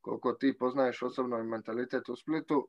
koliko 0.00 0.32
ti 0.32 0.56
poznaješ 0.58 1.02
osobno 1.02 1.38
i 1.38 1.42
mentalitet 1.42 2.08
u 2.08 2.16
Splitu, 2.16 2.68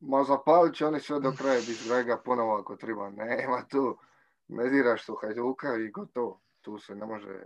ma 0.00 0.24
zapalit 0.24 0.74
će 0.74 0.86
oni 0.86 1.00
sve 1.00 1.20
do 1.20 1.32
kraja 1.38 1.60
biti 1.60 1.88
Grega 1.88 2.22
ponovo 2.24 2.56
ako 2.56 2.76
treba, 2.76 3.10
nema 3.26 3.64
tu, 3.70 3.98
ne 4.48 4.68
diraš 4.68 5.06
tu 5.06 5.14
Hajduka 5.14 5.76
i 5.76 5.90
gotovo, 5.90 6.40
tu 6.60 6.78
se 6.78 6.94
ne 6.94 7.06
može, 7.06 7.42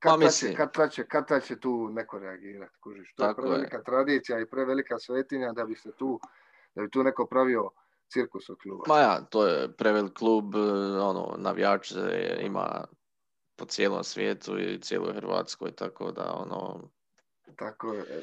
Pa 0.00 0.10
kad, 0.10 0.20
tad 0.20 0.34
će, 0.34 0.54
kad, 0.54 0.92
će, 0.92 1.06
kad 1.06 1.44
će 1.44 1.60
tu 1.60 1.88
neko 1.92 2.18
reagirati, 2.18 2.78
kužiš, 2.80 3.14
to 3.14 3.28
je 3.28 3.34
prevelika 3.34 3.82
tradicija 3.82 4.40
i 4.40 4.46
prevelika 4.46 4.98
svetinja 4.98 5.52
da 5.52 5.64
bi 5.64 5.76
se 5.76 5.90
tu, 5.98 6.20
da 6.74 6.82
bi 6.82 6.90
tu 6.90 7.02
neko 7.02 7.26
pravio 7.26 7.70
cirkus 8.12 8.50
od 8.50 8.58
kluba. 8.62 8.84
Ma 8.88 8.98
ja, 8.98 9.20
to 9.20 9.46
je 9.46 9.72
prevelik 9.72 10.12
klub, 10.12 10.54
e, 10.54 10.58
ono, 11.00 11.34
navijače 11.38 11.94
ima 12.40 12.84
po 13.56 13.64
cijelom 13.64 14.04
svijetu 14.04 14.58
i 14.58 14.80
cijeloj 14.80 15.14
Hrvatskoj, 15.14 15.72
tako 15.72 16.12
da, 16.12 16.32
ono, 16.32 16.90
Tako 17.56 17.92
je. 17.92 18.22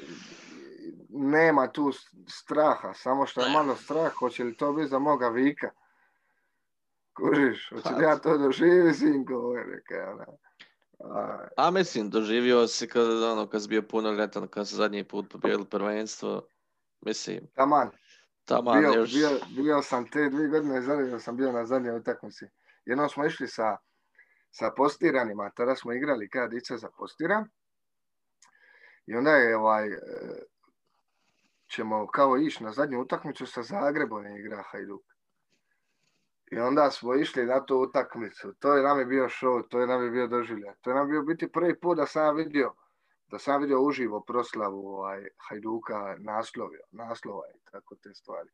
Nema 1.17 1.71
tu 1.71 1.91
straha, 2.27 2.93
samo 2.93 3.25
što 3.25 3.41
je 3.41 3.49
malo 3.49 3.75
strah, 3.75 4.13
hoće 4.13 4.43
li 4.43 4.57
to 4.57 4.73
biti 4.73 4.87
za 4.87 4.99
moga 4.99 5.27
vika? 5.27 5.69
Kužiš, 7.13 7.69
hoće 7.69 7.89
li 7.89 8.03
ja 8.03 8.17
to 8.17 8.37
doživi, 8.37 8.93
sinko, 8.93 9.33
ona. 10.13 10.25
A, 10.99 11.47
a 11.57 11.71
mislim, 11.71 12.09
doživio 12.09 12.67
si 12.67 12.87
kad, 12.87 13.23
ono, 13.23 13.49
kad 13.49 13.61
si 13.61 13.67
bio 13.67 13.81
punoljetan, 13.81 14.47
kad 14.47 14.67
si 14.67 14.75
zadnji 14.75 15.03
put 15.03 15.31
pobijedili 15.31 15.65
prvenstvo, 15.65 16.47
mislim, 17.01 17.47
taman, 17.53 17.89
taman 18.45 18.81
bio, 18.81 18.91
još, 18.93 19.13
bio, 19.13 19.29
bio 19.49 19.81
sam 19.81 20.09
te 20.09 20.29
dvije 20.29 20.47
godine 20.47 20.81
zadnje, 20.81 21.19
sam 21.19 21.37
bio 21.37 21.51
na 21.51 21.65
zadnjoj 21.65 21.97
utakmici. 21.97 22.45
Jednom 22.85 23.09
smo 23.09 23.25
išli 23.25 23.47
sa, 23.47 23.77
sa 24.51 24.71
postiranima, 24.77 25.49
tada 25.55 25.75
smo 25.75 25.93
igrali 25.93 26.29
kada 26.29 26.47
dica 26.47 26.77
za 26.77 26.89
postiran. 26.97 27.49
I 29.07 29.15
onda 29.15 29.31
je 29.31 29.57
ovaj, 29.57 29.87
e, 29.87 29.99
ćemo 31.75 32.07
kao 32.07 32.37
ići 32.37 32.63
na 32.63 32.71
zadnju 32.71 33.01
utakmicu 33.01 33.45
sa 33.45 33.63
Zagrebom 33.63 34.25
je 34.25 34.39
igra 34.39 34.63
Hajduk. 34.71 35.03
I 36.51 36.59
onda 36.59 36.91
smo 36.91 37.15
išli 37.15 37.45
na 37.45 37.65
tu 37.65 37.77
utakmicu. 37.77 38.53
To 38.59 38.75
je 38.75 38.83
nam 38.83 38.99
je 38.99 39.05
bio 39.05 39.25
show, 39.25 39.67
to 39.69 39.79
je 39.79 39.87
nam 39.87 40.03
je 40.03 40.11
bio 40.11 40.27
doživljaj. 40.27 40.73
To 40.81 40.89
je 40.89 40.95
nam 40.95 41.09
bio 41.09 41.21
biti 41.21 41.51
prvi 41.51 41.79
put 41.79 41.97
da 41.97 42.05
sam 42.05 42.35
vidio 42.35 42.73
da 43.27 43.39
sam 43.39 43.61
vidio 43.61 43.81
uživo 43.81 44.21
proslavu 44.21 44.87
ovaj, 44.87 45.27
Hajduka 45.37 46.15
naslovio, 46.19 46.83
naslova 46.91 47.43
i 47.55 47.59
tako 47.71 47.95
te 47.95 48.13
stvari. 48.13 48.49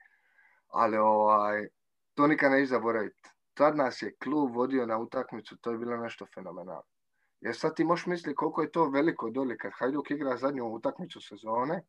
Ali 0.67 0.97
ovaj, 0.97 1.67
to 2.13 2.27
nikad 2.27 2.51
ne 2.51 2.65
zaboraviti. 2.65 3.29
Tad 3.53 3.75
nas 3.75 4.01
je 4.01 4.15
klub 4.23 4.55
vodio 4.55 4.85
na 4.85 4.97
utakmicu, 4.97 5.57
to 5.57 5.71
je 5.71 5.77
bilo 5.77 5.97
nešto 5.97 6.25
fenomenalno. 6.33 6.83
Jer 7.41 7.55
sad 7.55 7.75
ti 7.75 7.83
možeš 7.83 8.05
misliti 8.05 8.35
koliko 8.35 8.61
je 8.61 8.71
to 8.71 8.89
veliko 8.89 9.29
doli 9.29 9.57
kad 9.57 9.71
Hajduk 9.79 10.11
igra 10.11 10.37
zadnju 10.37 10.65
utakmicu 10.65 11.21
sezone, 11.21 11.83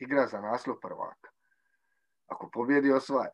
igra 0.00 0.26
za 0.26 0.40
naslov 0.40 0.76
prvaka. 0.80 1.30
Ako 2.26 2.50
pobjedi 2.52 2.92
osvaja. 2.92 3.30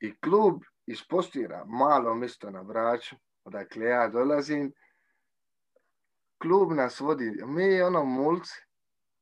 I 0.00 0.16
klub 0.20 0.62
ispostira 0.86 1.64
malo 1.64 2.14
mjesto 2.14 2.50
na 2.50 2.62
Braću, 2.62 3.16
odakle 3.44 3.86
ja 3.86 4.08
dolazim, 4.08 4.72
klub 6.42 6.72
nas 6.72 7.00
vodi, 7.00 7.30
mi 7.46 7.82
ono 7.82 8.04
mulci, 8.04 8.70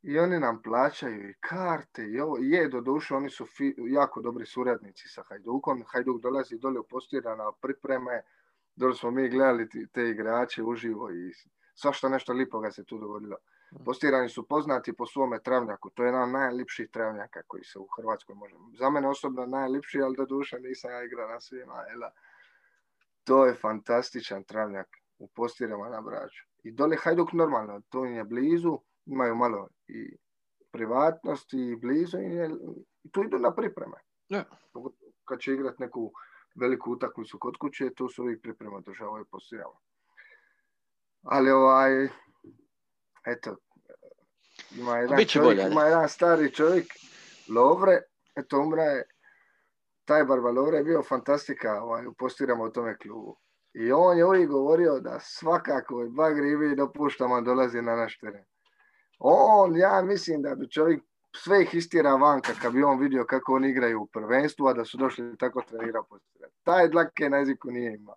i 0.03 0.18
oni 0.18 0.39
nam 0.39 0.62
plaćaju 0.62 1.30
i 1.30 1.34
karte 1.41 2.05
i 2.05 2.20
ovo. 2.20 2.36
Je, 2.41 2.68
do 2.68 2.80
duše, 2.80 3.14
oni 3.14 3.30
su 3.30 3.47
jako 3.91 4.22
dobri 4.22 4.47
suradnici 4.47 5.09
sa 5.09 5.22
Hajdukom. 5.22 5.84
Hajduk 5.86 6.22
dolazi 6.22 6.59
dole 6.59 6.80
postira 6.91 7.36
na 7.36 7.53
pripreme. 7.61 8.22
Dole 8.76 8.95
smo 8.95 9.11
mi 9.11 9.28
gledali 9.28 9.68
te 9.93 10.09
igrače 10.09 10.62
uživo 10.62 11.11
i 11.11 11.32
svašta 11.74 12.09
nešto 12.09 12.32
lipo 12.32 12.61
ga 12.61 12.70
se 12.70 12.84
tu 12.84 12.99
dogodilo. 12.99 13.36
Postirani 13.84 14.28
su 14.28 14.48
poznati 14.48 14.96
po 14.96 15.06
svome 15.06 15.42
travnjaku. 15.42 15.90
To 15.90 16.02
je 16.02 16.06
jedan 16.06 16.22
od 16.22 16.28
najlipših 16.28 16.90
travnjaka 16.90 17.42
koji 17.46 17.64
se 17.64 17.78
u 17.78 17.86
Hrvatskoj 17.96 18.34
može. 18.34 18.54
Za 18.78 18.90
mene 18.90 19.08
osobno 19.08 19.46
najlipši, 19.46 20.00
ali 20.00 20.16
do 20.16 20.26
duše 20.26 20.58
nisam 20.60 20.90
ja 20.90 21.04
igrao 21.04 21.28
na 21.28 21.40
svima. 21.40 21.84
Ela. 21.92 22.10
To 23.24 23.46
je 23.46 23.54
fantastičan 23.54 24.44
travnjak 24.44 24.86
u 25.18 25.28
postirama 25.28 25.88
na 25.88 26.00
Braću. 26.00 26.44
I 26.62 26.72
dole 26.72 26.96
Hajduk 26.96 27.32
normalno, 27.32 27.80
to 27.88 28.04
je 28.04 28.24
blizu, 28.24 28.78
imaju 29.06 29.34
malo 29.34 29.68
i 29.86 30.16
privatnosti 30.70 31.58
i 31.58 31.76
blizu 31.76 32.18
i, 32.18 32.48
tu 33.12 33.24
idu 33.24 33.38
na 33.38 33.54
pripreme. 33.54 33.96
Ja. 34.28 34.44
Kad 35.24 35.40
će 35.40 35.52
igrati 35.52 35.82
neku 35.82 36.12
veliku 36.54 36.92
utakmicu 36.92 37.38
kod 37.38 37.56
kuće, 37.56 37.94
tu 37.94 38.08
su 38.08 38.22
uvijek 38.22 38.42
priprema 38.42 38.80
državaju 38.80 39.24
postojalo. 39.30 39.80
Ali 41.22 41.50
ovaj, 41.50 42.08
eto, 43.28 43.56
ima 44.76 44.98
jedan, 44.98 45.24
čovjek, 45.24 45.72
ima 45.72 45.84
jedan 45.84 46.08
stari 46.08 46.50
čovjek, 46.52 46.86
Lovre, 47.54 48.02
eto 48.36 48.60
umra 48.60 48.82
je, 48.82 49.04
taj 50.04 50.24
Barba 50.24 50.50
Lovre 50.50 50.78
je 50.78 50.84
bio 50.84 51.02
fantastika 51.02 51.82
ovaj, 51.82 52.06
u 52.06 52.12
postirama 52.12 52.64
u 52.64 52.70
tome 52.70 52.96
klubu. 52.98 53.36
I 53.74 53.92
on 53.92 54.18
je 54.18 54.24
uvijek 54.24 54.50
govorio 54.50 55.00
da 55.00 55.20
svakako 55.20 56.06
Bagri 56.10 56.56
vi 56.56 56.76
dopuštamo 56.76 57.40
dolazi 57.40 57.82
na 57.82 57.96
naš 57.96 58.18
teren. 58.18 58.44
On, 59.18 59.76
ja 59.76 60.02
mislim 60.02 60.42
da 60.42 60.54
bi 60.54 60.70
čovjek 60.70 61.02
sve 61.36 61.62
ih 61.62 61.74
istira 61.74 62.14
vanka 62.14 62.52
kad 62.62 62.72
bi 62.72 62.82
on 62.82 62.98
vidio 62.98 63.24
kako 63.24 63.54
oni 63.54 63.70
igraju 63.70 64.02
u 64.02 64.06
prvenstvu, 64.06 64.66
a 64.66 64.72
da 64.72 64.84
su 64.84 64.96
došli 64.96 65.36
tako 65.38 65.62
trenira 65.62 66.02
Taj 66.62 66.88
dlake 66.88 67.30
na 67.30 67.36
jeziku 67.36 67.70
nije 67.70 67.94
imao. 67.94 68.16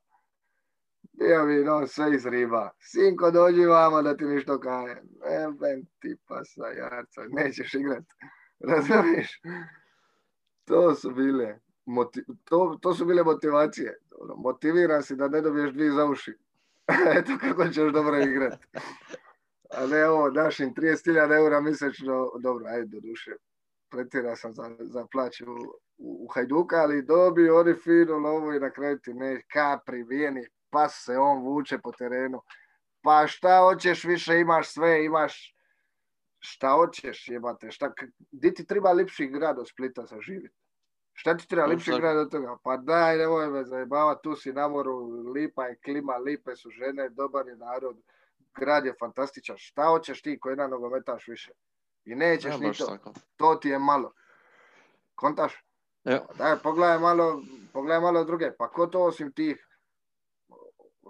Bi 1.13 1.63
no, 1.63 1.87
sve 1.87 2.15
iz 2.15 2.25
riba. 2.25 2.69
Sinko, 2.79 3.31
dođi 3.31 3.65
vama 3.65 4.01
da 4.01 4.17
ti 4.17 4.25
ništo 4.25 4.59
kaje. 4.59 5.03
E, 5.25 5.81
ti 5.99 6.15
pasa 6.27 6.67
jarca, 6.67 7.21
nećeš 7.29 7.73
igrat. 7.73 8.03
Razumiješ? 8.69 9.41
To 10.65 10.95
su 10.95 11.11
bile, 11.11 11.59
to, 12.43 12.77
to 12.81 12.93
su 12.93 13.05
bile 13.05 13.23
motivacije. 13.23 13.97
Ono, 14.11 14.35
motiviran 14.35 15.03
si 15.03 15.15
da 15.15 15.27
ne 15.27 15.41
dobiješ 15.41 15.71
dvije 15.71 15.91
za 15.91 16.05
uši. 16.05 16.33
Eto 17.17 17.31
kako 17.41 17.67
ćeš 17.67 17.93
dobro 17.93 18.17
igrati. 18.17 18.67
A 19.73 19.85
ne 19.85 20.05
ovo, 20.05 20.29
daš 20.29 20.59
im 20.59 20.73
30.000 20.73 21.37
eura 21.37 21.61
mjesečno, 21.61 22.31
dobro, 22.39 22.65
ajde 22.67 22.85
do 22.85 22.99
duše, 22.99 23.31
pretjera 23.89 24.35
sam 24.35 24.53
za, 24.53 24.75
za 24.79 25.05
plaću 25.11 25.45
u, 25.51 25.57
u, 25.97 26.27
Hajduka, 26.27 26.75
ali 26.75 27.01
dobio 27.01 27.59
oni 27.59 27.73
fino 27.73 28.17
lovo 28.17 28.53
i 28.53 28.59
na 28.59 28.71
kraju 28.71 28.99
ti 28.99 29.13
ne 29.13 29.41
kapri, 29.53 30.03
vijeni, 30.03 30.47
pas 30.71 31.03
se 31.05 31.17
on 31.17 31.43
vuče 31.43 31.77
po 31.77 31.91
terenu. 31.91 32.41
Pa 33.01 33.27
šta 33.27 33.59
hoćeš 33.59 34.03
više, 34.03 34.39
imaš 34.39 34.73
sve, 34.73 35.05
imaš 35.05 35.55
šta 36.39 36.69
hoćeš, 36.69 37.27
jebate, 37.29 37.71
šta, 37.71 37.91
di 38.31 38.53
ti 38.53 38.65
treba 38.65 38.91
lipši 38.91 39.27
grad 39.27 39.59
od 39.59 39.69
Splita 39.69 40.05
za 40.05 40.17
živjeti? 40.21 40.55
Šta 41.13 41.37
ti 41.37 41.47
treba 41.47 41.67
lipši 41.67 41.91
grad 41.91 42.17
od 42.17 42.31
toga? 42.31 42.57
Pa 42.63 42.77
daj, 42.77 43.17
nemoj 43.17 43.49
me 43.49 43.65
zajebavati, 43.65 44.23
tu 44.23 44.35
si 44.35 44.53
na 44.53 44.67
moru, 44.67 45.09
lipa 45.31 45.65
je 45.65 45.79
klima, 45.85 46.17
lipe 46.17 46.55
su 46.55 46.69
žene, 46.69 47.09
dobar 47.09 47.47
je 47.47 47.55
narod 47.55 47.97
grad 48.55 48.85
je 48.85 48.93
fantastičan. 48.99 49.57
Šta 49.57 49.83
hoćeš 49.83 50.21
ti 50.21 50.39
koji 50.39 50.51
jedan 50.51 50.69
nogometaš 50.69 51.27
više? 51.27 51.51
I 52.05 52.15
nećeš 52.15 52.59
ni 52.59 52.73
to. 52.73 52.97
To 53.35 53.55
ti 53.55 53.69
je 53.69 53.79
malo. 53.79 54.13
Kontaš? 55.15 55.63
Ja. 56.03 56.25
Daj, 56.37 56.55
pogledaj 56.63 56.99
malo, 56.99 57.41
pogledaj 57.73 58.01
malo 58.01 58.23
druge. 58.23 58.51
Pa 58.57 58.69
ko 58.69 58.87
to 58.87 59.03
osim 59.03 59.31
tih? 59.31 59.67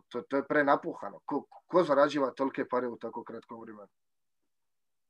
To, 0.10 0.22
to 0.22 0.38
je 0.38 0.48
prenapuhano. 0.48 1.20
Ko, 1.26 1.46
ko 1.68 1.84
zarađiva 1.84 2.32
tolike 2.32 2.68
pare 2.68 2.88
u 2.88 2.98
tako 2.98 3.24
kratkom 3.24 3.62
vremenu? 3.62 3.90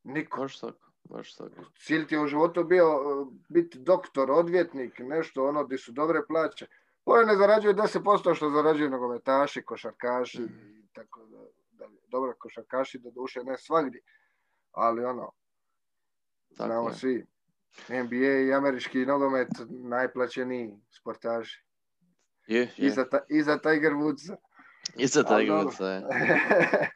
Niko. 0.04 0.42
Baš 0.42 0.60
tako. 0.60 0.92
Baš 1.04 1.36
tako. 1.36 1.62
Cilj 1.78 2.08
ti 2.08 2.16
je 2.16 2.22
u 2.22 2.28
životu 2.28 2.64
bio 2.64 3.22
uh, 3.22 3.28
biti 3.50 3.80
doktor, 3.80 4.32
odvjetnik, 4.32 5.00
nešto 5.00 5.48
ono 5.48 5.66
gdje 5.66 5.78
su 5.78 5.92
dobre 5.92 6.22
plaće. 6.28 6.68
Ovo 7.06 7.24
ne 7.24 7.36
zarađuju 7.36 7.74
10% 7.74 8.36
što 8.36 8.50
zarađuju 8.50 8.90
nogometaši, 8.90 9.62
košarkaši 9.62 10.42
mm. 10.42 10.80
i 10.84 10.88
tako 10.94 11.26
da 11.26 11.42
dobro 12.08 12.34
košarkaši 12.40 13.00
do 13.00 13.12
duše 13.12 13.44
ne 13.44 13.58
svagdje, 13.58 14.02
ali 14.72 15.06
ono, 15.06 15.32
Tako 16.58 16.68
znamo 16.68 16.90
je. 16.90 16.96
svi, 16.96 17.26
NBA 17.90 18.40
i 18.48 18.54
američki 18.54 19.06
nogomet 19.06 19.50
najplaćeniji 19.70 20.78
sportaši. 20.92 21.66
Je, 22.48 22.60
je. 22.60 22.70
Iza, 22.78 23.10
ta, 23.10 23.20
iza 23.30 23.58
Tiger 23.58 23.94
Woodsa. 23.94 24.36
Woodsa, 24.98 25.86
je. 25.86 26.02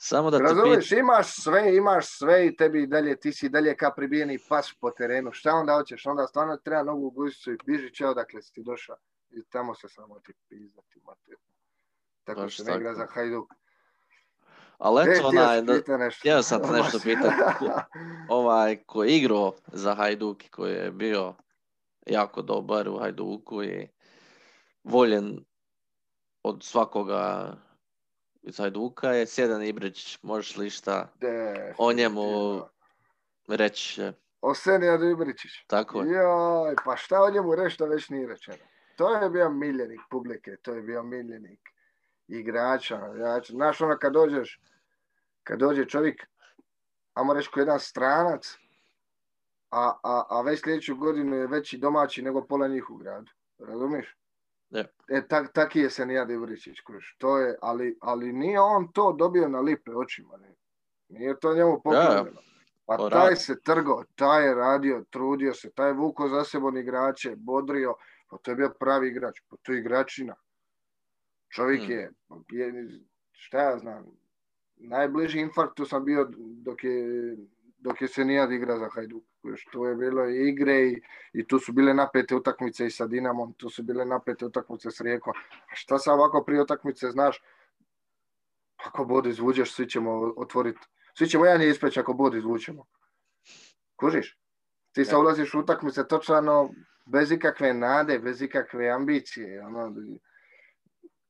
Samo 0.00 0.30
da 0.30 0.38
Razumiješ, 0.38 0.92
imaš 0.92 1.42
sve, 1.42 1.76
imaš 1.76 2.18
sve 2.18 2.46
i 2.46 2.56
tebi 2.56 2.86
dalje, 2.86 3.16
ti 3.16 3.32
si 3.32 3.48
dalje 3.48 3.76
ka 3.76 3.90
pribijeni 3.96 4.38
pas 4.48 4.74
po 4.80 4.90
terenu. 4.90 5.32
Šta 5.32 5.52
onda 5.52 5.74
hoćeš? 5.74 6.06
Onda 6.06 6.26
stvarno 6.26 6.56
treba 6.56 6.82
nogu 6.82 7.06
u 7.06 7.10
guzicu 7.10 7.52
i 7.52 7.58
biži 7.66 7.94
će 7.94 8.06
odakle 8.06 8.42
si 8.42 8.62
došao. 8.62 8.96
I 9.30 9.42
tamo 9.44 9.74
se 9.74 9.88
samo 9.88 10.20
ti 10.20 10.32
pizdati 10.48 11.00
Tako 12.24 12.40
Baš 12.40 12.56
se 12.56 12.64
ne 12.64 12.76
igra 12.76 12.94
za 12.94 13.06
Hajduk. 13.06 13.50
Ali 14.78 15.02
eto, 15.02 15.22
e, 15.22 15.26
onaj, 15.26 16.10
htio 16.10 16.42
sam 16.42 16.62
te 16.62 16.68
nešto 16.70 16.98
pitati. 17.04 17.64
ovaj, 18.28 18.76
ko 18.86 19.04
je 19.04 19.16
igrao 19.16 19.52
za 19.66 19.94
Hajduk 19.94 20.44
i 20.44 20.48
koji 20.48 20.72
je 20.72 20.90
bio 20.90 21.34
jako 22.06 22.42
dobar 22.42 22.88
u 22.88 22.98
Hajduku 22.98 23.62
i 23.62 23.88
voljen 24.84 25.44
od 26.48 26.62
svakoga 26.62 27.52
iz 28.42 28.58
Hajduka 28.58 29.10
je 29.10 29.26
Sjedan 29.26 29.62
Ibrić. 29.62 30.18
Možeš 30.22 30.56
li 30.56 30.70
šta 30.70 31.12
o 31.78 31.92
njemu 31.92 32.60
reći? 33.48 34.12
O 34.40 34.54
Senijadu 34.54 35.04
Ibričić. 35.04 35.50
Tako 35.66 36.02
je. 36.02 36.12
Joj, 36.12 36.74
pa 36.84 36.96
šta 36.96 37.22
o 37.22 37.30
njemu 37.30 37.54
reći 37.54 37.74
što 37.74 37.86
već 37.86 38.08
nije 38.08 38.28
rečeno? 38.28 38.64
To 38.96 39.14
je 39.14 39.30
bio 39.30 39.50
miljenik 39.50 40.00
publike, 40.10 40.56
to 40.56 40.74
je 40.74 40.82
bio 40.82 41.02
miljenik 41.02 41.60
igrača. 42.28 43.00
Znaš, 43.48 43.80
ono 43.80 43.98
kad 43.98 44.12
dođeš, 44.12 44.60
kad 45.44 45.58
dođe 45.58 45.84
čovjek, 45.84 46.26
ajmo 47.14 47.34
reći 47.34 47.50
ko 47.50 47.60
jedan 47.60 47.80
stranac, 47.80 48.58
a, 49.70 49.98
a, 50.02 50.24
a 50.28 50.42
već 50.42 50.62
sljedeću 50.62 50.96
godinu 50.96 51.36
je 51.36 51.46
veći 51.46 51.78
domaći 51.78 52.22
nego 52.22 52.46
pola 52.46 52.68
njih 52.68 52.90
u 52.90 52.96
gradu. 52.96 53.30
Razumiješ? 53.58 54.16
Yeah. 54.70 54.86
E, 55.08 55.28
tak, 55.28 55.52
taki 55.52 55.80
je 55.80 55.90
Senijad 55.90 56.30
Ivričić, 56.30 56.78
To 57.18 57.38
je, 57.38 57.56
ali, 57.62 57.96
ali 58.00 58.32
nije 58.32 58.60
on 58.60 58.92
to 58.92 59.12
dobio 59.12 59.48
na 59.48 59.60
lipe 59.60 59.94
očima. 59.94 60.36
Ne. 60.36 60.54
Nije 61.08 61.40
to 61.40 61.54
njemu 61.54 61.80
poklonjeno. 61.84 62.40
Pa 62.86 63.10
taj 63.10 63.36
se 63.36 63.60
trgo, 63.60 64.04
taj 64.14 64.46
je 64.46 64.54
radio, 64.54 65.04
trudio 65.10 65.54
se, 65.54 65.70
taj 65.70 65.88
je 65.88 65.92
vuko 65.92 66.28
za 66.28 66.44
sebom 66.44 66.76
igrače, 66.76 67.36
bodrio, 67.36 67.94
pa 68.30 68.36
to 68.36 68.50
je 68.50 68.54
bio 68.54 68.70
pravi 68.80 69.08
igrač, 69.08 69.40
pa 69.48 69.56
to 69.62 69.72
je 69.72 69.78
igračina. 69.78 70.34
Čovjek 71.48 71.80
hmm. 71.80 71.90
je, 71.90 72.10
je, 72.50 73.00
šta 73.32 73.62
ja 73.62 73.78
znam, 73.78 74.06
najbliži 74.76 75.40
infarktu 75.40 75.84
sam 75.84 76.04
bio 76.04 76.28
dok 76.38 76.84
je, 76.84 77.36
dok 77.78 78.02
je 78.02 78.08
se 78.08 78.24
nijad 78.24 78.52
igra 78.52 78.78
za 78.78 78.88
Hajduk. 78.94 79.24
To 79.72 79.86
je 79.86 79.94
bilo 79.94 80.28
i 80.28 80.48
igre 80.48 80.82
i, 80.82 81.02
i 81.32 81.46
tu 81.46 81.58
su 81.58 81.72
bile 81.72 81.94
napete 81.94 82.34
utakmice 82.34 82.86
i 82.86 82.90
sa 82.90 83.06
Dinamom, 83.06 83.52
tu 83.52 83.70
su 83.70 83.82
bile 83.82 84.04
napete 84.04 84.46
utakmice 84.46 84.90
s 84.90 85.00
Rijekom. 85.00 85.32
A 85.72 85.74
šta 85.74 85.98
sa 85.98 86.12
ovako 86.12 86.44
prije 86.44 86.62
utakmice, 86.62 87.10
znaš, 87.10 87.42
ako 88.76 89.04
bod 89.04 89.26
izvuđeš, 89.26 89.74
svi 89.74 89.88
ćemo 89.88 90.32
otvoriti. 90.36 90.86
Svi 91.18 91.26
ćemo 91.26 91.46
jedan 91.46 91.62
je 91.62 91.70
ispeći 91.70 92.00
ako 92.00 92.12
bod 92.12 92.34
izvučemo. 92.34 92.84
Kužiš? 93.96 94.38
Ti 94.92 95.04
sad 95.04 95.20
ulaziš 95.20 95.54
u 95.54 95.60
utakmice 95.60 96.08
točno 96.08 96.70
bez 97.06 97.32
ikakve 97.32 97.74
nade, 97.74 98.18
bez 98.18 98.42
ikakve 98.42 98.90
ambicije. 98.90 99.66
Ono, 99.66 99.94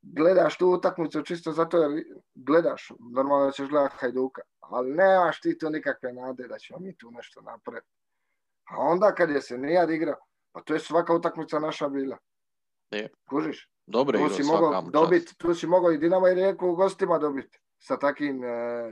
gledaš 0.03 0.59
tu 0.59 0.69
utakmicu 0.69 1.23
čisto 1.23 1.53
zato 1.53 1.79
jer 1.79 2.05
gledaš, 2.35 2.93
normalno 3.15 3.51
ćeš 3.51 3.69
gledati 3.69 3.97
Hajduka, 3.99 4.43
ali 4.61 4.91
nemaš 4.91 5.41
ti 5.41 5.59
to 5.59 5.71
nikakve 5.71 6.13
nade 6.13 6.49
da 6.49 6.59
ćemo 6.59 6.79
mi 6.79 6.97
tu 6.97 7.11
nešto 7.11 7.41
napraviti. 7.41 7.98
A 8.71 8.79
onda 8.79 9.15
kad 9.15 9.31
je 9.31 9.41
se 9.41 9.59
nijad 9.59 9.91
igra, 9.91 10.17
pa 10.53 10.61
to 10.61 10.75
je 10.75 10.81
svaka 10.81 11.15
utakmica 11.15 11.59
naša 11.59 11.89
bila. 11.89 12.17
Je. 12.91 13.09
Kužiš? 13.31 13.71
Dobro 13.87 14.19
tu 14.19 14.29
si 14.29 14.43
mogao 14.43 14.83
dobiti, 14.83 15.37
tu 15.37 15.55
si 15.55 15.67
mogao 15.67 15.93
i 15.93 15.99
Dinamo 15.99 16.29
i 16.29 16.35
Rijeku 16.35 16.69
u 16.69 16.75
gostima 16.75 17.19
dobiti 17.19 17.59
sa 17.79 17.97
takim, 17.97 18.45
e, 18.45 18.91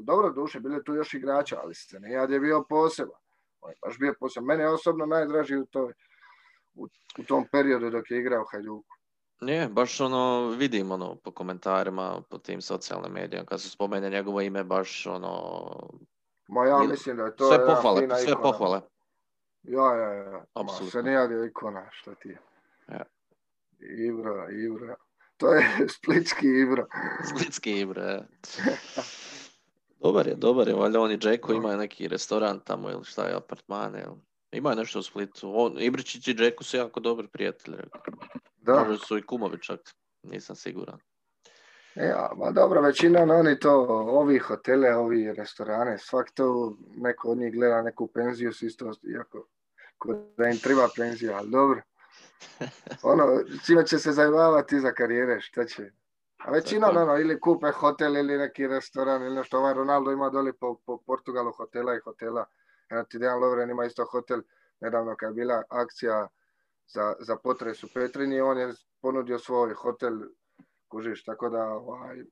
dobro 0.00 0.30
duše, 0.30 0.60
bile 0.60 0.84
tu 0.84 0.94
još 0.94 1.14
igrača, 1.14 1.60
ali 1.62 1.74
se 1.74 2.00
nijad 2.00 2.30
je 2.30 2.40
bio 2.40 2.64
poseban. 2.68 3.18
On 3.60 3.70
je 3.70 3.76
baš 3.86 3.98
bio 3.98 4.14
poseban. 4.20 4.46
Mene 4.46 4.62
je 4.62 4.68
osobno 4.68 5.06
najdraži 5.06 5.56
u, 5.56 5.66
toj, 5.66 5.92
u, 6.74 6.86
u 7.18 7.24
tom 7.28 7.44
periodu 7.52 7.90
dok 7.90 8.10
je 8.10 8.18
igrao 8.18 8.44
Hajduku. 8.52 8.96
Nije, 9.40 9.68
baš 9.68 10.00
ono, 10.00 10.48
vidim 10.58 10.90
ono 10.90 11.16
po 11.16 11.30
komentarima, 11.30 12.22
po 12.30 12.38
tim 12.38 12.60
socijalnim 12.60 13.12
medijama, 13.12 13.46
kad 13.46 13.60
se 13.60 13.70
spomene 13.70 14.10
njegovo 14.10 14.40
ime, 14.40 14.64
baš 14.64 15.06
ono... 15.06 15.64
Ma 16.48 16.66
ja 16.66 16.78
mislim 16.78 17.16
da 17.16 17.22
je 17.22 17.36
to 17.36 17.48
sve 17.48 17.66
pohvale, 17.66 18.08
sve 18.24 18.42
pohvale. 18.42 18.80
Ja, 19.68 19.96
ja, 19.96 20.12
ja. 20.12 20.44
Apsolutno. 20.54 20.90
Se 20.90 21.02
nije 21.02 21.46
ikona, 21.48 21.88
što 21.92 22.14
ti 22.14 22.28
je. 22.28 22.38
Ja. 22.88 23.04
Ibra, 24.08 24.50
Ibra. 24.50 24.96
To 25.36 25.52
je 25.52 25.64
splitski 25.96 26.46
Ibra. 26.46 26.86
splitski 27.28 27.80
Ibra, 27.80 28.04
ja. 28.04 28.22
dobar 30.02 30.26
je, 30.26 30.34
dobar 30.34 30.68
je. 30.68 30.74
Valjda 30.74 31.00
on 31.00 31.12
i 31.12 31.18
Džeko 31.18 31.52
imaju 31.52 31.78
neki 31.78 32.08
restoran 32.08 32.60
tamo 32.60 32.90
ili 32.90 33.04
šta 33.04 33.26
je, 33.26 33.34
apartmane. 33.34 34.02
Ili... 34.02 34.16
Imaju 34.52 34.76
nešto 34.76 34.98
u 34.98 35.02
Splitu. 35.02 35.52
On, 35.54 35.74
Ibričić 35.78 36.28
i 36.28 36.34
Džeko 36.34 36.64
su 36.64 36.76
jako 36.76 37.00
dobri 37.00 37.28
prijatelji. 37.28 37.78
Da. 38.56 38.74
Možda 38.74 39.06
su 39.06 39.18
i 39.18 39.22
kumovi 39.22 39.58
čak, 39.62 39.80
nisam 40.22 40.56
siguran. 40.56 40.98
Ja, 41.94 42.30
ma 42.36 42.50
dobro, 42.50 42.80
većina 42.80 43.22
oni 43.22 43.58
to, 43.58 43.72
ovi 43.88 44.38
hotele, 44.38 44.94
ovi 44.94 45.32
restorane, 45.32 45.98
svak 45.98 46.30
to 46.30 46.76
neko 46.96 47.30
od 47.30 47.38
njih 47.38 47.52
gleda 47.52 47.82
neku 47.82 48.06
penziju 48.06 48.52
s 48.52 48.62
isto, 48.62 48.92
iako 49.14 49.46
da 50.36 50.48
im 50.48 50.58
treba 50.58 50.88
penzija, 50.96 51.36
ali 51.36 51.50
dobro. 51.50 51.80
Ono, 53.12 53.24
čime 53.66 53.86
će 53.86 53.98
se 53.98 54.12
zajebavati 54.12 54.80
za 54.80 54.92
karijere, 54.92 55.40
šta 55.40 55.64
će? 55.64 55.90
A 56.38 56.50
većina, 56.50 56.90
ono, 56.90 57.18
ili 57.18 57.40
kupe 57.40 57.70
hotel 57.70 58.16
ili 58.16 58.38
neki 58.38 58.66
restoran 58.66 59.22
ili 59.22 59.34
nešto. 59.34 59.58
Ovaj 59.58 59.74
Ronaldo 59.74 60.10
ima 60.10 60.30
doli 60.30 60.52
po, 60.52 60.76
po 60.86 60.98
Portugalu 61.06 61.52
hotela 61.52 61.94
i 61.94 62.00
hotela. 62.04 62.44
Evo 62.90 63.02
ti 63.02 63.18
Dejan 63.18 63.38
Lovren 63.38 63.70
ima 63.70 63.84
isto 63.84 64.04
hotel. 64.04 64.42
Nedavno 64.80 65.16
kad 65.16 65.28
je 65.28 65.34
bila 65.34 65.62
akcija 65.68 66.28
za, 66.86 67.14
za 67.20 67.36
potres 67.36 67.84
u 67.84 67.88
Petrini, 67.94 68.40
on 68.40 68.58
je 68.58 68.74
ponudio 69.00 69.38
svoj 69.38 69.74
hotel, 69.74 70.12
kužiš, 70.88 71.24
tako 71.24 71.48
da 71.48 71.64
ovaj, 71.64 72.22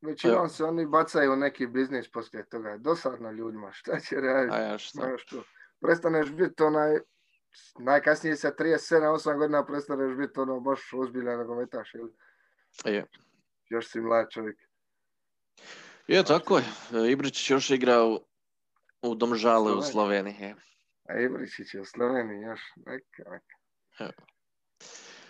većinom 0.00 0.48
se 0.48 0.64
oni 0.64 0.86
bacaju 0.86 1.32
u 1.32 1.36
neki 1.36 1.66
biznis 1.66 2.10
poslije 2.10 2.44
toga. 2.48 2.76
Dosadno 2.78 3.30
ljudima, 3.30 3.72
šta 3.72 4.00
će 4.00 4.16
raditi? 4.16 4.56
A 4.56 4.60
ja 4.60 4.78
šta? 4.78 5.08
Prestaneš 5.82 6.30
biti 6.30 6.62
onaj, 6.62 6.98
najkasnije 7.78 8.36
sa 8.36 8.52
37-8 8.58 9.38
godina 9.38 9.64
prestaneš 9.66 10.16
biti 10.16 10.40
ono 10.40 10.60
baš 10.60 10.92
ozbiljan 10.92 11.38
nogometaš, 11.38 11.94
ili? 11.94 12.12
Je. 12.84 13.06
Još 13.68 13.90
si 13.90 14.00
mlad 14.00 14.30
čovjek. 14.30 14.58
Je, 16.06 16.24
tako 16.24 16.58
je. 16.58 16.64
Ibričić 17.10 17.50
još 17.50 17.70
igrao 17.70 18.20
u 19.02 19.14
Domžale 19.14 19.72
u 19.72 19.82
Sloveniji. 19.82 20.54
A 21.08 21.18
Ibričić 21.20 21.74
je 21.74 21.80
u 21.80 21.84
Sloveniji 21.84 22.42
još. 22.42 22.60
Neka, 22.76 23.30
neka. 23.30 23.62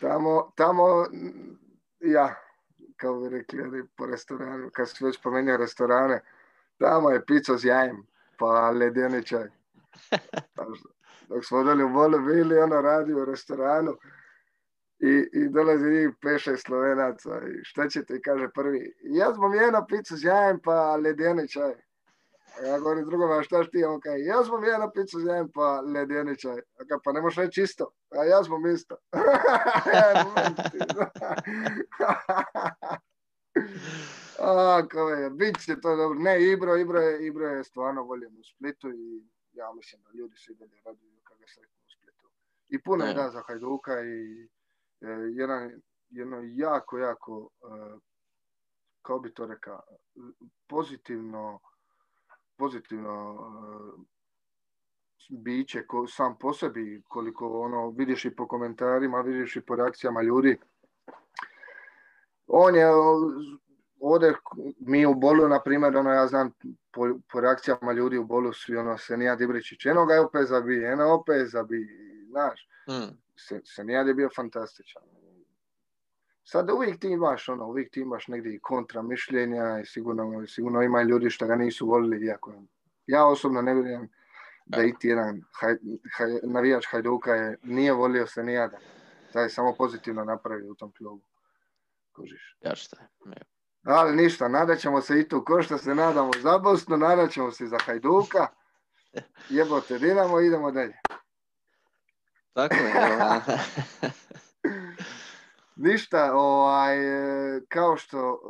Tamo, 0.00 0.52
tamo, 0.56 1.06
ja, 2.00 2.34
kao 2.96 3.20
bi 3.20 3.28
rekli, 3.28 3.88
po 3.96 4.06
restoranu, 4.06 4.70
kad 4.72 4.90
si 4.90 5.04
već 5.04 5.22
pomenio 5.22 5.56
restorane, 5.56 6.20
tamo 6.78 7.10
je 7.10 7.24
pico 7.26 7.58
s 7.58 7.64
jajem, 7.64 8.06
pa 8.38 8.70
ledeni 8.70 9.26
čaj. 9.26 9.61
Dok 11.28 11.44
smo 11.44 11.64
doli 11.64 11.84
u 11.84 11.88
Bolu 11.88 12.18
bili, 12.18 12.58
ono 12.58 12.80
radi 12.80 13.14
u 13.14 13.24
restoranu 13.24 13.96
i, 14.98 15.28
i 15.32 15.48
dolazi 15.48 15.90
njih 15.90 16.10
peše 16.20 16.56
slovenaca 16.56 17.30
i 17.30 17.64
šta 17.64 17.88
ćete, 17.88 18.20
kaže 18.20 18.48
prvi, 18.54 18.94
ja 19.02 19.34
smo 19.34 19.54
jedno 19.54 19.86
picu 19.88 20.16
s 20.16 20.24
jajem 20.24 20.60
pa 20.64 20.96
ledeni 20.96 21.48
čaj. 21.48 21.74
Ja 22.64 22.78
govorim 22.78 23.04
drugom, 23.04 23.30
a 23.30 23.42
šta 23.42 23.64
ti? 23.64 23.84
On 23.84 24.00
kaže, 24.00 24.18
ja 24.18 24.44
smo 24.44 24.58
jedno 24.58 24.90
picu 24.94 25.20
s 25.20 25.24
jajem 25.24 25.48
pa 25.54 25.80
ledeni 25.80 26.38
čaj. 26.38 26.58
A 26.58 26.84
kaže, 26.88 27.00
pa 27.04 27.12
ne 27.12 27.20
možeš 27.20 27.36
reći 27.36 27.62
isto. 27.62 27.90
A 28.10 28.24
ja 28.24 28.44
smo 28.44 28.68
isto. 28.68 28.96
a, 34.38 34.82
je, 35.18 35.30
bit 35.30 35.64
će 35.64 35.80
to 35.80 35.96
dobro. 35.96 36.18
Ne, 36.18 36.42
Ibro, 36.42 36.76
Ibro 36.76 37.00
je, 37.00 37.26
Ibro 37.26 37.46
je 37.46 37.64
stvarno 37.64 38.02
voljen 38.02 38.38
u 38.38 38.44
Splitu 38.44 38.90
i 38.90 39.22
ja 39.52 39.72
mislim 39.72 40.02
da 40.02 40.10
ljudi 40.14 40.36
svi 40.36 40.54
dalje 40.54 40.80
raduju 40.84 41.20
kada 41.22 41.46
se 41.46 41.60
u 41.60 41.90
Splitu. 41.90 42.28
I 42.68 42.82
puno 42.82 43.04
je 43.04 43.14
da 43.14 43.30
za 43.30 43.42
Hajduka 43.46 44.00
i 44.00 44.48
e, 45.00 45.06
jedan, 45.34 45.82
jedno 46.10 46.40
jako, 46.42 46.98
jako, 46.98 47.48
e, 47.62 47.98
kao 49.02 49.18
bi 49.18 49.34
to 49.34 49.46
rekao, 49.46 49.82
pozitivno, 50.66 51.60
pozitivno 52.56 53.36
e, 53.98 54.12
biće 55.28 55.86
ko, 55.86 56.06
sam 56.06 56.38
po 56.38 56.52
sebi, 56.52 57.02
koliko 57.08 57.60
ono 57.60 57.90
vidiš 57.90 58.24
i 58.24 58.36
po 58.36 58.48
komentarima, 58.48 59.20
vidiš 59.20 59.56
i 59.56 59.60
po 59.60 59.76
reakcijama 59.76 60.22
ljudi. 60.22 60.58
On 62.46 62.74
je 62.74 62.86
ovdje 64.00 64.34
mi 64.78 65.06
u 65.06 65.14
bolu, 65.14 65.48
na 65.48 65.60
primjer, 65.62 65.96
ono 65.96 66.10
ja 66.10 66.26
znam 66.26 66.50
po, 66.92 67.08
po 67.32 67.40
reakcijama 67.40 67.92
ljudi 67.92 68.18
u 68.18 68.24
bolu 68.24 68.52
su 68.52 68.72
ono 68.78 68.98
Senija 68.98 69.36
Dibričić, 69.36 69.86
eno 69.86 70.06
ga 70.06 70.14
je 70.14 70.20
opet 70.20 70.48
zabi, 70.48 70.84
eno 70.84 71.12
opet 71.12 71.48
zabi, 71.48 71.88
znaš. 72.30 72.68
Mm. 72.88 73.16
Se, 73.36 73.60
Senija 73.64 74.00
je 74.00 74.14
bio 74.14 74.28
fantastičan. 74.36 75.02
Sad 76.44 76.70
uvijek 76.70 77.00
ti 77.00 77.08
imaš 77.08 77.48
ono, 77.48 77.66
uvijek 77.66 77.90
ti 77.92 78.00
imaš 78.00 78.28
negdje 78.28 78.54
i 78.54 78.58
kontra 78.58 79.02
mišljenja 79.02 79.80
i 79.80 79.86
sigurno, 79.86 80.46
sigurno 80.46 80.82
ima 80.82 81.02
ljudi 81.02 81.30
što 81.30 81.46
ga 81.46 81.56
nisu 81.56 81.86
volili, 81.86 82.26
iako 82.26 82.52
ja 83.06 83.26
osobno 83.26 83.62
ne 83.62 83.74
vjerujem 83.74 84.08
da 84.66 84.82
iti 84.82 85.08
jedan 85.08 85.42
haj, 85.52 85.76
haj, 86.16 86.30
navijač 86.42 86.86
Hajduka 86.86 87.34
je, 87.34 87.58
nije 87.62 87.92
volio 87.92 88.26
Senijada. 88.26 88.78
Da 89.32 89.40
je 89.40 89.50
samo 89.50 89.74
pozitivno 89.78 90.24
napravio 90.24 90.70
u 90.70 90.74
tom 90.74 90.92
klubu. 90.92 91.22
Kužiš. 92.12 92.56
Ja 92.60 92.74
šta 92.74 92.96
ali 93.84 94.16
ništa, 94.16 94.48
nadat 94.48 94.78
ćemo 94.78 95.00
se 95.00 95.20
i 95.20 95.28
tu 95.28 95.44
ko 95.44 95.62
što 95.62 95.78
se 95.78 95.94
nadamo 95.94 96.30
za 96.42 96.58
Bosnu, 96.58 96.96
nadat 96.96 97.30
ćemo 97.30 97.50
se 97.50 97.66
za 97.66 97.78
Hajduka. 97.78 98.46
Jebote 99.48 99.98
Dinamo, 99.98 100.40
idemo 100.40 100.70
dalje. 100.70 100.94
Tako 102.52 102.74
je. 102.74 102.92
Ništa, 105.76 106.34
ovaj, 106.34 106.96
kao, 107.68 107.96
što, 107.96 108.40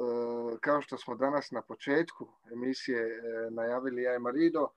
kao 0.61 0.83
što 0.83 0.99
smo 0.99 1.14
danas 1.14 1.51
na 1.51 1.62
početku 1.62 2.28
emisije 2.53 3.01
eh, 3.01 3.51
najavili 3.51 4.03
ja 4.03 4.14
i 4.14 4.18
Marido, 4.18 4.68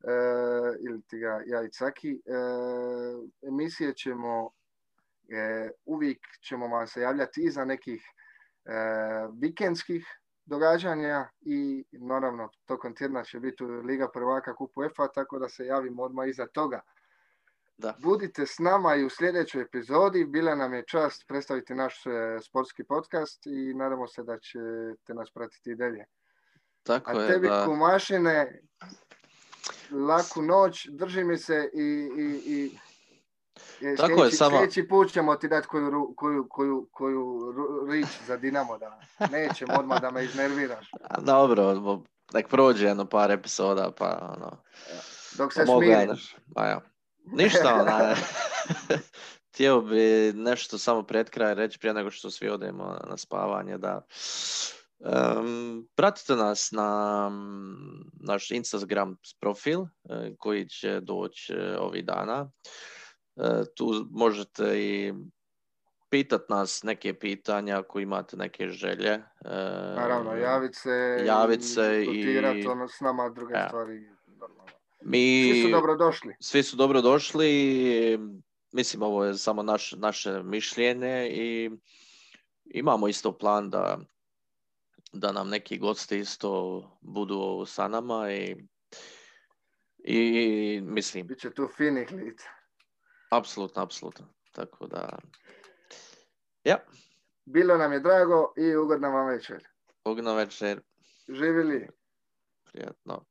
eh, 0.00 0.76
ili 0.88 1.02
ti 1.02 1.18
ga 1.18 1.42
ja 1.46 1.62
i 1.62 1.70
Caki, 1.70 2.10
eh, 2.10 3.48
emisije 3.48 3.94
ćemo, 3.94 4.50
uvijek 5.84 6.18
ćemo 6.40 6.68
vam 6.68 6.86
se 6.86 7.00
javljati 7.00 7.40
iza 7.40 7.64
nekih 7.64 8.02
vikendskih 9.32 10.06
događanja 10.44 11.28
i 11.40 11.84
naravno 11.92 12.48
tokom 12.64 12.94
tjedna 12.94 13.24
će 13.24 13.40
biti 13.40 13.64
Liga 13.64 14.08
prvaka 14.14 14.54
kupu 14.54 14.84
EFA, 14.84 15.08
tako 15.08 15.38
da 15.38 15.48
se 15.48 15.66
javimo 15.66 16.02
odmah 16.02 16.28
iza 16.28 16.46
toga. 16.46 16.80
Da. 17.78 17.94
Budite 17.98 18.46
s 18.46 18.58
nama 18.58 18.94
i 18.94 19.04
u 19.04 19.10
sljedećoj 19.10 19.62
epizodi. 19.62 20.24
Bila 20.24 20.54
nam 20.54 20.74
je 20.74 20.84
čast 20.86 21.24
predstaviti 21.28 21.74
naš 21.74 22.06
e, 22.06 22.10
sportski 22.42 22.84
podcast 22.84 23.46
i 23.46 23.74
nadamo 23.74 24.06
se 24.06 24.22
da 24.22 24.38
ćete 24.38 25.14
nas 25.14 25.30
pratiti 25.30 25.70
i 25.70 25.74
dalje. 25.74 26.04
Tako 26.82 27.10
A 27.10 27.22
je, 27.22 27.32
tebi 27.32 27.48
da. 27.48 27.64
kumašine, 27.66 28.60
laku 29.90 30.42
noć, 30.42 30.88
drži 30.90 31.24
mi 31.24 31.38
se 31.38 31.70
i, 31.74 32.10
i, 32.18 32.42
i 32.46 32.78
E, 33.82 33.96
Tako 33.96 34.24
je, 34.24 34.30
samo... 34.30 34.58
Sljedeći 34.58 34.88
put 34.88 35.12
ćemo 35.12 35.36
ti 35.36 35.48
dati 35.48 35.68
koju, 35.68 36.14
koju, 36.16 36.46
koju, 36.48 36.88
koju 36.92 37.54
rič 37.88 38.06
za 38.26 38.36
Dinamo, 38.36 38.78
da 38.78 39.00
nećemo 39.30 39.72
odmah 39.78 40.00
da 40.00 40.10
me 40.10 40.24
iznerviraš. 40.24 40.90
Dobro, 41.26 42.00
nek 42.32 42.48
prođe 42.48 42.86
jedno 42.86 43.06
par 43.06 43.30
epizoda, 43.30 43.90
pa 43.98 44.34
ono... 44.36 44.62
Dok 45.38 45.52
se 45.52 45.66
smiriš. 45.66 46.36
Pa 46.54 46.66
ja. 46.66 46.80
Ništa, 47.24 47.74
ona... 47.74 48.14
Htio 49.52 49.80
bi 49.80 50.32
nešto 50.34 50.78
samo 50.78 51.02
pred 51.02 51.30
kraj 51.30 51.54
reći 51.54 51.78
prije 51.78 51.94
nego 51.94 52.10
što 52.10 52.30
svi 52.30 52.48
odemo 52.48 52.98
na 53.10 53.16
spavanje, 53.16 53.78
da 53.78 54.06
Um, 54.98 55.88
pratite 55.94 56.36
nas 56.36 56.72
na 56.72 57.30
naš 58.20 58.50
Instagram 58.50 59.16
profil 59.40 59.80
koji 60.38 60.68
će 60.68 61.00
doći 61.00 61.54
ovih 61.78 62.04
dana 62.04 62.50
tu 63.74 64.06
možete 64.10 64.80
i 64.80 65.14
pitat 66.10 66.48
nas 66.48 66.82
neke 66.82 67.14
pitanja 67.14 67.78
ako 67.78 68.00
imate 68.00 68.36
neke 68.36 68.68
želje. 68.68 69.10
E, 69.10 69.22
Naravno, 69.96 70.36
javit 70.36 70.74
se, 70.74 71.22
javit 71.26 71.64
se 71.64 72.04
i... 72.04 72.66
ono 72.66 72.88
s 72.88 73.00
nama 73.00 73.28
druge 73.28 73.54
stvari. 73.68 74.08
Mi, 75.02 75.50
svi 75.52 75.62
su 75.62 75.70
dobrodošli. 75.70 76.34
Svi 76.40 76.62
su 76.62 76.76
dobrodošli 76.76 77.48
i 77.50 78.18
mislim 78.72 79.02
ovo 79.02 79.24
je 79.24 79.34
samo 79.34 79.62
naš, 79.62 79.92
naše 79.92 80.42
mišljenje 80.42 81.28
i 81.30 81.70
imamo 82.64 83.08
isto 83.08 83.38
plan 83.38 83.70
da, 83.70 83.98
da 85.12 85.32
nam 85.32 85.48
neki 85.48 85.78
gosti 85.78 86.18
isto 86.18 86.82
budu 87.00 87.64
sa 87.66 87.88
nama 87.88 88.32
i, 88.32 88.56
i 89.98 90.80
mislim... 90.82 91.26
Biće 91.26 91.50
tu 91.50 91.68
finih 91.76 92.12
lica. 92.12 92.55
Apsolutno, 93.30 93.82
apsolutno. 93.82 94.26
Tako 94.52 94.86
da... 94.86 95.18
Ja. 96.64 96.76
Bilo 97.44 97.76
nam 97.76 97.92
je 97.92 98.00
drago 98.00 98.52
i 98.56 98.76
ugodna 98.76 99.08
vam 99.08 99.28
večer. 99.28 99.68
Ugodna 100.04 100.34
večer. 100.34 100.80
Živjeli. 101.28 101.88
Prijatno. 102.64 103.26